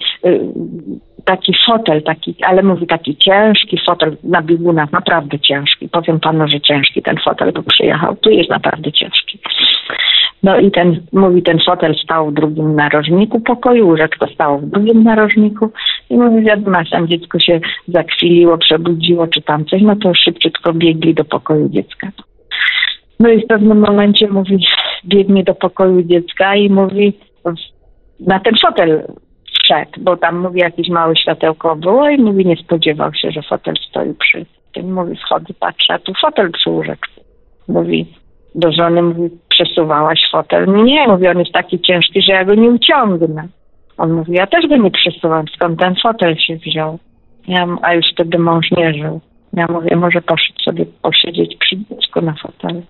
[1.25, 5.89] taki fotel, taki, ale mówi taki ciężki fotel na biegunach, naprawdę ciężki.
[5.89, 9.39] Powiem panu, że ciężki ten fotel, bo przyjechał, tu jest naprawdę ciężki.
[10.43, 15.03] No i ten, mówi, ten fotel stał w drugim narożniku pokoju, łóżeczko stało w drugim
[15.03, 15.69] narożniku
[16.09, 21.13] i mówi, wiadomo, tam dziecko się zakwiliło, przebudziło czy tam coś, no to szybciutko biegli
[21.13, 22.11] do pokoju dziecka.
[23.19, 24.65] No i w pewnym momencie mówi,
[25.05, 27.13] biegnie do pokoju dziecka i mówi,
[28.19, 29.03] na ten fotel
[29.63, 33.75] wszedł, bo tam mówi jakieś małe światełko było i mówi, nie spodziewał się, że fotel
[33.89, 34.93] stoi przy tym.
[34.93, 37.21] Mówi, wchodzę, patrzę, a tu fotel przy łóżeczku.
[37.67, 38.05] Mówi
[38.55, 40.83] do żony, mówi, przesuwałaś fotel.
[40.83, 43.47] Nie, mówi, on jest taki ciężki, że ja go nie uciągnę.
[43.97, 46.99] On mówi, ja też go nie przesuwam, skąd ten fotel się wziął.
[47.47, 49.21] Ja, a już wtedy mąż nie żył.
[49.53, 52.81] Ja mówię, może poszedł sobie posiedzieć przy dziecku na fotelu.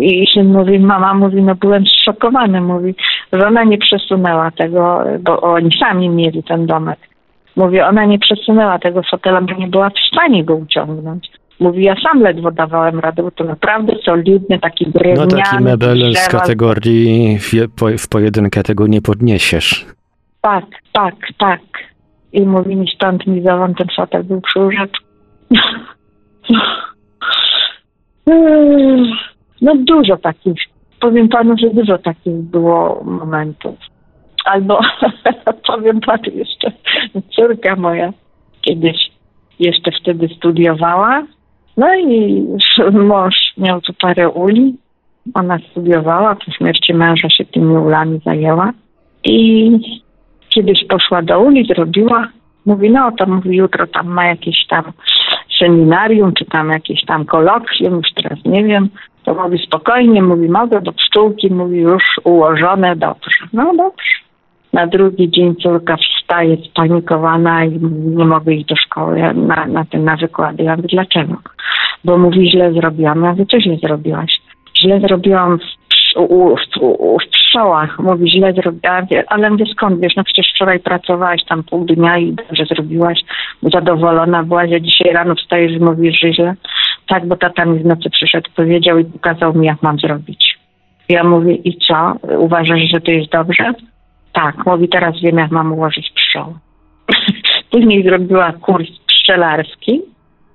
[0.00, 2.94] I syn mówi, mama mówi, no byłem zszokowany, mówi,
[3.32, 6.98] że ona nie przesunęła tego, bo oni sami mieli ten domek.
[7.56, 11.30] Mówi, ona nie przesunęła tego fotela, bo nie była w stanie go uciągnąć.
[11.62, 15.30] Mówi, ja sam ledwo dawałem radę, bo to naprawdę solidny, taki No drewniany.
[15.42, 19.86] taki mebel z kategorii w, je- po, w pojedynkę tego nie podniesiesz.
[20.40, 21.60] Tak, tak, tak.
[22.32, 25.04] I mówi mi stąd mi zowąd ten fotel był przy łóżeczku.
[29.60, 30.54] No dużo takich,
[31.00, 33.74] powiem panu, że dużo takich było momentów.
[34.44, 34.80] Albo
[35.68, 36.72] powiem panu jeszcze,
[37.36, 38.12] córka moja
[38.60, 38.96] kiedyś
[39.58, 41.26] jeszcze wtedy studiowała.
[41.76, 42.42] No i
[42.92, 44.76] mąż miał tu parę uli.
[45.34, 48.72] Ona studiowała, po śmierci męża się tymi ulami zajęła.
[49.24, 49.70] I
[50.48, 52.28] kiedyś poszła do uli, zrobiła
[52.66, 54.92] Mówi, no to mówi, jutro tam ma jakieś tam
[55.58, 58.88] seminarium, czy tam jakieś tam kolokwium, już teraz nie wiem.
[59.24, 63.46] To mówi spokojnie, mówi, mogę do pszczółki, mówi już ułożone, dobrze.
[63.52, 64.21] No dobrze.
[64.72, 67.80] Na drugi dzień córka wstaje spanikowana i
[68.16, 70.62] nie mogę iść do szkoły na, na, ten, na wykłady.
[70.62, 71.34] Ja mówię, dlaczego?
[72.04, 73.22] Bo mówi, źle zrobiłam.
[73.24, 74.40] Ja mówię, co źle zrobiłaś?
[74.80, 77.98] Źle zrobiłam w, u, w, u, w pszczołach.
[77.98, 79.06] Mówi, źle zrobiłam.
[79.26, 80.16] Ale mówię, skąd wiesz?
[80.16, 83.20] No przecież wczoraj pracowałaś tam pół dnia i dobrze zrobiłaś.
[83.62, 86.54] Zadowolona byłaś, a dzisiaj rano wstajesz i mówisz, że źle.
[87.08, 90.58] Tak, bo tata mi w nocy przyszedł, powiedział i pokazał mi, jak mam zrobić.
[91.08, 92.12] Ja mówię, i co?
[92.38, 93.72] Uważasz, że to jest dobrze?
[94.32, 96.54] Tak, mówi, teraz wiem, jak mam ułożyć pszczoły.
[97.70, 100.00] Później zrobiła kurs pszczelarski.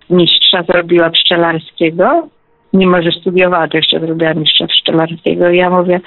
[0.10, 2.28] Mistrza zrobiła pszczelarskiego.
[2.74, 5.50] Mimo, że studiowała, to jeszcze zrobiła mistrza pszczelarskiego.
[5.50, 6.00] I ja mówię,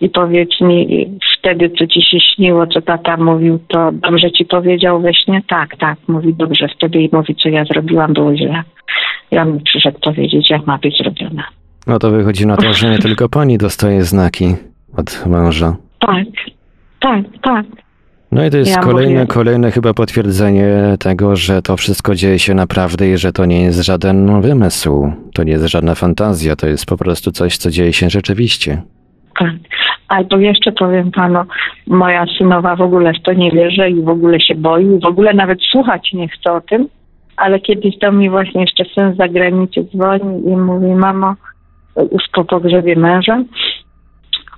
[0.00, 1.06] i powiedz mi,
[1.38, 5.42] wtedy, co ci się śniło, co tata mówił, to dobrze ci powiedział we śnie?
[5.48, 6.68] Tak, tak, mówi dobrze.
[6.68, 8.62] Wtedy i mówi, co ja zrobiłam, było źle.
[9.30, 11.42] Ja mi przyszedł powiedzieć, jak ma być zrobione.
[11.86, 14.54] No to wychodzi na to, że nie tylko pani dostaje znaki
[14.96, 15.76] od męża.
[15.98, 16.26] Tak,
[17.00, 17.66] tak, tak.
[18.32, 20.68] No i to jest Ja kolejne, mówię- kolejne chyba potwierdzenie
[21.00, 25.42] tego, że to wszystko dzieje się naprawdę i że to nie jest żaden wymysł, to
[25.44, 28.82] nie jest żadna fantazja, to jest po prostu coś, co dzieje się rzeczywiście.
[29.38, 29.50] Tak.
[30.08, 31.38] Albo jeszcze powiem panu,
[31.86, 35.34] moja synowa w ogóle w to nie wierzy i w ogóle się boi, w ogóle
[35.34, 36.88] nawet słuchać nie chce o tym,
[37.36, 41.34] ale kiedyś do mnie właśnie jeszcze syn z zagranicy dzwoni i mówi, mamo,
[41.96, 43.42] już po pogrzebie męża,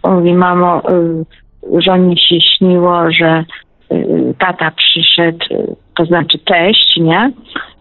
[0.04, 1.24] mówi, mamo, y,
[1.78, 3.44] żonie się śniło, że
[3.92, 7.32] y, tata przyszedł, y, to znaczy teść, nie?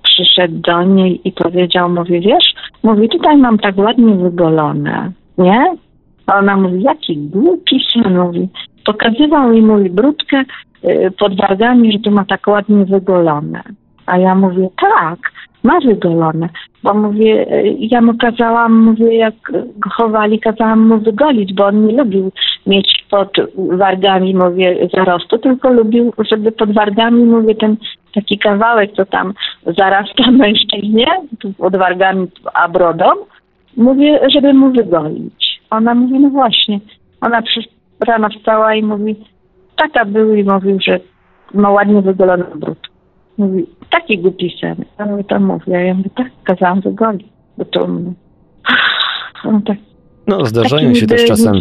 [0.03, 2.53] Przyszedł do niej i powiedział, mówi, wiesz,
[2.83, 5.75] mówi, tutaj mam tak ładnie wygolone, nie?
[6.27, 8.47] A ona mówi, jaki głupi syn, mówi.
[8.85, 10.43] Pokazywał mi, mówi, brudkę
[10.83, 13.61] y, pod wargami, że to ma tak ładnie wygolone.
[14.05, 15.19] A ja mówię, tak,
[15.67, 16.49] ma wygolone.
[16.83, 21.87] Bo mówię, y, ja mu kazałam, mówię, jak go chowali, kazałam mu wygolić, bo on
[21.87, 22.31] nie lubił
[22.67, 27.77] mieć pod wargami, mówię, zarostu, tylko lubił, żeby pod wargami, mówię, ten
[28.13, 29.33] taki kawałek, co tam
[29.77, 31.07] zarasta mężczyźnie,
[31.57, 33.05] pod wargami, a brodą,
[33.77, 35.61] mówię, żeby mu wygolić.
[35.69, 36.79] Ona mówi, no właśnie.
[37.21, 37.59] Ona przy,
[38.07, 39.15] rano wstała i mówi,
[39.75, 40.99] tata był i mówił, że
[41.53, 42.96] ma ładnie wygolony brud.
[43.37, 44.75] Mówi, taki głupi sen.
[44.99, 45.73] Ja mówię, to mówi.
[45.73, 47.27] A ja mówię, tak, kazałam wygolić,
[47.57, 47.83] bo to.
[49.43, 49.77] On tak,
[50.27, 51.55] No, zdarzają się też czasem,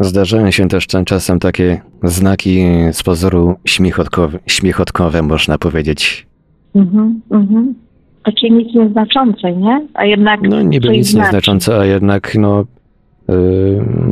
[0.00, 6.26] zdarzają się też czas- czasem takie znaki z pozoru śmiechotkowe, śmiechotkowe można powiedzieć.
[6.74, 7.74] Mhm, mhm.
[8.24, 9.86] Takie nic nieznaczące, nie?
[9.94, 11.26] A jednak No niby nic znaczy.
[11.26, 12.64] nieznaczące, a jednak no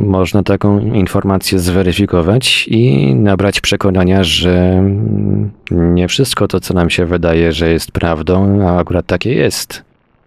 [0.03, 4.83] można taką informację zweryfikować i nabrać przekonania, że
[5.71, 9.83] nie wszystko to, co nam się wydaje, że jest prawdą, a akurat takie jest.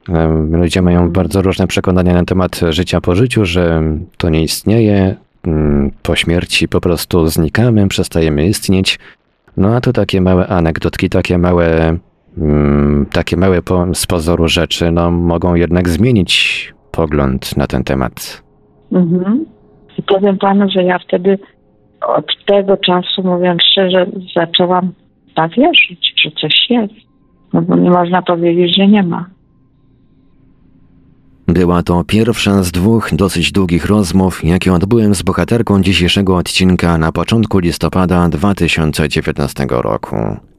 [0.09, 3.83] Em, Ludzie mają bardzo różne przekonania na temat życia po życiu, że
[4.17, 5.17] to nie istnieje,
[5.47, 8.99] mm, po śmierci po prostu znikamy, przestajemy istnieć.
[9.57, 11.99] No a tu takie małe anegdotki, takie małe,
[12.39, 18.48] mm, takie małe po, z pozoru rzeczy, no mogą jednak zmienić pogląd na ten temat.
[18.93, 19.45] Mhm.
[19.99, 21.39] I powiem panu, że ja wtedy
[22.07, 24.07] od tego czasu, mówiąc szczerze,
[24.37, 24.93] zaczęłam
[25.35, 26.95] tak wierzyć, że coś jest.
[27.53, 29.27] No bo nie można powiedzieć, że nie ma.
[31.49, 37.13] Była to pierwsza z dwóch dosyć długich rozmów, jakie odbyłem z bohaterką dzisiejszego odcinka na
[37.13, 40.17] początku listopada 2019 roku.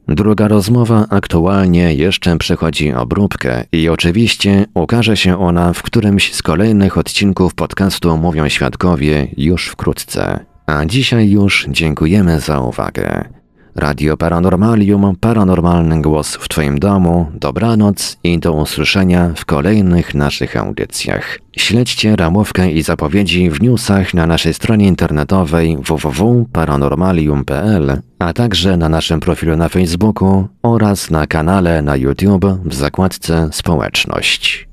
[0.08, 6.98] Druga rozmowa aktualnie jeszcze przechodzi obróbkę i oczywiście ukaże się ona w którymś z kolejnych
[6.98, 10.44] odcinków podcastu Mówią Świadkowie już wkrótce.
[10.66, 13.39] A dzisiaj już dziękujemy za uwagę.
[13.74, 21.38] Radio Paranormalium, paranormalny głos w Twoim domu, dobranoc i do usłyszenia w kolejnych naszych audycjach.
[21.56, 29.20] Śledźcie ramówkę i zapowiedzi w newsach na naszej stronie internetowej www.paranormalium.pl, a także na naszym
[29.20, 34.69] profilu na Facebooku oraz na kanale na YouTube w zakładce Społeczność.